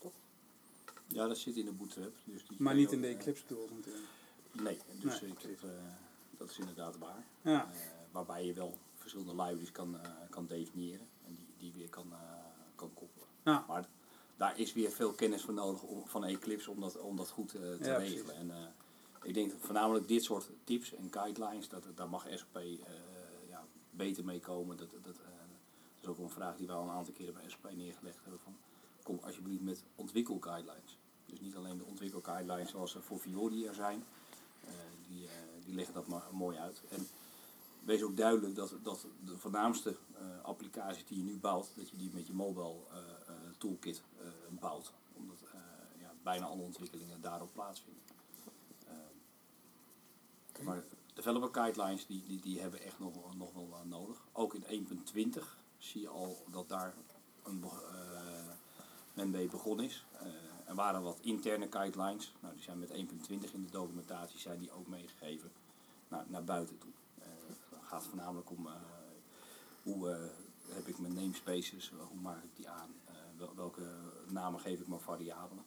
Ja, 1.07 1.27
dat 1.27 1.37
zit 1.37 1.55
in 1.55 1.65
de 1.65 1.71
bootstrap. 1.71 2.13
Dus 2.23 2.47
die 2.47 2.61
Maar 2.61 2.75
niet 2.75 2.91
in 2.91 3.01
de 3.01 3.07
Eclipse 3.07 3.45
tools 3.45 3.71
natuurlijk. 3.71 4.05
Nee, 4.51 4.77
dus 5.01 5.21
Nee, 5.21 5.29
ik, 5.29 5.61
dat, 5.61 5.71
dat 6.37 6.49
is 6.49 6.57
inderdaad 6.59 6.97
waar. 6.97 7.25
Ja. 7.41 7.69
Waarbij 8.11 8.45
je 8.45 8.53
wel 8.53 8.77
verschillende 8.97 9.31
libraries 9.31 9.71
kan, 9.71 9.97
kan 10.29 10.47
definiëren 10.47 11.07
en 11.25 11.33
die, 11.35 11.47
die 11.57 11.73
weer 11.75 11.89
kan, 11.89 12.13
kan 12.75 12.93
koppelen. 12.93 13.27
Ja. 13.43 13.65
Maar 13.67 13.87
daar 14.37 14.59
is 14.59 14.73
weer 14.73 14.91
veel 14.91 15.11
kennis 15.11 15.41
voor 15.41 15.53
nodig 15.53 15.81
om, 15.81 16.07
van 16.07 16.23
Eclipse 16.23 16.71
om 16.71 16.81
dat, 16.81 16.99
om 16.99 17.15
dat 17.15 17.29
goed 17.29 17.49
te 17.49 17.77
Ja, 17.79 17.97
regelen. 17.97 18.35
En, 18.35 18.51
ik 19.23 19.33
denk 19.33 19.51
voornamelijk 19.59 20.07
dit 20.07 20.23
soort 20.23 20.49
tips 20.63 20.93
en 20.93 21.11
guidelines, 21.11 21.69
dat, 21.69 21.85
daar 21.95 22.09
mag 22.09 22.25
SAP 22.29 22.55
eh, 22.55 22.71
ja, 23.49 23.65
beter 23.89 24.25
mee 24.25 24.39
komen. 24.39 24.77
Dat, 24.77 24.93
eh, 24.93 25.03
dat 25.03 25.15
is 26.01 26.07
ook 26.07 26.17
een 26.17 26.29
vraag 26.29 26.55
die 26.55 26.67
we 26.67 26.73
al 26.73 26.83
een 26.83 26.89
aantal 26.89 27.13
keren 27.13 27.33
bij 27.33 27.49
SAP 27.49 27.75
neergelegd 27.75 28.19
hebben. 28.21 28.39
Van, 28.39 28.55
kom 29.03 29.19
alsjeblieft 29.23 29.63
met 29.63 29.83
ontwikkelguidelines. 29.95 30.97
Dus 31.25 31.39
niet 31.39 31.55
alleen 31.55 31.77
de 31.77 31.85
ontwikkelguidelines 31.85 32.69
zoals 32.69 32.95
er 32.95 33.03
voor 33.03 33.17
Fiori 33.17 33.65
er 33.65 33.73
zijn. 33.73 34.03
Eh, 34.65 34.73
die, 35.07 35.27
die 35.65 35.75
leggen 35.75 35.93
dat 35.93 36.07
maar 36.07 36.23
mooi 36.31 36.57
uit. 36.57 36.81
En 36.89 37.07
wees 37.83 38.03
ook 38.03 38.17
duidelijk 38.17 38.55
dat, 38.55 38.75
dat 38.83 39.05
de 39.25 39.37
voornaamste 39.37 39.95
applicaties 40.41 41.05
die 41.05 41.17
je 41.17 41.23
nu 41.23 41.37
bouwt, 41.37 41.71
dat 41.75 41.89
je 41.89 41.97
die 41.97 42.09
met 42.13 42.27
je 42.27 42.33
mobile 42.33 42.75
toolkit 43.57 44.01
bouwt. 44.49 44.91
Omdat 45.13 45.37
ja, 45.99 46.13
bijna 46.23 46.45
alle 46.45 46.61
ontwikkelingen 46.61 47.21
daarop 47.21 47.53
plaatsvinden. 47.53 48.01
Maar 50.61 50.83
developer 51.13 51.49
guidelines 51.61 52.05
die, 52.05 52.23
die, 52.23 52.41
die 52.41 52.59
hebben 52.61 52.81
echt 52.81 52.99
nog, 52.99 53.35
nog 53.35 53.53
wel 53.53 53.81
nodig. 53.85 54.17
Ook 54.31 54.53
in 54.53 54.87
1.20 55.35 55.43
zie 55.77 56.01
je 56.01 56.07
al 56.07 56.43
dat 56.51 56.69
daar 56.69 56.93
een, 57.43 57.63
eh, 57.63 58.49
men 59.13 59.29
mee 59.29 59.47
begonnen 59.47 59.85
is. 59.85 60.05
Eh, 60.19 60.27
er 60.65 60.75
waren 60.75 61.01
wat 61.01 61.19
interne 61.21 61.67
guidelines. 61.69 62.33
Nou, 62.39 62.53
die 62.53 62.63
zijn 62.63 62.79
met 62.79 62.91
1.20 62.91 63.53
in 63.53 63.63
de 63.63 63.71
documentatie 63.71 64.39
zijn 64.39 64.59
die 64.59 64.71
ook 64.71 64.87
meegegeven 64.87 65.51
naar, 66.07 66.25
naar 66.27 66.43
buiten 66.43 66.77
toe. 66.77 66.91
Eh, 67.19 67.27
het 67.47 67.79
gaat 67.87 68.03
voornamelijk 68.03 68.49
om 68.49 68.67
hoe 69.83 70.29
heb 70.67 70.87
ik 70.87 70.99
mijn 70.99 71.13
namespaces, 71.13 71.91
hoe 72.09 72.19
maak 72.21 72.43
ik 72.43 72.55
die 72.55 72.69
aan, 72.69 72.95
wel- 73.37 73.55
welke 73.55 73.81
namen 74.27 74.59
geef 74.59 74.79
ik 74.79 74.87
mijn 74.87 75.01
variabelen. 75.01 75.63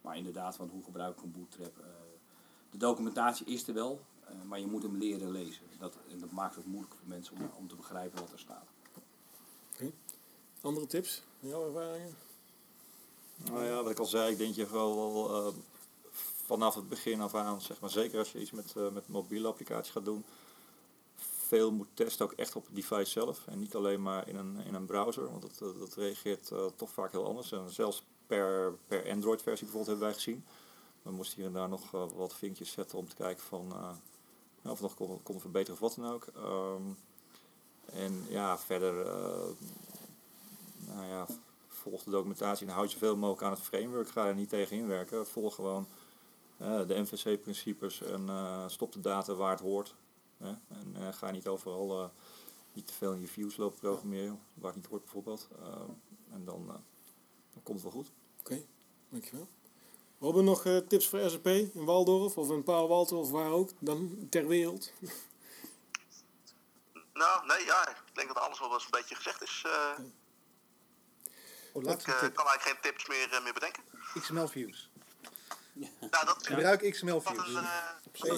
Maar 0.00 0.16
inderdaad, 0.16 0.56
van 0.56 0.68
hoe 0.68 0.84
gebruik 0.84 1.16
ik 1.16 1.22
een 1.22 1.32
bootstrap. 1.32 1.76
De 2.70 2.78
documentatie 2.78 3.46
is 3.46 3.68
er 3.68 3.74
wel, 3.74 4.00
eh, 4.24 4.30
maar 4.48 4.60
je 4.60 4.66
moet 4.66 4.82
hem 4.82 4.96
leren 4.96 5.30
lezen. 5.30 5.62
Dat, 5.78 5.96
en 6.10 6.18
dat 6.18 6.30
maakt 6.30 6.56
het 6.56 6.66
moeilijk 6.66 6.94
voor 6.94 7.08
mensen 7.08 7.36
om, 7.36 7.50
om 7.58 7.68
te 7.68 7.76
begrijpen 7.76 8.20
wat 8.20 8.32
er 8.32 8.38
staat. 8.38 8.66
Andere 10.60 10.86
tips? 10.86 11.22
van 11.40 11.48
Jouw 11.48 11.66
ervaringen? 11.66 12.14
Nou 13.44 13.64
ja, 13.64 13.82
wat 13.82 13.90
ik 13.90 13.98
al 13.98 14.06
zei, 14.06 14.32
ik 14.32 14.38
denk 14.38 14.54
je 14.54 14.66
vooral 14.66 14.96
wel, 14.96 15.46
eh, 15.46 15.54
vanaf 16.44 16.74
het 16.74 16.88
begin 16.88 17.20
af 17.20 17.34
aan, 17.34 17.60
zeg 17.60 17.80
maar, 17.80 17.90
zeker 17.90 18.18
als 18.18 18.32
je 18.32 18.40
iets 18.40 18.50
met, 18.50 18.72
eh, 18.76 18.90
met 18.90 19.08
mobiele 19.08 19.48
applicaties 19.48 19.92
gaat 19.92 20.04
doen, 20.04 20.24
veel 21.46 21.72
moet 21.72 21.88
testen 21.94 22.24
ook 22.24 22.32
echt 22.32 22.56
op 22.56 22.66
het 22.66 22.74
device 22.74 23.10
zelf 23.10 23.46
en 23.46 23.58
niet 23.58 23.74
alleen 23.74 24.02
maar 24.02 24.28
in 24.28 24.36
een, 24.36 24.56
in 24.64 24.74
een 24.74 24.86
browser, 24.86 25.30
want 25.30 25.42
dat, 25.42 25.58
dat, 25.58 25.78
dat 25.78 25.94
reageert 25.94 26.50
eh, 26.50 26.66
toch 26.76 26.90
vaak 26.90 27.12
heel 27.12 27.26
anders. 27.26 27.52
En 27.52 27.70
zelfs 27.70 28.04
per, 28.26 28.74
per 28.86 29.10
Android 29.10 29.42
versie 29.42 29.66
bijvoorbeeld 29.66 29.86
hebben 29.86 30.06
wij 30.06 30.14
gezien. 30.14 30.44
We 31.06 31.12
moesten 31.12 31.36
hier 31.36 31.46
en 31.46 31.52
daar 31.52 31.68
nog 31.68 31.94
eh, 31.94 32.04
wat 32.14 32.34
vinkjes 32.34 32.70
zetten 32.70 32.98
om 32.98 33.08
te 33.08 33.14
kijken 33.14 33.44
van, 33.44 33.72
eh, 33.72 33.90
of 34.62 34.70
het 34.70 34.80
nog 34.80 34.94
kon, 34.94 35.22
kon 35.22 35.40
verbeteren 35.40 35.74
of 35.74 35.80
wat 35.80 35.94
dan 35.94 36.12
ook. 36.12 36.26
Ehm, 36.26 36.82
en 37.84 38.24
ja, 38.28 38.58
verder, 38.58 39.06
eh, 39.06 39.48
nou 40.78 41.06
ja, 41.06 41.26
volg 41.68 42.02
de 42.02 42.10
documentatie 42.10 42.66
en 42.66 42.72
houd 42.72 42.92
je 42.92 42.98
zoveel 42.98 43.16
mogelijk 43.16 43.42
aan 43.42 43.50
het 43.50 43.60
framework. 43.60 44.08
Ga 44.08 44.26
er 44.26 44.34
niet 44.34 44.48
tegen 44.48 44.76
inwerken. 44.76 45.26
Volg 45.26 45.54
gewoon 45.54 45.86
de 46.58 47.00
MVC-principes 47.02 48.02
en 48.02 48.30
stop 48.66 48.92
de 48.92 49.00
data 49.00 49.34
waar 49.34 49.50
het 49.50 49.60
hoort. 49.60 49.94
Hè. 50.36 50.48
En 50.48 50.94
eh, 50.94 51.12
ga 51.12 51.30
niet 51.30 51.46
overal 51.46 52.10
niet 52.72 52.86
te 52.86 52.92
veel 52.92 53.12
in 53.12 53.20
je 53.20 53.28
views 53.28 53.56
lopen 53.56 53.78
programmeren, 53.78 54.40
waar 54.54 54.72
het 54.72 54.76
niet 54.76 54.90
hoort 54.90 55.02
bijvoorbeeld. 55.02 55.48
Ehm, 55.62 55.90
en 56.30 56.44
dan, 56.44 56.66
dan 57.52 57.62
komt 57.62 57.82
het 57.82 57.92
wel 57.92 58.02
goed. 58.02 58.12
Oké, 58.40 58.62
dankjewel. 59.08 59.48
We 60.18 60.26
hebben 60.26 60.44
nog 60.44 60.64
eh, 60.64 60.76
tips 60.76 61.08
voor 61.08 61.30
SAP 61.30 61.46
in 61.46 61.70
Waldorf 61.74 62.36
of 62.36 62.50
in 62.50 62.62
Paalwalter 62.62 63.16
of 63.16 63.30
waar 63.30 63.50
ook, 63.50 63.70
dan 63.78 64.26
ter 64.30 64.46
wereld. 64.46 64.92
Nou, 67.12 67.46
nee, 67.46 67.64
ja, 67.64 67.88
ik 67.88 68.14
denk 68.14 68.28
dat 68.28 68.38
alles 68.38 68.58
wel 68.58 68.72
eens 68.72 68.84
een 68.84 68.90
beetje 68.90 69.14
gezegd 69.14 69.42
is. 69.42 69.62
eh. 69.66 69.98
Oh, 71.72 71.82
ik 71.82 71.88
eh, 71.88 72.18
kan 72.20 72.46
eigenlijk 72.46 72.60
geen 72.62 72.80
tips 72.80 73.06
meer, 73.06 73.42
meer 73.42 73.52
bedenken. 73.52 73.82
XML 74.20 74.46
views. 74.48 74.90
Nou, 76.10 76.26
dat 76.26 76.36
is 76.40 76.46
Gebruik 76.46 76.90
XML 76.90 77.22
dat 77.22 77.32
views. 77.32 77.48
is, 77.48 77.54
eh, 77.54 77.62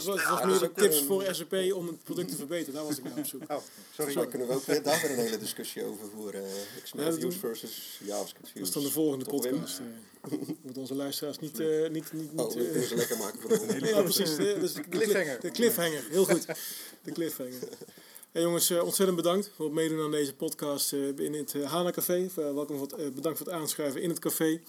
Dat 0.05 0.45
was, 0.45 0.59
de 0.61 0.73
tips 0.75 1.01
een- 1.01 1.07
voor 1.07 1.25
SAP 1.31 1.73
om 1.75 1.87
het 1.87 2.03
product 2.05 2.29
te 2.31 2.37
verbeteren. 2.37 2.75
Daar 2.75 2.85
was 2.85 2.99
ik 2.99 3.05
naar 3.05 3.19
op 3.19 3.27
zoek. 3.27 3.43
Oh, 3.51 3.57
sorry. 3.95 4.15
Daar 4.15 4.27
kunnen 4.27 4.49
we 4.49 4.55
ook 4.55 4.65
weer 4.65 4.83
daar 4.83 5.01
weer 5.03 5.11
een 5.11 5.19
hele 5.19 5.39
discussie 5.39 5.85
over 5.85 6.07
voeren. 6.15 6.45
eh, 6.45 6.51
XML 6.83 7.01
Ja, 7.03 7.13
views 7.13 7.37
versus 7.37 8.01
JavaScript 8.05 8.49
views. 8.49 8.59
Dat 8.59 8.67
is 8.69 8.73
dan 8.75 8.83
de 8.83 8.91
volgende 8.91 9.25
Toch, 9.25 9.41
podcast. 9.41 9.79
eh. 9.79 10.39
Moeten 10.63 10.81
onze 10.83 10.95
luisteraars 10.95 11.39
niet... 11.39 11.61
eh, 11.61 11.67
niet, 11.67 12.13
niet, 12.13 12.13
niet 12.33 12.41
Oh, 12.41 12.53
we 12.55 12.65
kunnen 12.71 12.89
ze 12.89 12.95
lekker 12.95 13.17
maken 13.19 13.41
voor 13.41 13.51
de 13.51 13.57
volgende. 13.57 13.87
Ja, 13.95 14.03
precies. 14.03 14.37
De, 14.37 14.57
dus 14.61 14.73
de 14.73 14.89
Cliffhanger. 14.89 15.41
De 15.41 15.51
cliffhanger, 15.51 16.05
heel 16.11 16.25
goed. 16.25 16.47
De 17.03 17.13
cliffhanger. 17.13 17.59
Hey 18.33 18.43
jongens, 18.43 18.71
eh, 18.71 18.83
ontzettend 18.85 19.17
bedankt 19.17 19.51
voor 19.57 19.65
het 19.65 19.75
meedoen 19.75 20.01
aan 20.05 20.11
deze 20.11 20.35
podcast 20.35 20.93
eh, 20.93 21.19
in 21.19 21.35
het 21.35 21.53
Hana 21.65 21.91
Café. 21.91 22.29
Welkom 22.35 22.79
voor 22.79 22.87
het, 22.99 23.15
bedankt 23.15 23.39
voor 23.39 23.47
het 23.47 23.57
aanschuiven 23.57 24.03
in 24.03 24.09
het 24.09 24.19
café. 24.19 24.61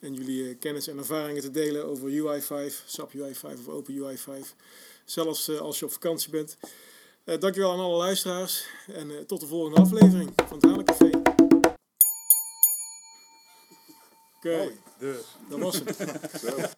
En 0.00 0.14
jullie 0.14 0.48
eh, 0.48 0.58
kennis 0.58 0.88
en 0.88 0.98
ervaringen 0.98 1.42
te 1.42 1.50
delen 1.50 1.86
over 1.86 2.10
UI5, 2.10 2.74
SAP 2.86 3.12
UI5 3.12 3.58
of 3.58 3.68
Open 3.68 3.94
UI5. 3.94 4.54
Zelfs 5.04 5.48
eh, 5.48 5.58
als 5.58 5.78
je 5.78 5.84
op 5.84 5.92
vakantie 5.92 6.30
bent. 6.30 6.56
Eh 7.24 7.38
dankjewel 7.38 7.72
aan 7.72 7.78
alle 7.78 7.96
luisteraars. 7.96 8.66
En 8.86 9.26
tot 9.26 9.40
de 9.40 9.46
volgende 9.46 9.80
aflevering 9.80 10.32
van 10.46 10.76
het 10.76 10.84
Café. 10.84 11.10
Oké, 14.36 14.72
dus. 14.98 15.24
dat 15.48 15.58
was 15.58 15.74
het. 15.84 16.76